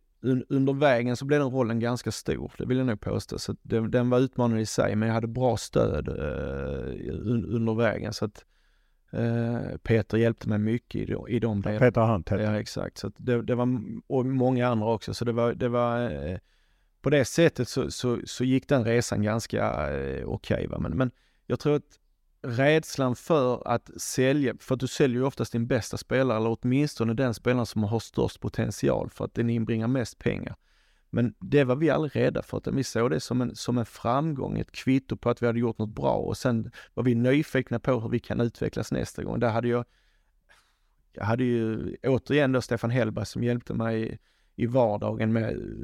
under 0.49 0.73
vägen 0.73 1.17
så 1.17 1.25
blev 1.25 1.39
den 1.39 1.49
rollen 1.49 1.79
ganska 1.79 2.11
stor, 2.11 2.51
det 2.57 2.65
vill 2.65 2.77
jag 2.77 2.87
nog 2.87 3.01
påstå. 3.01 3.39
Så 3.39 3.55
det, 3.61 3.87
den 3.87 4.09
var 4.09 4.19
utmanande 4.19 4.61
i 4.61 4.65
sig, 4.65 4.95
men 4.95 5.07
jag 5.07 5.13
hade 5.13 5.27
bra 5.27 5.57
stöd 5.57 6.07
eh, 6.07 7.15
under 7.55 7.75
vägen. 7.75 8.13
Så 8.13 8.25
att 8.25 8.37
eh, 8.37 8.43
Peter 9.83 10.17
hjälpte 10.17 10.49
mig 10.49 10.59
mycket 10.59 10.95
i, 10.95 11.15
i 11.27 11.39
de 11.39 11.61
delarna. 11.61 11.79
Peter 11.79 12.01
Hunt 12.01 12.31
Ja, 12.31 12.59
exakt. 12.59 12.97
Så 12.97 13.11
det, 13.17 13.41
det, 13.41 13.55
var, 13.55 13.67
och 14.07 14.25
många 14.25 14.67
andra 14.67 14.87
också. 14.87 15.13
Så 15.13 15.25
det 15.25 15.31
var, 15.31 15.53
det 15.53 15.69
var 15.69 16.09
eh, 16.09 16.37
på 17.01 17.09
det 17.09 17.25
sättet 17.25 17.69
så, 17.69 17.91
så, 17.91 18.19
så, 18.25 18.43
gick 18.43 18.69
den 18.69 18.83
resan 18.83 19.23
ganska 19.23 19.91
eh, 19.91 20.25
okej. 20.25 20.67
Okay, 20.67 20.79
men, 20.79 20.97
men 20.97 21.11
jag 21.45 21.59
tror 21.59 21.75
att 21.75 21.99
rädslan 22.41 23.15
för 23.15 23.67
att 23.67 24.01
sälja, 24.01 24.53
för 24.59 24.73
att 24.73 24.79
du 24.79 24.87
säljer 24.87 25.17
ju 25.17 25.25
oftast 25.25 25.51
din 25.51 25.67
bästa 25.67 25.97
spelare, 25.97 26.37
eller 26.37 26.57
åtminstone 26.61 27.13
den 27.13 27.33
spelaren 27.33 27.65
som 27.65 27.83
har 27.83 27.99
störst 27.99 28.39
potential 28.39 29.09
för 29.09 29.25
att 29.25 29.33
den 29.33 29.49
inbringar 29.49 29.87
mest 29.87 30.19
pengar. 30.19 30.55
Men 31.15 31.33
det 31.39 31.63
var 31.63 31.75
vi 31.75 31.89
aldrig 31.89 32.15
rädda 32.15 32.41
för, 32.41 32.57
utan 32.57 32.75
vi 32.75 32.83
såg 32.83 33.11
det 33.11 33.19
som 33.19 33.41
en, 33.41 33.55
som 33.55 33.77
en 33.77 33.85
framgång, 33.85 34.59
ett 34.59 34.71
kvitto 34.71 35.17
på 35.17 35.29
att 35.29 35.41
vi 35.41 35.45
hade 35.45 35.59
gjort 35.59 35.77
något 35.77 35.95
bra 35.95 36.13
och 36.13 36.37
sen 36.37 36.71
var 36.93 37.03
vi 37.03 37.15
nyfikna 37.15 37.79
på 37.79 37.99
hur 37.99 38.09
vi 38.09 38.19
kan 38.19 38.41
utvecklas 38.41 38.91
nästa 38.91 39.23
gång. 39.23 39.39
Där 39.39 39.49
hade 39.49 39.67
jag 39.67 39.85
jag 41.13 41.25
hade 41.25 41.43
ju 41.43 41.95
återigen 42.03 42.51
då 42.51 42.61
Stefan 42.61 42.89
Hellberg 42.89 43.25
som 43.25 43.43
hjälpte 43.43 43.73
mig 43.73 44.19
i 44.55 44.65
vardagen 44.65 45.33
med 45.33 45.43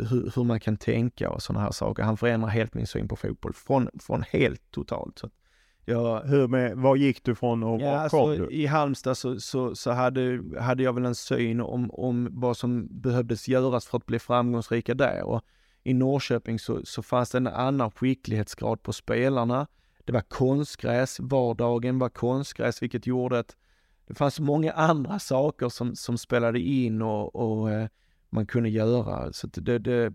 hur, 0.10 0.32
hur 0.36 0.44
man 0.44 0.60
kan 0.60 0.78
tänka 0.78 1.30
och 1.30 1.42
sådana 1.42 1.64
här 1.64 1.72
saker. 1.72 2.04
Han 2.04 2.18
förändrar 2.18 2.50
helt 2.50 2.74
min 2.74 2.88
syn 2.88 3.08
på 3.08 3.16
fotboll 3.16 3.54
från, 3.54 3.90
från 4.00 4.24
helt 4.24 4.72
totalt. 4.72 5.20
Så 5.20 5.30
jag, 5.86 6.22
hur 6.22 6.48
med, 6.48 6.78
var 6.78 6.96
gick 6.96 7.24
du 7.24 7.36
från 7.36 7.64
och 7.64 7.82
ja, 7.82 8.00
alltså, 8.00 8.52
I 8.52 8.66
Halmstad 8.66 9.18
så, 9.18 9.40
så, 9.40 9.76
så, 9.76 9.92
hade, 9.92 10.44
hade 10.60 10.84
jag 10.84 10.94
väl 10.94 11.06
en 11.06 11.16
syn 11.16 11.62
om, 11.62 11.92
om 11.92 12.28
vad 12.32 12.58
som 12.58 12.88
behövdes 13.02 13.48
göras 13.48 13.86
för 13.86 13.98
att 13.98 14.06
bli 14.06 14.20
framgångsrika 14.20 14.94
där. 14.94 15.24
Och 15.24 15.42
I 15.84 15.94
Norrköping 15.94 16.60
så, 16.60 16.82
så 16.84 17.04
fanns 17.04 17.30
det 17.30 17.38
en 17.38 17.48
annan 17.48 17.92
skicklighetsgrad 17.92 18.84
på 18.84 18.94
spelarna. 18.94 19.68
Det 20.06 20.14
var 20.14 20.22
konstgräs, 20.22 21.20
vardagen 21.20 22.00
var 22.00 22.10
konstgräs 22.10 22.82
vilket 22.82 23.08
gjorde 23.08 23.40
att 23.40 23.56
det 24.08 24.14
fanns 24.14 24.40
många 24.40 24.72
andra 24.72 25.20
saker 25.20 25.70
som, 25.70 25.96
som 25.96 26.18
spelade 26.18 26.60
in 26.60 27.02
och, 27.02 27.36
och 27.36 27.72
eh, 27.72 27.88
man 28.30 28.46
kunde 28.46 28.70
göra. 28.70 29.34
Så 29.34 29.48
det, 29.48 29.80
det, 29.80 30.14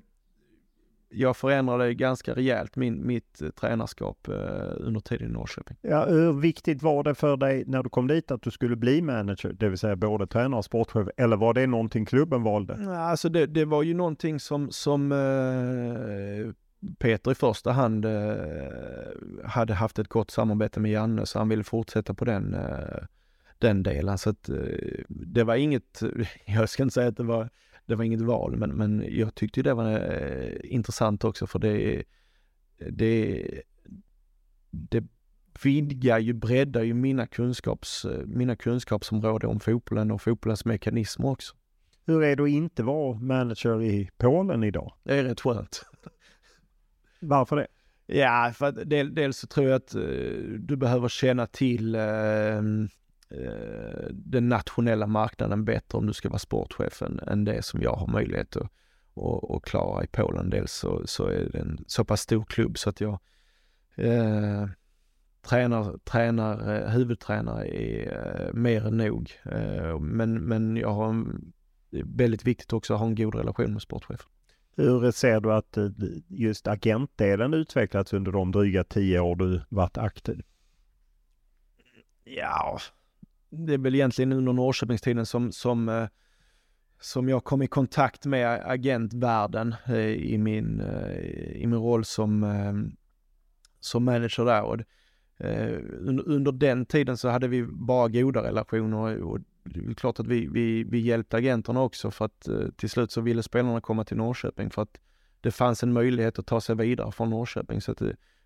jag 1.08 1.36
förändrade 1.36 1.94
ganska 1.94 2.34
rejält 2.34 2.76
min, 2.76 3.06
mitt 3.06 3.42
eh, 3.42 3.48
tränarskap 3.48 4.28
eh, 4.28 4.34
under 4.76 5.00
tiden 5.00 5.28
i 5.28 5.32
Norrköping. 5.32 5.76
Ja, 5.80 6.04
hur 6.04 6.32
viktigt 6.32 6.82
var 6.82 7.04
det 7.04 7.14
för 7.14 7.36
dig 7.36 7.64
när 7.66 7.82
du 7.82 7.88
kom 7.88 8.06
dit 8.06 8.30
att 8.30 8.42
du 8.42 8.50
skulle 8.50 8.76
bli 8.76 9.02
manager, 9.02 9.52
det 9.52 9.68
vill 9.68 9.78
säga 9.78 9.96
både 9.96 10.26
tränare 10.26 10.58
och 10.58 10.64
sportchef, 10.64 11.08
eller 11.16 11.36
var 11.36 11.54
det 11.54 11.66
någonting 11.66 12.06
klubben 12.06 12.42
valde? 12.42 12.98
Alltså 12.98 13.28
det, 13.28 13.46
det 13.46 13.64
var 13.64 13.82
ju 13.82 13.94
någonting 13.94 14.40
som, 14.40 14.70
som 14.70 15.12
eh, 15.12 16.52
Peter 16.98 17.30
i 17.30 17.34
första 17.34 17.72
hand 17.72 18.04
eh, 18.04 18.34
hade 19.44 19.74
haft 19.74 19.98
ett 19.98 20.08
gott 20.08 20.30
samarbete 20.30 20.80
med 20.80 20.90
Janne, 20.90 21.26
så 21.26 21.38
han 21.38 21.48
ville 21.48 21.64
fortsätta 21.64 22.14
på 22.14 22.24
den, 22.24 22.54
eh, 22.54 23.04
den 23.58 23.82
delen. 23.82 24.18
Så 24.18 24.30
att, 24.30 24.48
eh, 24.48 24.56
det 25.08 25.44
var 25.44 25.54
inget, 25.54 26.02
jag 26.46 26.68
ska 26.68 26.82
inte 26.82 26.94
säga 26.94 27.08
att 27.08 27.16
det 27.16 27.22
var 27.22 27.48
det 27.86 27.94
var 27.94 28.04
inget 28.04 28.20
val, 28.20 28.56
men, 28.56 28.70
men 28.70 29.04
jag 29.08 29.34
tyckte 29.34 29.62
det 29.62 29.74
var 29.74 29.90
eh, 29.92 30.52
intressant 30.62 31.24
också 31.24 31.46
för 31.46 31.58
det, 31.58 32.02
det, 32.90 33.46
det 34.70 35.04
vidgar 35.62 36.18
ju, 36.18 36.32
breddar 36.32 36.82
ju 36.82 36.94
mina, 36.94 37.26
kunskaps, 37.26 38.06
mina 38.26 38.56
kunskapsområden 38.56 39.50
om 39.50 39.60
fotbollen 39.60 40.10
och 40.10 40.22
fotbollens 40.22 40.64
mekanismer 40.64 41.28
också. 41.28 41.54
Hur 42.06 42.22
är 42.22 42.36
det 42.36 42.42
att 42.42 42.48
inte 42.48 42.82
vara 42.82 43.18
manager 43.18 43.82
i 43.82 44.10
Polen 44.16 44.64
idag? 44.64 44.92
Det 45.02 45.14
är 45.14 45.24
rätt 45.24 45.40
skönt. 45.40 45.84
Varför 47.20 47.56
det? 47.56 47.66
Ja, 48.06 48.52
för 48.54 48.66
att 48.66 48.90
del, 48.90 49.14
dels 49.14 49.38
så 49.38 49.46
tror 49.46 49.66
jag 49.66 49.76
att 49.76 49.94
uh, 49.94 50.58
du 50.58 50.76
behöver 50.76 51.08
känna 51.08 51.46
till 51.46 51.94
Eh, 51.94 52.62
den 54.12 54.48
nationella 54.48 55.06
marknaden 55.06 55.64
bättre 55.64 55.98
om 55.98 56.06
du 56.06 56.12
ska 56.12 56.28
vara 56.28 56.38
sportchef 56.38 57.02
än, 57.02 57.20
än 57.26 57.44
det 57.44 57.64
som 57.64 57.82
jag 57.82 57.92
har 57.92 58.06
möjlighet 58.06 58.56
att, 58.56 58.70
att, 59.16 59.50
att 59.50 59.62
klara 59.62 60.04
i 60.04 60.06
Polen. 60.06 60.50
Dels 60.50 60.72
så, 60.72 61.06
så 61.06 61.26
är 61.26 61.48
det 61.52 61.58
en 61.58 61.84
så 61.86 62.04
pass 62.04 62.20
stor 62.20 62.44
klubb 62.44 62.78
så 62.78 62.90
att 62.90 63.00
jag 63.00 63.18
eh, 63.94 64.66
tränar, 65.42 65.98
tränar, 65.98 66.74
eh, 66.74 66.90
huvudtränare 66.90 67.68
är 67.68 68.46
eh, 68.46 68.52
mer 68.54 68.86
än 68.86 68.96
nog. 68.96 69.32
Eh, 69.44 69.98
men, 70.00 70.34
men 70.34 70.76
jag 70.76 70.94
har 70.94 71.08
en, 71.08 71.52
det 71.90 71.98
är 71.98 72.04
väldigt 72.06 72.46
viktigt 72.46 72.72
också 72.72 72.94
att 72.94 73.00
ha 73.00 73.06
en 73.06 73.14
god 73.14 73.34
relation 73.34 73.72
med 73.72 73.82
sportchefen. 73.82 74.26
Hur 74.76 75.10
ser 75.10 75.40
du 75.40 75.52
att 75.52 75.76
eh, 75.76 75.88
just 76.28 76.66
agentdelen 76.66 77.54
utvecklats 77.54 78.12
under 78.12 78.32
de 78.32 78.52
dryga 78.52 78.84
tio 78.84 79.20
år 79.20 79.36
du 79.36 79.60
varit 79.68 79.98
aktiv? 79.98 80.42
Ja, 82.24 82.78
det 83.50 83.74
är 83.74 83.78
väl 83.78 83.94
egentligen 83.94 84.32
under 84.32 84.52
Norrköpingstiden 84.52 85.26
som, 85.26 85.52
som, 85.52 85.88
eh, 85.88 86.08
som 87.00 87.28
jag 87.28 87.44
kom 87.44 87.62
i 87.62 87.66
kontakt 87.66 88.26
med 88.26 88.62
agentvärlden 88.64 89.74
eh, 89.86 89.96
i 90.06 90.38
min, 90.38 90.80
eh, 90.80 91.16
i 91.56 91.66
min 91.66 91.78
roll 91.78 92.04
som, 92.04 92.96
som 93.80 94.04
manager 94.04 94.44
där. 94.44 94.62
Och 94.62 94.80
under 96.26 96.52
den 96.52 96.86
tiden 96.86 97.16
så 97.16 97.28
hade 97.28 97.48
vi 97.48 97.66
bara 97.66 98.08
goda 98.08 98.42
relationer 98.42 99.22
och 99.22 99.38
det 99.64 99.80
är 99.80 99.94
klart 99.94 100.20
att 100.20 100.26
vi, 100.26 100.46
vi, 100.46 100.84
vi 100.84 100.98
hjälpte 100.98 101.36
agenterna 101.36 101.82
också 101.82 102.10
för 102.10 102.24
att 102.24 102.48
till 102.76 102.90
slut 102.90 103.10
så 103.10 103.20
ville 103.20 103.42
spelarna 103.42 103.80
komma 103.80 104.04
till 104.04 104.16
Norrköping 104.16 104.70
för 104.70 104.82
att 104.82 105.00
det 105.40 105.50
fanns 105.50 105.82
en 105.82 105.92
möjlighet 105.92 106.38
att 106.38 106.46
ta 106.46 106.60
sig 106.60 106.76
vidare 106.76 107.12
från 107.12 107.30
Norrköping 107.30 107.80
så 107.80 107.92
att 107.92 108.02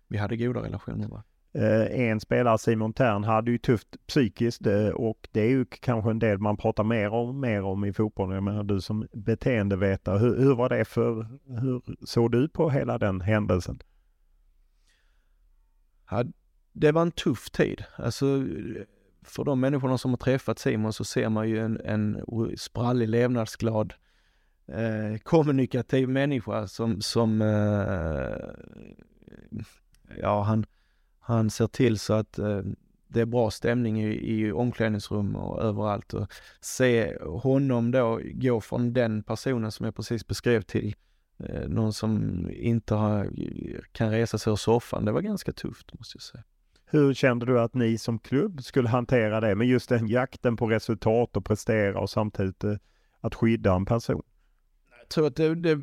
vi 0.07 0.17
hade 0.17 0.37
goda 0.37 0.61
relationer. 0.61 1.21
Eh, 1.53 2.01
en 2.01 2.19
spelare, 2.19 2.57
Simon 2.57 2.93
Tern, 2.93 3.23
hade 3.23 3.51
ju 3.51 3.57
tufft 3.57 4.07
psykiskt 4.07 4.67
eh, 4.67 4.87
och 4.87 5.29
det 5.31 5.41
är 5.41 5.49
ju 5.49 5.65
kanske 5.65 6.11
en 6.11 6.19
del 6.19 6.37
man 6.37 6.57
pratar 6.57 6.83
mer 6.83 7.09
om, 7.09 7.39
mer 7.39 7.61
om 7.61 7.85
i 7.85 7.93
fotbollen. 7.93 8.35
Jag 8.35 8.43
menar 8.43 8.63
du 8.63 8.81
som 8.81 9.07
beteendevetare, 9.13 10.19
hur, 10.19 10.37
hur 10.37 10.55
var 10.55 10.69
det 10.69 10.85
för, 10.85 11.27
hur 11.61 11.81
såg 12.05 12.31
du 12.31 12.49
på 12.49 12.69
hela 12.69 12.97
den 12.97 13.21
händelsen? 13.21 13.79
Ja, 16.09 16.23
det 16.73 16.91
var 16.91 17.01
en 17.01 17.11
tuff 17.11 17.49
tid. 17.49 17.83
Alltså 17.95 18.25
för 19.23 19.43
de 19.43 19.59
människorna 19.59 19.97
som 19.97 20.11
har 20.11 20.17
träffat 20.17 20.59
Simon 20.59 20.93
så 20.93 21.03
ser 21.03 21.29
man 21.29 21.49
ju 21.49 21.59
en, 21.59 21.81
en 21.85 22.23
sprallig, 22.57 23.09
levnadsglad, 23.09 23.93
eh, 24.67 25.17
kommunikativ 25.23 26.09
människa 26.09 26.67
som, 26.67 27.01
som 27.01 27.41
eh, 27.41 28.35
ja 30.21 30.41
han, 30.41 30.65
han 31.21 31.49
ser 31.49 31.67
till 31.67 31.99
så 31.99 32.13
att 32.13 32.39
eh, 32.39 32.61
det 33.07 33.21
är 33.21 33.25
bra 33.25 33.51
stämning 33.51 34.01
i, 34.01 34.31
i 34.33 34.51
omklädningsrum 34.51 35.35
och 35.35 35.61
överallt 35.61 36.13
och 36.13 36.33
se 36.61 37.17
honom 37.21 37.91
då 37.91 38.21
gå 38.23 38.61
från 38.61 38.93
den 38.93 39.23
personen 39.23 39.71
som 39.71 39.85
jag 39.85 39.95
precis 39.95 40.27
beskrev 40.27 40.61
till 40.61 40.95
eh, 41.39 41.67
någon 41.67 41.93
som 41.93 42.39
inte 42.53 42.95
har, 42.95 43.29
kan 43.91 44.11
resa 44.11 44.37
sig 44.37 44.53
ur 44.53 44.57
soffan. 44.57 45.05
Det 45.05 45.11
var 45.11 45.21
ganska 45.21 45.51
tufft 45.51 45.93
måste 45.93 46.15
jag 46.15 46.21
säga. 46.21 46.43
Hur 46.85 47.13
kände 47.13 47.45
du 47.45 47.59
att 47.59 47.73
ni 47.73 47.97
som 47.97 48.19
klubb 48.19 48.63
skulle 48.63 48.89
hantera 48.89 49.39
det 49.39 49.55
med 49.55 49.67
just 49.67 49.89
den 49.89 50.07
jakten 50.07 50.57
på 50.57 50.67
resultat 50.67 51.37
och 51.37 51.45
prestera 51.45 51.99
och 51.99 52.09
samtidigt 52.09 52.63
eh, 52.63 52.75
att 53.21 53.35
skydda 53.35 53.73
en 53.73 53.85
person? 53.85 54.23
Jag 54.99 55.09
tror 55.09 55.27
att 55.27 55.35
det, 55.35 55.55
det 55.55 55.79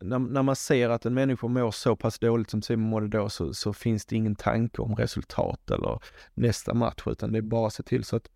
när, 0.00 0.18
när, 0.18 0.42
man 0.42 0.56
ser 0.56 0.88
att 0.88 1.06
en 1.06 1.14
människa 1.14 1.48
mår 1.48 1.70
så 1.70 1.96
pass 1.96 2.18
dåligt 2.18 2.50
som 2.50 2.62
Simon 2.62 2.90
mådde 2.90 3.08
då 3.08 3.28
så, 3.28 3.54
så, 3.54 3.72
finns 3.72 4.06
det 4.06 4.16
ingen 4.16 4.36
tanke 4.36 4.82
om 4.82 4.96
resultat 4.96 5.70
eller 5.70 6.00
nästa 6.34 6.74
match 6.74 7.02
utan 7.06 7.32
det 7.32 7.38
är 7.38 7.42
bara 7.42 7.66
att 7.66 7.72
se 7.72 7.82
till 7.82 8.04
så 8.04 8.16
att 8.16 8.28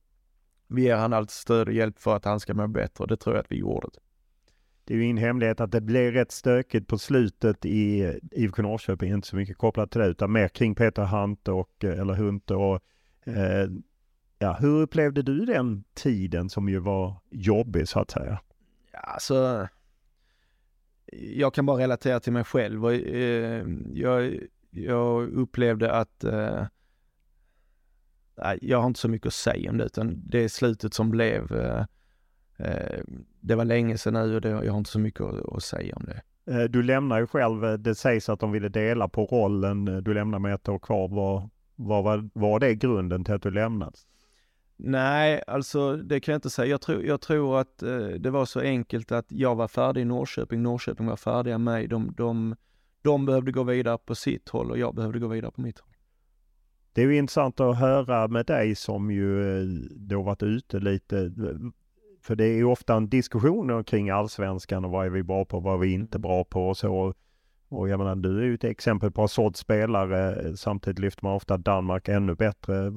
vi 0.67 0.83
ger 0.83 0.97
han 0.97 1.13
allt 1.13 1.31
stöd 1.31 1.69
och 1.69 1.75
hjälp 1.75 1.99
för 1.99 2.17
att 2.17 2.25
han 2.25 2.41
ska 2.41 2.55
må 2.55 2.69
bättre 2.69 3.03
och 3.03 3.09
det 3.09 3.17
tror 3.17 3.37
jag 3.37 3.43
att 3.43 3.53
vi 3.53 3.59
gjorde. 3.59 3.89
Det 4.85 4.95
är 4.95 4.99
ju 4.99 5.05
ingen 5.05 5.17
hemlighet 5.17 5.61
att 5.61 5.73
det 5.73 5.81
blev 5.81 6.13
rätt 6.13 6.33
stökigt 6.33 6.89
på 6.89 6.99
slutet 6.99 7.65
i 7.65 8.13
IFK 8.31 8.63
Norrköping, 8.63 9.13
inte 9.13 9.29
så 9.29 9.37
mycket 9.37 9.59
kopplat 9.59 9.91
till 9.91 10.01
det 10.01 10.07
utan 10.07 10.33
mer 10.33 10.49
kring 10.49 10.75
Peter 10.75 11.05
Hunt 11.05 11.49
och, 11.49 11.85
eller 11.85 12.15
Hunt 12.15 12.51
och 12.51 12.81
eh, 13.25 13.69
ja, 14.39 14.53
hur 14.61 14.81
upplevde 14.81 15.23
du 15.23 15.45
den 15.45 15.85
tiden 15.95 16.51
som 16.51 16.69
ju 16.69 16.79
var 16.79 17.17
jobbig 17.31 17.89
så 17.89 18.01
att 18.01 18.11
säga? 18.11 18.41
Ja, 18.93 18.99
alltså 18.99 19.69
jag 21.13 21.55
kan 21.55 21.67
bara 21.67 21.79
relatera 21.79 22.21
till 22.21 22.33
mig 22.33 22.45
själv 22.45 22.85
och 22.85 22.95
eh, 22.95 23.67
jag, 23.93 24.39
jag 24.71 25.29
upplevde 25.29 25.93
att 25.93 26.25
eh, 26.25 26.65
jag 28.61 28.81
har 28.81 28.87
inte 28.87 29.01
så 29.01 29.09
mycket 29.09 29.27
att 29.27 29.35
säga 29.35 29.71
om 29.71 29.79
det 29.79 29.85
utan 29.85 30.23
det 30.27 30.45
är 30.45 30.49
slutet 30.49 30.95
som 30.95 31.11
blev. 31.11 31.53
Eh, 31.53 31.85
eh, 32.57 33.01
det 33.41 33.55
var 33.55 33.65
länge 33.65 33.99
sedan 33.99 34.15
nu 34.15 34.35
och 34.35 34.41
det, 34.41 34.49
jag 34.49 34.73
har 34.73 34.79
inte 34.79 34.91
så 34.91 34.99
mycket 34.99 35.21
att, 35.21 35.55
att 35.55 35.63
säga 35.63 35.97
om 35.97 36.05
det. 36.05 36.23
Eh, 36.53 36.65
du 36.65 36.83
lämnar 36.83 37.21
ju 37.21 37.27
själv, 37.27 37.65
eh, 37.65 37.73
det 37.73 37.95
sägs 37.95 38.29
att 38.29 38.41
de 38.41 38.53
ville 38.53 38.69
dela 38.69 39.09
på 39.09 39.25
rollen, 39.25 39.85
du 39.85 40.15
lämnar 40.15 40.39
med 40.39 40.55
ett 40.55 40.69
år 40.69 40.79
kvar. 40.79 41.09
Vad, 41.09 42.05
var, 42.05 42.31
var 42.33 42.61
det 42.61 42.75
grunden 42.75 43.25
till 43.25 43.35
att 43.35 43.43
du 43.43 43.51
lämnade? 43.51 43.93
Nej, 44.85 45.43
alltså 45.47 45.97
det 45.97 46.21
kan 46.21 46.33
jag 46.33 46.37
inte 46.37 46.51
säga. 46.51 46.67
Jag 46.69 46.81
tror, 46.81 47.05
jag 47.05 47.21
tror 47.21 47.61
att 47.61 47.83
eh, 47.83 47.99
det 47.99 48.31
var 48.31 48.45
så 48.45 48.61
enkelt 48.61 49.13
att 49.13 49.27
jag 49.29 49.55
var 49.55 49.69
färdig 49.69 50.01
i 50.01 50.05
Norrköping, 50.05 50.63
Norrköping 50.63 51.07
var 51.07 51.17
färdiga 51.17 51.59
med 51.59 51.75
mig. 51.75 51.87
De, 51.87 52.15
de, 52.17 52.57
de 53.03 53.27
behövde 53.27 53.53
gå 53.53 53.63
vidare 53.63 53.99
på 53.99 54.15
sitt 54.15 54.49
håll 54.49 54.71
och 54.71 54.79
jag 54.79 54.95
behövde 54.95 55.19
gå 55.19 55.29
vidare 55.29 55.51
på 55.51 55.61
mitt 55.61 55.79
håll. 55.79 55.91
Det 56.93 57.03
är 57.03 57.07
ju 57.07 57.17
intressant 57.17 57.61
att 57.61 57.79
höra 57.79 58.29
med 58.29 58.47
dig 58.47 58.75
som 58.75 59.11
ju 59.11 59.59
eh, 59.59 59.67
då 59.91 60.23
varit 60.23 60.43
ute 60.43 60.79
lite. 60.79 61.33
För 62.23 62.37
det 62.37 62.45
är 62.45 62.55
ju 62.55 62.65
ofta 62.65 62.95
en 62.95 63.09
diskussion 63.09 63.85
kring 63.85 64.11
allsvenskan 64.11 64.85
och 64.85 64.91
vad 64.91 65.07
är 65.07 65.11
vi 65.11 65.23
bra 65.23 65.45
på, 65.45 65.61
vad 65.61 65.75
är 65.75 65.79
vi 65.79 65.93
inte 65.93 66.19
bra 66.19 66.45
på 66.45 66.69
och 66.69 66.77
så. 66.77 67.15
Och 67.73 67.89
jag 67.89 67.99
menar, 67.99 68.17
du 68.17 68.39
är 68.39 68.45
ju 68.45 68.55
ett 68.55 68.65
exempel 68.65 69.11
på 69.11 69.23
en 69.23 69.29
såld 69.29 69.57
spelare. 69.57 70.57
Samtidigt 70.57 70.99
lyfter 70.99 71.25
man 71.25 71.35
ofta 71.35 71.57
Danmark 71.57 72.09
ännu 72.09 72.35
bättre. 72.35 72.91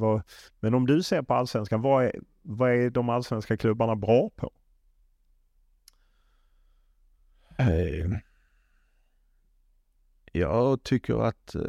Men 0.59 0.73
om 0.73 0.86
du 0.86 1.03
ser 1.03 1.21
på 1.21 1.34
allsvenskan, 1.34 1.82
vad 1.82 2.05
är, 2.05 2.19
vad 2.41 2.71
är 2.71 2.89
de 2.89 3.09
allsvenska 3.09 3.57
klubbarna 3.57 3.95
bra 3.95 4.30
på? 4.36 4.51
Eh, 7.57 8.19
jag 10.32 10.84
tycker 10.84 11.28
att 11.28 11.55
eh, 11.55 11.61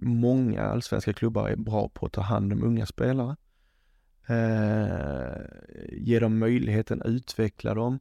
många 0.00 0.62
allsvenska 0.62 1.12
klubbar 1.12 1.48
är 1.48 1.56
bra 1.56 1.88
på 1.88 2.06
att 2.06 2.12
ta 2.12 2.20
hand 2.20 2.52
om 2.52 2.64
unga 2.64 2.86
spelare. 2.86 3.36
Eh, 4.26 5.40
ge 5.92 6.18
dem 6.18 6.38
möjligheten, 6.38 7.02
utveckla 7.04 7.74
dem. 7.74 7.98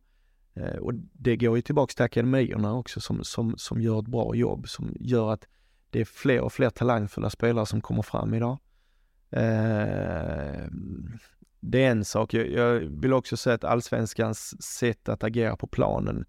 Eh, 0.53 0.77
och 0.77 0.93
det 1.13 1.37
går 1.37 1.55
ju 1.55 1.61
tillbaks 1.61 1.95
till 1.95 2.05
akademierna 2.05 2.73
också 2.73 3.01
som, 3.01 3.23
som, 3.23 3.53
som 3.57 3.81
gör 3.81 3.99
ett 3.99 4.07
bra 4.07 4.35
jobb, 4.35 4.69
som 4.69 4.95
gör 4.99 5.33
att 5.33 5.47
det 5.89 6.01
är 6.01 6.05
fler 6.05 6.41
och 6.41 6.53
fler 6.53 6.69
talangfulla 6.69 7.29
spelare 7.29 7.65
som 7.65 7.81
kommer 7.81 8.01
fram 8.01 8.33
idag. 8.33 8.57
Eh, 9.29 10.67
det 11.59 11.83
är 11.83 11.91
en 11.91 12.05
sak. 12.05 12.33
Jag, 12.33 12.49
jag, 12.49 12.79
vill 12.79 13.13
också 13.13 13.37
säga 13.37 13.53
att 13.53 13.63
allsvenskans 13.63 14.63
sätt 14.63 15.09
att 15.09 15.23
agera 15.23 15.55
på 15.55 15.67
planen 15.67 16.25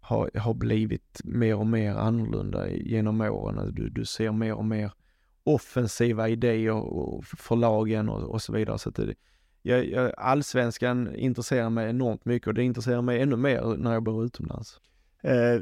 har, 0.00 0.30
har 0.34 0.54
blivit 0.54 1.20
mer 1.24 1.56
och 1.56 1.66
mer 1.66 1.94
annorlunda 1.94 2.70
genom 2.70 3.20
åren. 3.20 3.58
Alltså, 3.58 3.74
du, 3.74 3.88
du 3.88 4.04
ser 4.04 4.32
mer 4.32 4.54
och 4.54 4.64
mer 4.64 4.92
offensiva 5.44 6.28
idéer 6.28 7.22
för 7.36 7.56
lagen 7.56 8.08
och, 8.08 8.22
och 8.22 8.42
så 8.42 8.52
vidare. 8.52 8.78
Så 8.78 8.90
det, 8.90 9.14
jag, 9.66 9.86
jag, 9.86 10.12
allsvenskan 10.16 11.14
intresserar 11.14 11.70
mig 11.70 11.90
enormt 11.90 12.24
mycket 12.24 12.48
och 12.48 12.54
det 12.54 12.62
intresserar 12.62 13.02
mig 13.02 13.22
ännu 13.22 13.36
mer 13.36 13.76
när 13.76 13.92
jag 13.92 14.02
bor 14.02 14.24
utomlands. 14.24 14.80
Eh, 15.22 15.60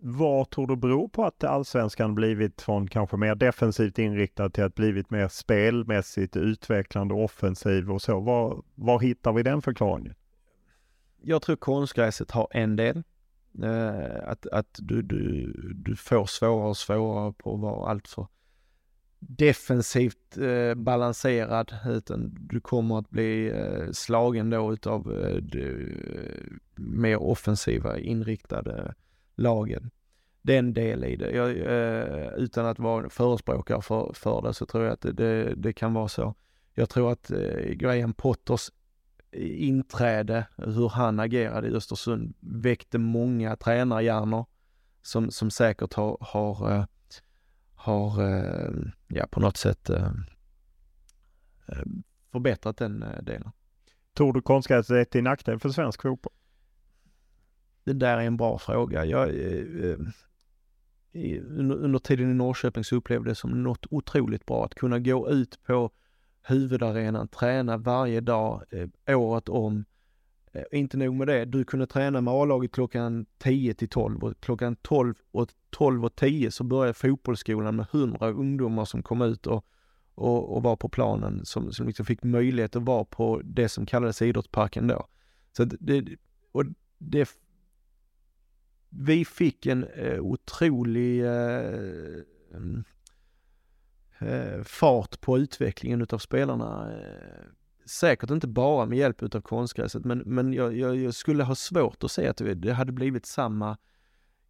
vad 0.00 0.50
tror 0.50 0.66
du 0.66 0.76
beror 0.76 1.08
på 1.08 1.24
att 1.24 1.44
allsvenskan 1.44 2.14
blivit 2.14 2.62
från 2.62 2.88
kanske 2.88 3.16
mer 3.16 3.34
defensivt 3.34 3.98
inriktad 3.98 4.50
till 4.50 4.64
att 4.64 4.74
blivit 4.74 5.10
mer 5.10 5.28
spelmässigt 5.28 6.36
utvecklande, 6.36 7.14
offensiv 7.14 7.90
och 7.90 8.02
så? 8.02 8.20
Var, 8.20 8.62
var 8.74 9.00
hittar 9.00 9.32
vi 9.32 9.42
den 9.42 9.62
förklaringen? 9.62 10.14
Jag 11.22 11.42
tror 11.42 11.56
konstgräset 11.56 12.30
har 12.30 12.48
en 12.50 12.76
del. 12.76 13.02
Eh, 13.62 14.28
att 14.28 14.46
att 14.46 14.78
du, 14.78 15.02
du, 15.02 15.52
du 15.74 15.96
får 15.96 16.26
svårare 16.26 16.68
och 16.68 16.76
svårare 16.76 17.32
på 17.32 17.54
att 17.54 17.60
vara 17.60 17.90
alltför 17.90 18.26
defensivt 19.18 20.38
eh, 20.38 20.74
balanserad 20.74 21.74
utan 21.86 22.36
du 22.40 22.60
kommer 22.60 22.98
att 22.98 23.10
bli 23.10 23.48
eh, 23.48 23.92
slagen 23.92 24.50
då 24.50 24.72
utav 24.72 25.12
eh, 25.12 25.36
de, 25.36 25.62
eh, 25.62 26.44
mer 26.76 27.16
offensiva 27.16 27.98
inriktade 27.98 28.94
lagen. 29.34 29.90
Det 30.42 30.54
är 30.54 30.58
en 30.58 30.74
del 30.74 31.04
i 31.04 31.16
det. 31.16 31.30
Jag, 31.30 31.50
eh, 31.50 32.32
utan 32.36 32.66
att 32.66 32.78
vara 32.78 33.10
förespråkare 33.10 33.82
för, 33.82 34.12
för 34.14 34.42
det 34.42 34.54
så 34.54 34.66
tror 34.66 34.84
jag 34.84 34.92
att 34.92 35.00
det, 35.00 35.12
det, 35.12 35.54
det 35.54 35.72
kan 35.72 35.94
vara 35.94 36.08
så. 36.08 36.34
Jag 36.74 36.88
tror 36.88 37.12
att 37.12 37.30
eh, 37.30 37.70
Graham 37.70 38.14
Potters 38.14 38.70
inträde, 39.32 40.46
hur 40.56 40.88
han 40.88 41.20
agerade 41.20 41.68
i 41.68 41.74
Östersund, 41.74 42.34
väckte 42.40 42.98
många 42.98 43.56
tränarhjärnor 43.56 44.46
som, 45.02 45.30
som 45.30 45.50
säkert 45.50 45.94
har, 45.94 46.16
har, 46.20 46.72
eh, 46.72 46.84
har 47.78 48.22
eh, 48.22 48.70
ja, 49.08 49.26
på 49.30 49.40
något 49.40 49.56
sätt 49.56 49.90
eh, 49.90 50.12
förbättrat 52.32 52.76
den 52.76 53.04
delen. 53.22 53.50
Tror 54.16 54.32
du 54.32 54.40
konstgräset 54.40 54.90
är 54.90 55.04
till 55.04 55.24
nackdel 55.24 55.58
för 55.58 55.68
svensk 55.68 56.02
fotboll? 56.02 56.32
Det 57.84 57.92
där 57.92 58.18
är 58.18 58.22
en 58.22 58.36
bra 58.36 58.58
fråga. 58.58 59.04
Jag, 59.04 59.28
under, 61.58 61.98
tiden 61.98 62.30
i 62.30 62.34
Norrköping 62.34 62.84
så 62.84 62.96
upplevde 62.96 63.28
jag 63.28 63.30
det 63.30 63.38
som 63.38 63.62
något 63.62 63.86
otroligt 63.90 64.46
bra 64.46 64.64
att 64.64 64.74
kunna 64.74 64.98
gå 64.98 65.30
ut 65.30 65.62
på 65.62 65.90
huvudarenan, 66.42 67.28
träna 67.28 67.76
varje 67.76 68.20
dag, 68.20 68.64
eh, 69.04 69.18
året 69.18 69.48
om. 69.48 69.84
Eh, 70.52 70.62
inte 70.72 70.96
nog 70.96 71.14
med 71.14 71.26
det, 71.26 71.44
du 71.44 71.64
kunde 71.64 71.86
träna 71.86 72.20
med 72.20 72.34
A-laget 72.34 72.72
klockan 72.72 73.26
10 73.38 73.74
till 73.74 73.88
12 73.88 74.24
och 74.24 74.40
klockan 74.40 74.76
12 74.76 75.14
och 75.30 75.48
12 75.70 76.04
och 76.04 76.16
10 76.16 76.50
så 76.50 76.64
började 76.64 76.94
fotbollsskolan 76.94 77.76
med 77.76 77.86
100 77.92 78.28
ungdomar 78.28 78.84
som 78.84 79.02
kom 79.02 79.22
ut 79.22 79.46
och, 79.46 79.66
och, 80.14 80.56
och 80.56 80.62
var 80.62 80.76
på 80.76 80.88
planen 80.88 81.44
som, 81.44 81.72
som 81.72 81.86
liksom 81.86 82.06
fick 82.06 82.22
möjlighet 82.22 82.76
att 82.76 82.82
vara 82.82 83.04
på 83.04 83.40
det 83.44 83.68
som 83.68 83.86
kallades 83.86 84.22
idrottsparken 84.22 84.86
då. 84.86 85.06
Så 85.56 85.64
det, 85.64 86.04
och 86.52 86.64
det, 86.98 87.28
vi 88.88 89.24
fick 89.24 89.66
en 89.66 89.84
eh, 89.84 90.20
otrolig 90.20 91.24
eh, 91.24 92.22
mm, 92.54 92.84
eh, 94.18 94.62
fart 94.62 95.20
på 95.20 95.38
utvecklingen 95.38 96.02
utav 96.02 96.18
spelarna. 96.18 96.92
Eh, 96.92 97.57
säkert 97.88 98.30
inte 98.30 98.48
bara 98.48 98.86
med 98.86 98.98
hjälp 98.98 99.22
utav 99.22 99.40
konstgräset, 99.40 100.04
men, 100.04 100.18
men 100.18 100.52
jag, 100.52 100.76
jag, 100.76 100.96
jag, 100.96 101.14
skulle 101.14 101.44
ha 101.44 101.54
svårt 101.54 102.04
att 102.04 102.10
se 102.10 102.28
att 102.28 102.42
det 102.56 102.72
hade 102.72 102.92
blivit 102.92 103.26
samma 103.26 103.76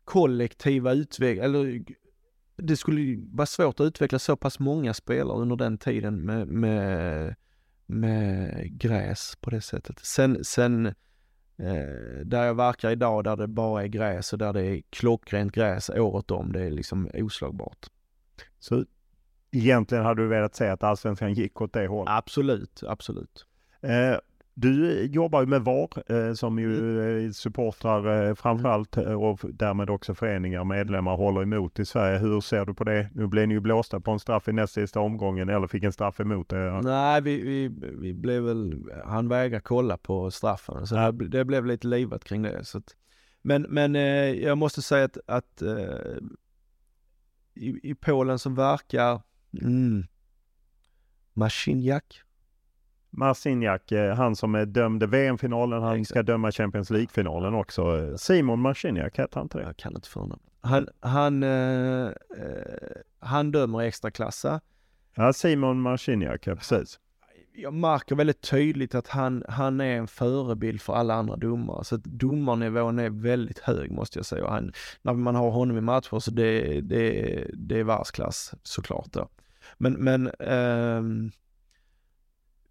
kollektiva 0.05 0.93
utveckling, 0.93 1.45
eller 1.45 1.84
det 2.57 2.76
skulle 2.76 3.26
vara 3.32 3.47
svårt 3.47 3.80
att 3.80 3.84
utveckla 3.84 4.18
så 4.18 4.36
pass 4.36 4.59
många 4.59 4.95
spelare 4.95 5.39
under 5.39 5.57
den 5.57 5.78
tiden 5.78 6.20
med, 6.20 6.49
med, 6.49 7.34
med 7.86 8.68
gräs 8.78 9.36
på 9.41 9.51
det 9.51 9.61
sättet. 9.61 9.99
Sen, 9.99 10.45
sen 10.45 10.86
eh, 11.57 12.24
där 12.24 12.45
jag 12.45 12.55
verkar 12.55 12.91
idag, 12.91 13.24
där 13.24 13.36
det 13.36 13.47
bara 13.47 13.82
är 13.82 13.86
gräs 13.86 14.32
och 14.32 14.39
där 14.39 14.53
det 14.53 14.66
är 14.66 14.82
klockrent 14.91 15.53
gräs 15.53 15.91
året 15.91 16.30
om, 16.30 16.53
det 16.53 16.62
är 16.62 16.70
liksom 16.70 17.11
oslagbart. 17.14 17.86
Så 18.59 18.84
egentligen 19.51 20.05
hade 20.05 20.22
du 20.22 20.28
velat 20.28 20.55
säga 20.55 20.72
att 20.72 20.82
allsvenskan 20.82 21.34
gick 21.34 21.61
åt 21.61 21.72
det 21.72 21.86
hållet? 21.86 22.14
Absolut, 22.16 22.82
absolut. 22.86 23.46
Eh, 23.82 24.18
du 24.61 25.05
jobbar 25.05 25.40
ju 25.40 25.46
med 25.46 25.62
VAR 25.62 26.12
eh, 26.12 26.34
som 26.34 26.59
ju 26.59 26.78
mm. 26.78 27.32
supportrar 27.32 28.28
eh, 28.28 28.34
framförallt 28.34 28.96
eh, 28.96 29.22
och 29.22 29.40
därmed 29.53 29.90
också 29.90 30.14
föreningar 30.14 30.61
och 30.61 30.66
medlemmar 30.66 31.16
håller 31.16 31.42
emot 31.42 31.78
i 31.78 31.84
Sverige. 31.84 32.18
Hur 32.18 32.40
ser 32.40 32.64
du 32.64 32.74
på 32.74 32.84
det? 32.84 33.11
Nu 33.14 33.26
blev 33.26 33.49
ni 33.49 33.55
ju 33.55 33.61
blåsta 33.61 34.01
på 34.01 34.11
en 34.11 34.18
straff 34.18 34.49
i 34.49 34.53
näst 34.53 34.72
sista 34.72 35.01
omgången 35.01 35.49
eller 35.49 35.66
fick 35.66 35.84
en 35.84 35.92
straff 35.92 36.20
emot 36.20 36.49
det. 36.49 36.80
Nej, 36.82 37.20
vi, 37.20 37.42
vi, 37.42 37.70
vi 38.01 38.14
blev 38.14 38.42
väl, 38.42 38.84
han 39.05 39.28
vägrade 39.28 39.62
kolla 39.62 39.96
på 39.96 40.30
straffen 40.30 40.86
så 40.86 40.94
det, 40.94 41.28
det 41.28 41.44
blev 41.44 41.66
lite 41.66 41.86
livat 41.86 42.24
kring 42.24 42.42
det. 42.42 42.64
Så 42.64 42.78
att, 42.78 42.96
men 43.42 43.62
men 43.62 43.96
eh, 43.96 44.03
jag 44.42 44.59
måste 44.59 44.82
säga 44.82 45.05
att, 45.05 45.18
att 45.26 45.62
eh, 45.62 46.18
i, 47.55 47.90
i 47.90 47.94
Polen 47.94 48.38
som 48.38 48.55
verkar 48.55 49.20
Mm. 49.53 50.07
Marciniak. 51.34 52.22
Marciniak, 53.11 53.92
eh, 53.92 54.14
han 54.14 54.36
som 54.36 54.55
är 54.55 54.66
dömde 54.66 55.07
VM-finalen, 55.07 55.82
han 55.82 55.92
Exakt. 55.96 56.09
ska 56.09 56.22
döma 56.22 56.53
Champions 56.53 56.90
League-finalen 56.90 57.55
också. 57.55 58.14
Simon 58.18 58.61
Marciniak, 58.61 59.18
heter 59.18 59.34
han 59.34 59.44
inte 59.44 59.59
det? 59.59 59.64
Jag 59.64 59.76
kan 59.76 59.94
inte 59.94 60.09
förnamn. 60.09 60.42
Han, 60.61 60.88
han, 61.01 61.42
eh, 61.42 62.07
eh, 62.07 62.12
han 63.18 63.53
dömer 63.53 63.80
extraklassa. 63.80 64.61
Ja, 65.14 65.32
Simon 65.32 65.80
Marciniak, 65.80 66.46
ja 66.46 66.55
precis. 66.55 67.01
Jag 67.61 67.74
märker 67.74 68.14
väldigt 68.14 68.40
tydligt 68.40 68.94
att 68.94 69.09
han, 69.09 69.44
han 69.48 69.80
är 69.80 69.96
en 69.96 70.09
förebild 70.09 70.80
för 70.82 70.92
alla 70.92 71.14
andra 71.14 71.36
domare. 71.36 71.84
Så 71.84 71.94
att 71.94 72.04
domarnivån 72.04 72.98
är 72.98 73.11
väldigt 73.11 73.59
hög 73.59 73.90
måste 73.90 74.18
jag 74.18 74.26
säga. 74.26 74.44
Och 74.44 74.52
han, 74.52 74.72
när 75.02 75.14
man 75.14 75.34
har 75.34 75.50
honom 75.50 75.78
i 75.78 75.80
matcher 75.80 76.18
så 76.18 76.30
det, 76.30 76.80
det, 76.80 77.50
det 77.54 77.78
är 77.78 77.84
världsklass 77.84 78.54
såklart 78.62 79.12
då. 79.12 79.28
Men, 79.78 79.92
men 79.92 80.26
eh, 80.26 81.30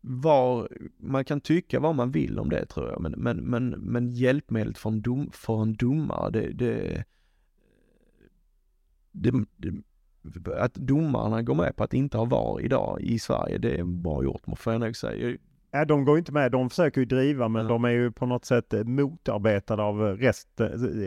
var, 0.02 0.70
man 0.98 1.26
kan 1.26 1.42
tycka 1.42 1.80
vad 1.80 1.96
man 1.96 2.12
vill 2.12 2.40
om 2.40 2.50
det 2.50 2.66
tror 2.66 2.90
jag, 2.90 3.02
men, 3.02 3.12
men, 3.12 3.38
men, 3.38 3.70
men 3.70 4.10
hjälpmedlet 4.10 4.78
för 4.78 4.90
en, 4.90 5.02
dom, 5.02 5.32
för 5.34 5.62
en 5.62 5.76
domare, 5.76 6.30
det, 6.30 6.54
det, 6.54 7.04
det, 9.12 9.32
det 9.56 9.74
att 10.58 10.74
domarna 10.74 11.42
går 11.42 11.56
med 11.56 11.76
på 11.76 11.84
att 11.84 11.94
inte 11.94 12.18
ha 12.18 12.26
VAR 12.26 12.62
idag 12.62 13.02
i 13.02 13.20
Sverige, 13.20 13.58
det 13.58 13.80
är 13.80 13.84
bra 13.84 14.24
gjort, 14.24 14.42
får 14.58 14.74
jag 14.74 14.80
nog 14.80 14.96
säga. 14.96 15.38
Ja, 15.72 15.86
de 15.86 16.06
går 16.06 16.18
inte 16.18 16.32
med. 16.32 16.52
De 16.52 16.70
försöker 16.70 17.02
ju 17.02 17.06
driva 17.06 17.48
men 17.48 17.62
ja. 17.62 17.70
de 17.70 17.86
är 17.86 17.90
ju 17.90 18.12
på 18.12 18.26
något 18.26 18.46
sätt 18.46 18.74
motarbetade 18.86 19.84
av 19.84 20.00
rest, 20.00 20.50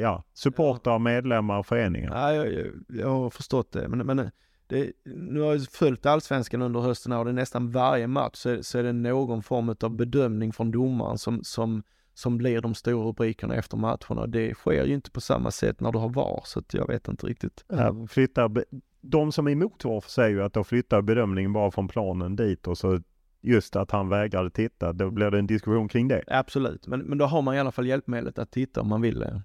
ja, 0.00 0.24
supportrar, 0.34 0.92
ja. 0.92 0.98
medlemmar, 0.98 1.62
föreningar. 1.62 2.10
Ja, 2.14 2.34
jag, 2.34 2.52
jag, 2.52 2.66
jag 2.88 3.08
har 3.08 3.30
förstått 3.30 3.72
det. 3.72 3.88
Men, 3.88 4.06
men 4.06 4.30
det, 4.66 4.92
nu 5.04 5.40
har 5.40 5.52
jag 5.52 5.62
följt 5.62 6.06
allsvenskan 6.06 6.62
under 6.62 6.80
hösten 6.80 7.12
och 7.12 7.24
det 7.24 7.30
är 7.30 7.32
nästan 7.32 7.70
varje 7.70 8.06
match 8.06 8.36
så, 8.36 8.62
så 8.62 8.78
är 8.78 8.82
det 8.82 8.92
någon 8.92 9.42
form 9.42 9.74
av 9.80 9.96
bedömning 9.96 10.52
från 10.52 10.70
domaren 10.70 11.18
som, 11.18 11.44
som, 11.44 11.82
som 12.14 12.38
blir 12.38 12.60
de 12.60 12.74
stora 12.74 13.08
rubrikerna 13.08 13.54
efter 13.54 13.76
matcherna. 13.76 14.26
Det 14.26 14.54
sker 14.54 14.84
ju 14.84 14.94
inte 14.94 15.10
på 15.10 15.20
samma 15.20 15.50
sätt 15.50 15.80
när 15.80 15.92
du 15.92 15.98
har 15.98 16.08
VAR 16.08 16.42
så 16.44 16.58
att 16.58 16.74
jag 16.74 16.86
vet 16.86 17.08
inte 17.08 17.26
riktigt. 17.26 17.64
Ja, 17.68 18.06
flyttar, 18.08 18.64
de 19.00 19.32
som 19.32 19.46
är 19.46 19.50
emot 19.50 19.84
VAR 19.84 20.00
säger 20.00 20.30
ju 20.30 20.42
att 20.42 20.52
de 20.52 20.64
flyttar 20.64 21.02
bedömningen 21.02 21.52
bara 21.52 21.70
från 21.70 21.88
planen 21.88 22.36
dit 22.36 22.66
och 22.66 22.78
så 22.78 23.00
just 23.40 23.76
att 23.76 23.90
han 23.90 24.08
vägrade 24.08 24.50
titta, 24.50 24.92
då 24.92 25.10
blir 25.10 25.30
det 25.30 25.38
en 25.38 25.46
diskussion 25.46 25.88
kring 25.88 26.08
det. 26.08 26.24
Absolut, 26.26 26.86
men, 26.86 27.00
men 27.00 27.18
då 27.18 27.24
har 27.24 27.42
man 27.42 27.54
i 27.54 27.58
alla 27.58 27.72
fall 27.72 27.86
hjälpmedlet 27.86 28.38
att 28.38 28.50
titta 28.50 28.80
om 28.80 28.88
man 28.88 29.00
vill 29.00 29.18
det. 29.18 29.42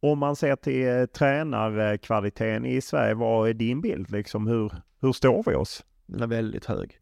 Om 0.00 0.18
man 0.18 0.36
ser 0.36 0.56
till 0.56 0.88
eh, 0.88 1.06
tränarkvaliteten 1.06 2.66
i 2.66 2.80
Sverige, 2.80 3.14
vad 3.14 3.48
är 3.48 3.54
din 3.54 3.80
bild 3.80 4.10
liksom? 4.10 4.46
Hur, 4.46 4.72
hur 5.00 5.12
står 5.12 5.42
vi 5.46 5.54
oss? 5.54 5.84
Den 6.06 6.22
är 6.22 6.26
väldigt 6.26 6.64
hög. 6.64 6.98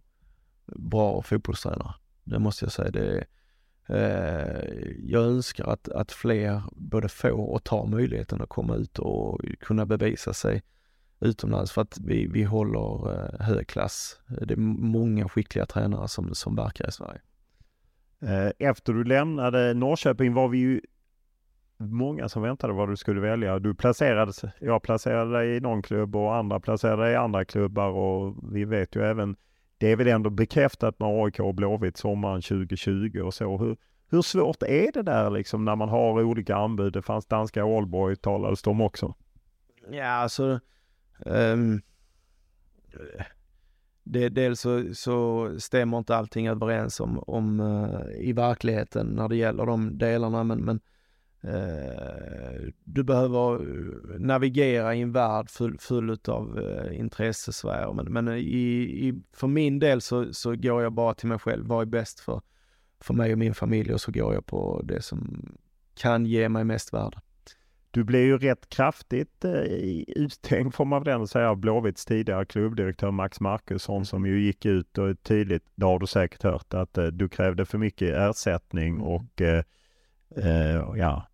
Bra 0.66 1.22
fotbollstränare, 1.22 1.94
det 2.24 2.38
måste 2.38 2.64
jag 2.64 2.72
säga. 2.72 2.90
Det 2.90 3.18
är, 3.18 3.26
Eh, 3.88 4.60
jag 4.98 5.22
önskar 5.22 5.64
att, 5.64 5.88
att 5.88 6.12
fler 6.12 6.62
både 6.72 7.08
får 7.08 7.50
och 7.50 7.64
tar 7.64 7.86
möjligheten 7.86 8.42
att 8.42 8.48
komma 8.48 8.74
ut 8.74 8.98
och 8.98 9.40
kunna 9.60 9.86
bevisa 9.86 10.32
sig. 10.32 10.62
utomlands 11.20 11.72
för 11.72 11.82
att 11.82 11.98
vi, 12.00 12.26
vi 12.26 12.42
håller 12.42 13.12
eh, 13.12 13.40
hög 13.40 13.66
klass. 13.68 14.20
Det 14.28 14.54
är 14.54 14.58
många 14.58 15.28
skickliga 15.28 15.66
tränare 15.66 16.08
som, 16.08 16.34
som 16.34 16.56
verkar 16.56 16.88
i 16.88 16.92
Sverige. 16.92 17.20
Eh, 18.22 18.68
efter 18.68 18.92
du 18.92 19.04
lämnade 19.04 19.74
Norrköping 19.74 20.34
var 20.34 20.48
vi 20.48 20.58
ju 20.58 20.80
många 21.76 22.28
som 22.28 22.42
väntade 22.42 22.72
vad 22.72 22.88
du 22.88 22.96
skulle 22.96 23.20
välja. 23.20 23.58
Du 23.58 23.74
placerades, 23.74 24.44
jag 24.60 24.82
placerade 24.82 25.32
dig 25.32 25.56
i 25.56 25.60
någon 25.60 25.82
klubb 25.82 26.16
och 26.16 26.34
andra 26.34 26.60
placerade 26.60 27.02
dig 27.02 27.12
i 27.12 27.16
andra 27.16 27.44
klubbar 27.44 27.88
och 27.88 28.36
vi 28.52 28.64
vet 28.64 28.96
ju 28.96 29.02
även, 29.02 29.36
det 29.78 29.92
är 29.92 29.96
väl 29.96 30.08
ändå 30.08 30.30
bekräftat 30.30 31.00
med 31.00 31.08
AIK 31.08 31.40
och 31.40 31.54
Blåvitt 31.54 31.96
sommaren 31.96 32.42
2020 32.42 33.20
och 33.24 33.34
så. 33.34 33.58
Hur, 33.58 33.76
hur 34.10 34.22
svårt 34.22 34.62
är 34.62 34.92
det 34.92 35.02
där 35.02 35.30
liksom 35.30 35.64
när 35.64 35.76
man 35.76 35.88
har 35.88 36.22
olika 36.22 36.56
anbud? 36.56 36.92
Det 36.92 37.02
fanns 37.02 37.26
danska 37.26 37.64
Aalborg 37.64 38.16
talades 38.16 38.62
det 38.62 38.70
om 38.70 38.80
också. 38.80 39.14
Ja, 39.90 40.06
alltså 40.06 40.60
um, 41.26 41.82
det, 44.04 44.28
dels 44.28 44.60
så, 44.60 44.94
så, 44.94 45.50
stämmer 45.58 45.98
inte 45.98 46.16
allting 46.16 46.48
överens 46.48 47.00
om, 47.00 47.18
om 47.18 47.60
uh, 47.60 48.00
i 48.20 48.32
verkligheten 48.32 49.06
när 49.06 49.28
det 49.28 49.36
gäller 49.36 49.66
de 49.66 49.98
delarna 49.98 50.44
men, 50.44 50.58
men 50.58 50.76
uh, 50.76 50.82
du 52.84 53.02
behöver 53.02 53.58
navigera 54.18 54.94
i 54.94 55.00
en 55.00 55.12
värld 55.12 55.50
full, 55.50 55.78
full 55.78 56.18
av 56.28 56.58
uh, 56.58 56.98
intressesfär. 56.98 57.92
Men, 57.92 58.12
men 58.12 58.28
i, 58.28 58.42
i, 59.08 59.22
för 59.32 59.46
min 59.46 59.78
del 59.78 60.00
så, 60.00 60.32
så 60.34 60.54
går 60.56 60.82
jag 60.82 60.92
bara 60.92 61.14
till 61.14 61.28
mig 61.28 61.38
själv. 61.38 61.66
Vad 61.66 61.82
är 61.82 61.86
bäst 61.86 62.20
för, 62.20 62.40
för 63.00 63.14
mig 63.14 63.32
och 63.32 63.38
min 63.38 63.54
familj 63.54 63.94
och 63.94 64.00
så 64.00 64.12
går 64.12 64.34
jag 64.34 64.46
på 64.46 64.82
det 64.84 65.02
som 65.02 65.48
kan 65.94 66.26
ge 66.26 66.48
mig 66.48 66.64
mest 66.64 66.92
värde. 66.92 67.20
Du 67.90 68.04
blev 68.04 68.22
ju 68.22 68.38
rätt 68.38 68.68
kraftigt 68.68 69.44
eh, 69.44 69.62
uthängd 70.06 70.74
får 70.74 70.84
man 70.84 71.02
väl 71.02 71.28
säga 71.28 71.50
av 71.50 71.56
Blåvitts 71.56 72.04
tidigare 72.04 72.44
klubbdirektör 72.44 73.10
Max 73.10 73.40
Markusson 73.40 74.06
som 74.06 74.26
ju 74.26 74.40
gick 74.40 74.66
ut 74.66 74.98
och 74.98 75.22
tydligt, 75.22 75.64
det 75.74 75.86
har 75.86 75.98
du 75.98 76.06
säkert 76.06 76.42
hört, 76.42 76.74
att 76.74 76.98
eh, 76.98 77.06
du 77.06 77.28
krävde 77.28 77.64
för 77.64 77.78
mycket 77.78 78.16
ersättning 78.16 78.88
mm. 78.88 79.02
och 79.02 79.40
eh, 79.40 79.62
eh, 80.36 80.84
ja, 80.96 81.28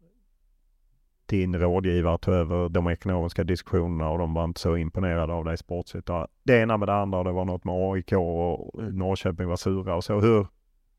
din 1.34 1.58
rådgivare 1.58 2.18
tog 2.18 2.34
över 2.34 2.68
de 2.68 2.88
ekonomiska 2.88 3.44
diskussionerna 3.44 4.10
och 4.10 4.18
de 4.18 4.34
var 4.34 4.44
inte 4.44 4.60
så 4.60 4.76
imponerade 4.76 5.32
av 5.32 5.44
dig 5.44 5.56
sportsligt. 5.56 6.10
Det 6.42 6.58
ena 6.58 6.76
med 6.76 6.88
det 6.88 6.94
andra, 6.94 7.24
det 7.24 7.32
var 7.32 7.44
något 7.44 7.64
med 7.64 7.74
AIK 7.74 8.12
och 8.12 8.82
Norrköping 8.92 9.46
var 9.46 9.56
sura 9.56 9.96
och 9.96 10.04
så. 10.04 10.20
Hur, 10.20 10.46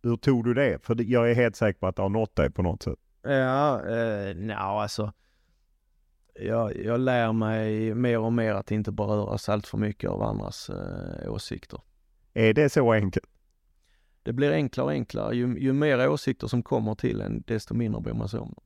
hur 0.03 0.17
tog 0.17 0.43
du 0.43 0.53
det? 0.53 0.85
För 0.85 1.11
jag 1.11 1.31
är 1.31 1.35
helt 1.35 1.55
säker 1.55 1.79
på 1.79 1.87
att 1.87 1.95
det 1.95 2.01
har 2.01 2.09
nått 2.09 2.35
dig 2.35 2.51
på 2.51 2.61
något 2.61 2.83
sätt. 2.83 2.99
Ja, 3.23 3.81
eh, 3.87 4.35
no, 4.35 4.53
alltså 4.53 5.11
jag, 6.39 6.77
jag 6.77 6.99
lär 6.99 7.33
mig 7.33 7.93
mer 7.93 8.19
och 8.19 8.33
mer 8.33 8.53
att 8.53 8.71
inte 8.71 8.91
beröras 8.91 9.49
allt 9.49 9.67
för 9.67 9.77
mycket 9.77 10.09
av 10.09 10.21
andras 10.21 10.69
eh, 10.69 11.33
åsikter. 11.33 11.81
Är 12.33 12.53
det 12.53 12.69
så 12.69 12.93
enkelt? 12.93 13.25
Det 14.23 14.33
blir 14.33 14.51
enklare 14.51 14.85
och 14.85 14.91
enklare. 14.91 15.35
Ju, 15.35 15.59
ju 15.59 15.73
mer 15.73 16.09
åsikter 16.09 16.47
som 16.47 16.63
kommer 16.63 16.95
till 16.95 17.21
en, 17.21 17.43
desto 17.47 17.73
mindre 17.73 18.01
bryr 18.01 18.13
man 18.13 18.29
sig 18.29 18.39
om 18.39 18.49
dem. 18.49 18.64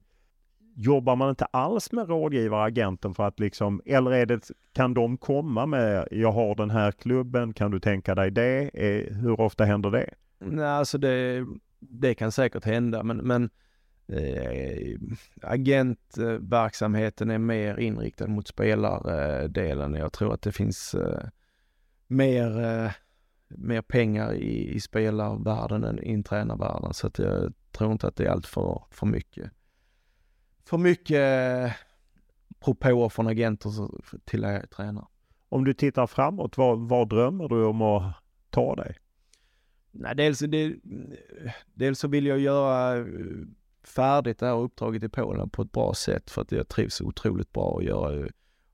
Jobbar 0.81 1.15
man 1.15 1.29
inte 1.29 1.45
alls 1.45 1.91
med 1.91 2.09
rådgivare, 2.09 2.63
agenten 2.63 3.13
för 3.13 3.27
att 3.27 3.39
liksom, 3.39 3.81
eller 3.85 4.11
är 4.11 4.25
det, 4.25 4.51
kan 4.73 4.93
de 4.93 5.17
komma 5.17 5.65
med, 5.65 6.07
jag 6.11 6.31
har 6.31 6.55
den 6.55 6.69
här 6.69 6.91
klubben, 6.91 7.53
kan 7.53 7.71
du 7.71 7.79
tänka 7.79 8.15
dig 8.15 8.31
det? 8.31 8.69
Eh, 8.73 9.15
hur 9.15 9.41
ofta 9.41 9.65
händer 9.65 9.91
det? 9.91 10.09
Nej, 10.39 10.65
alltså 10.65 10.97
det, 10.97 11.45
det 11.79 12.13
kan 12.13 12.31
säkert 12.31 12.65
hända, 12.65 13.03
men, 13.03 13.17
men 13.17 13.49
eh, 14.07 14.99
agentverksamheten 15.41 17.31
är 17.31 17.37
mer 17.37 17.79
inriktad 17.79 18.27
mot 18.27 18.47
spelardelen. 18.47 19.93
Jag 19.93 20.13
tror 20.13 20.33
att 20.33 20.41
det 20.41 20.51
finns 20.51 20.95
eh, 20.95 21.23
mer, 22.07 22.59
eh, 22.59 22.91
mer 23.47 23.81
pengar 23.81 24.33
i, 24.33 24.75
i 24.75 24.79
spelarvärlden 24.79 25.83
än 25.83 26.03
i 26.03 26.23
tränarvärlden. 26.23 26.93
Så 26.93 27.07
att 27.07 27.19
jag 27.19 27.53
tror 27.71 27.91
inte 27.91 28.07
att 28.07 28.15
det 28.15 28.25
är 28.25 28.31
allt 28.31 28.47
för, 28.47 28.83
för 28.91 29.05
mycket. 29.05 29.51
För 30.69 30.77
mycket 30.77 31.73
propåer 32.59 33.09
från 33.09 33.27
agenter 33.27 33.71
till 34.25 34.61
tränare. 34.75 35.05
Om 35.49 35.65
du 35.65 35.73
tittar 35.73 36.07
framåt, 36.07 36.57
vad, 36.57 36.79
vad 36.79 37.09
drömmer 37.09 37.47
du 37.47 37.65
om 37.65 37.81
att 37.81 38.13
ta 38.49 38.75
dig? 38.75 38.97
Nej, 39.91 40.15
dels, 40.15 40.39
det, 40.39 40.75
dels 41.73 41.99
så 41.99 42.07
vill 42.07 42.25
jag 42.25 42.39
göra 42.39 43.05
färdigt 43.83 44.39
det 44.39 44.45
här 44.45 44.57
uppdraget 44.57 45.03
i 45.03 45.09
Polen 45.09 45.49
på 45.49 45.61
ett 45.61 45.71
bra 45.71 45.93
sätt 45.93 46.29
för 46.29 46.41
att 46.41 46.51
jag 46.51 46.67
trivs 46.67 47.01
otroligt 47.01 47.53
bra 47.53 47.77
att 47.77 47.83
göra 47.83 48.27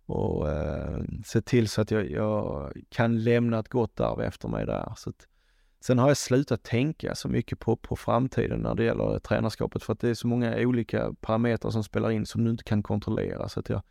och 0.05 0.49
eh, 0.49 1.03
se 1.25 1.41
till 1.41 1.67
så 1.67 1.81
att 1.81 1.91
jag, 1.91 2.11
jag, 2.11 2.73
kan 2.89 3.23
lämna 3.23 3.59
ett 3.59 3.69
gott 3.69 3.99
arv 3.99 4.21
efter 4.21 4.47
mig 4.47 4.65
där. 4.65 4.93
Så 4.97 5.09
att, 5.09 5.27
sen 5.85 5.99
har 5.99 6.07
jag 6.07 6.17
slutat 6.17 6.63
tänka 6.63 7.15
så 7.15 7.27
mycket 7.27 7.59
på, 7.59 7.75
på 7.75 7.95
framtiden 7.95 8.59
när 8.59 8.75
det 8.75 8.83
gäller 8.83 9.19
tränarskapet 9.19 9.83
för 9.83 9.93
att 9.93 9.99
det 9.99 10.09
är 10.09 10.13
så 10.13 10.27
många 10.27 10.57
olika 10.57 11.13
parametrar 11.21 11.71
som 11.71 11.83
spelar 11.83 12.11
in 12.11 12.25
som 12.25 12.43
du 12.43 12.51
inte 12.51 12.63
kan 12.63 12.83
kontrollera 12.83 13.49
så 13.49 13.59
att 13.59 13.69
jag, 13.69 13.81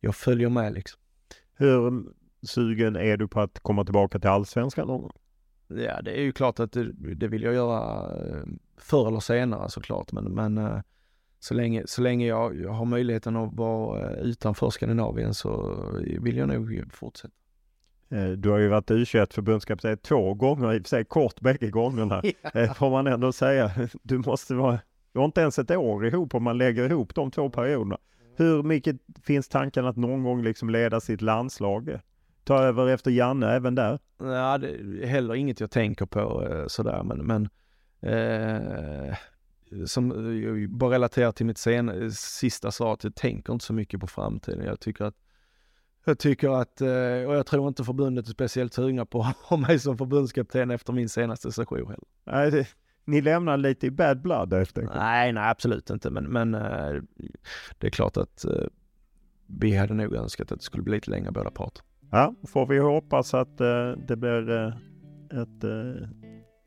jag 0.00 0.14
följer 0.14 0.48
med 0.48 0.72
liksom. 0.72 1.00
Hur 1.54 2.04
sugen 2.46 2.96
är 2.96 3.16
du 3.16 3.28
på 3.28 3.40
att 3.40 3.60
komma 3.60 3.84
tillbaka 3.84 4.18
till 4.18 4.30
allsvenskan 4.30 4.86
någon 4.86 5.02
gång? 5.02 5.12
Ja, 5.68 6.02
det 6.02 6.18
är 6.18 6.22
ju 6.22 6.32
klart 6.32 6.60
att 6.60 6.72
det, 6.72 6.92
det 7.14 7.28
vill 7.28 7.42
jag 7.42 7.54
göra 7.54 8.10
eh, 8.16 8.44
förr 8.76 9.08
eller 9.08 9.20
senare 9.20 9.70
såklart, 9.70 10.12
men, 10.12 10.24
men 10.24 10.58
eh, 10.58 10.80
så 11.38 11.54
länge, 11.54 11.82
så 11.86 12.02
länge 12.02 12.26
jag, 12.26 12.60
jag 12.60 12.72
har 12.72 12.84
möjligheten 12.84 13.36
att 13.36 13.54
vara 13.54 14.10
eh, 14.10 14.22
utanför 14.22 14.70
Skandinavien 14.70 15.34
så 15.34 15.76
vill 16.20 16.36
jag 16.36 16.48
nog 16.48 16.84
fortsätta. 16.92 17.41
Du 18.36 18.50
har 18.50 18.58
ju 18.58 18.68
varit 18.68 18.90
U21 18.90 19.34
förbundskapten 19.34 19.98
två 19.98 20.34
gånger, 20.34 20.72
i 20.74 20.78
och 20.78 20.82
för 20.82 20.88
sig 20.88 21.04
kort 21.04 21.40
bägge 21.40 21.70
gångerna, 21.70 22.22
ja. 22.54 22.74
får 22.74 22.90
man 22.90 23.06
ändå 23.06 23.32
säga. 23.32 23.70
Du 24.02 24.18
måste 24.18 24.54
vara, 24.54 24.78
du 25.12 25.18
har 25.18 25.24
inte 25.24 25.40
ens 25.40 25.58
ett 25.58 25.70
år 25.70 26.06
ihop 26.06 26.34
om 26.34 26.42
man 26.42 26.58
lägger 26.58 26.90
ihop 26.90 27.14
de 27.14 27.30
två 27.30 27.50
perioderna. 27.50 27.98
Hur 28.36 28.62
mycket 28.62 28.96
finns 29.22 29.48
tanken 29.48 29.86
att 29.86 29.96
någon 29.96 30.22
gång 30.22 30.42
liksom 30.42 30.70
leda 30.70 31.00
sitt 31.00 31.20
landslag? 31.22 31.98
ta 32.44 32.62
över 32.62 32.88
efter 32.88 33.10
Janne 33.10 33.50
även 33.50 33.74
där? 33.74 33.98
Ja, 34.18 34.58
det 34.58 34.68
är 34.68 35.06
heller 35.06 35.34
inget 35.34 35.60
jag 35.60 35.70
tänker 35.70 36.06
på 36.06 36.46
eh, 36.46 36.66
sådär, 36.66 37.02
men, 37.02 37.18
men 37.26 37.48
eh, 38.12 39.16
som 39.86 40.08
bara 40.70 40.94
relaterar 40.94 41.32
till 41.32 41.46
mitt 41.46 41.58
sen, 41.58 42.12
sista 42.12 42.70
svar, 42.70 42.92
att 42.92 43.04
jag 43.04 43.14
tänker 43.14 43.52
inte 43.52 43.64
så 43.64 43.72
mycket 43.72 44.00
på 44.00 44.06
framtiden. 44.06 44.64
Jag 44.64 44.80
tycker 44.80 45.04
att 45.04 45.14
jag 46.04 46.18
tycker 46.18 46.48
att, 46.60 46.80
eh, 46.80 47.28
och 47.28 47.36
jag 47.36 47.46
tror 47.46 47.68
inte 47.68 47.84
förbundet 47.84 48.26
är 48.26 48.30
speciellt 48.30 48.74
sugna 48.74 49.06
på 49.06 49.20
att 49.20 49.36
ha 49.36 49.56
mig 49.56 49.78
som 49.78 49.98
förbundskapten 49.98 50.70
efter 50.70 50.92
min 50.92 51.08
senaste 51.08 51.52
session 51.52 51.78
heller. 51.78 52.04
Nej, 52.24 52.50
det, 52.50 52.66
ni 53.04 53.20
lämnar 53.20 53.56
lite 53.56 53.86
i 53.86 53.90
bad 53.90 54.22
blood 54.22 54.52
efter? 54.52 54.82
Nej, 54.82 55.32
nej 55.32 55.50
absolut 55.50 55.90
inte, 55.90 56.10
men, 56.10 56.24
men 56.24 56.54
eh, 56.54 57.02
det 57.78 57.86
är 57.86 57.90
klart 57.90 58.16
att 58.16 58.44
vi 59.46 59.76
hade 59.76 59.94
nog 59.94 60.14
önskat 60.14 60.52
att 60.52 60.58
det 60.58 60.64
skulle 60.64 60.82
bli 60.82 60.94
lite 60.94 61.10
längre 61.10 61.32
båda 61.32 61.50
parter. 61.50 61.84
Ja, 62.10 62.34
får 62.48 62.66
vi 62.66 62.78
hoppas 62.78 63.34
att 63.34 63.60
eh, 63.60 63.92
det 64.08 64.16
blir 64.16 64.50
eh, 64.50 64.68
ett, 65.42 65.64
eh, 65.64 66.08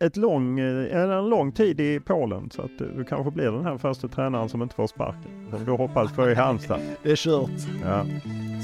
ett 0.06 0.18
lång, 0.18 0.60
en 0.60 1.30
lång 1.30 1.52
tid 1.52 1.80
i 1.80 2.00
Polen 2.00 2.50
så 2.50 2.62
att 2.62 2.78
du 2.78 3.06
kanske 3.10 3.32
blir 3.32 3.52
den 3.52 3.66
här 3.66 3.78
första 3.78 4.08
tränaren 4.08 4.50
som 4.50 4.62
inte 4.62 4.76
får 4.76 4.88
sparken. 4.88 5.48
Som 5.50 5.66
du 5.66 5.72
hoppas 5.72 6.12
på 6.12 6.30
i 6.30 6.36
Halmstad. 6.36 6.80
Det 7.04 7.12
är 7.12 7.16
kört. 7.16 7.50
Ja. 7.84 8.06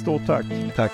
Stort 0.02 0.22
tack. 0.28 0.46
Tack. 0.76 0.92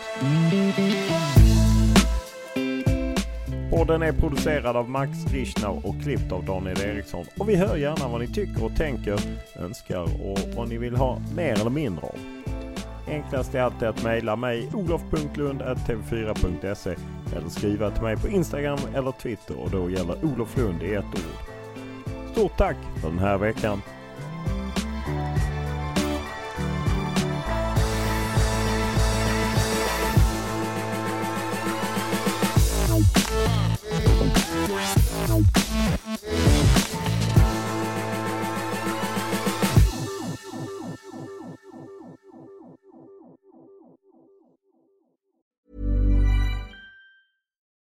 Podden 3.72 4.02
är 4.02 4.11
producerad 4.11 4.76
av 4.76 4.90
Max 4.90 5.34
Richnau 5.34 5.82
och 5.84 6.02
klippt 6.03 6.32
av 6.32 6.45
Daniel 6.45 6.82
Eriksson. 6.82 7.26
Och 7.40 7.49
vi 7.49 7.56
hör 7.56 7.78
gärna 7.78 8.07
vad 8.07 8.22
ni 8.22 8.28
tycker 8.28 8.65
och 8.65 8.76
tänker, 8.76 9.19
önskar 9.60 10.03
och 10.03 10.40
vad 10.56 10.69
ni 10.69 10.78
vill 10.78 10.95
ha 10.95 11.22
mer 11.36 11.53
eller 11.61 11.69
mindre 11.69 12.06
av. 12.06 12.36
Enklast 13.07 13.55
är 13.55 13.61
alltid 13.61 13.88
att 13.88 14.03
mejla 14.03 14.35
mig 14.35 14.69
olof.lund.tv4.se 14.73 16.95
eller 17.35 17.49
skriva 17.49 17.91
till 17.91 18.03
mig 18.03 18.17
på 18.17 18.27
Instagram 18.27 18.79
eller 18.95 19.11
Twitter 19.11 19.59
och 19.59 19.69
då 19.69 19.89
gäller 19.89 20.25
Olof 20.25 20.57
Lund 20.57 20.84
i 20.84 20.93
ett 20.93 21.05
ord. 21.05 21.21
Stort 22.31 22.57
tack 22.57 22.77
för 23.01 23.09
den 23.09 23.19
här 23.19 23.38
veckan! 23.38 23.81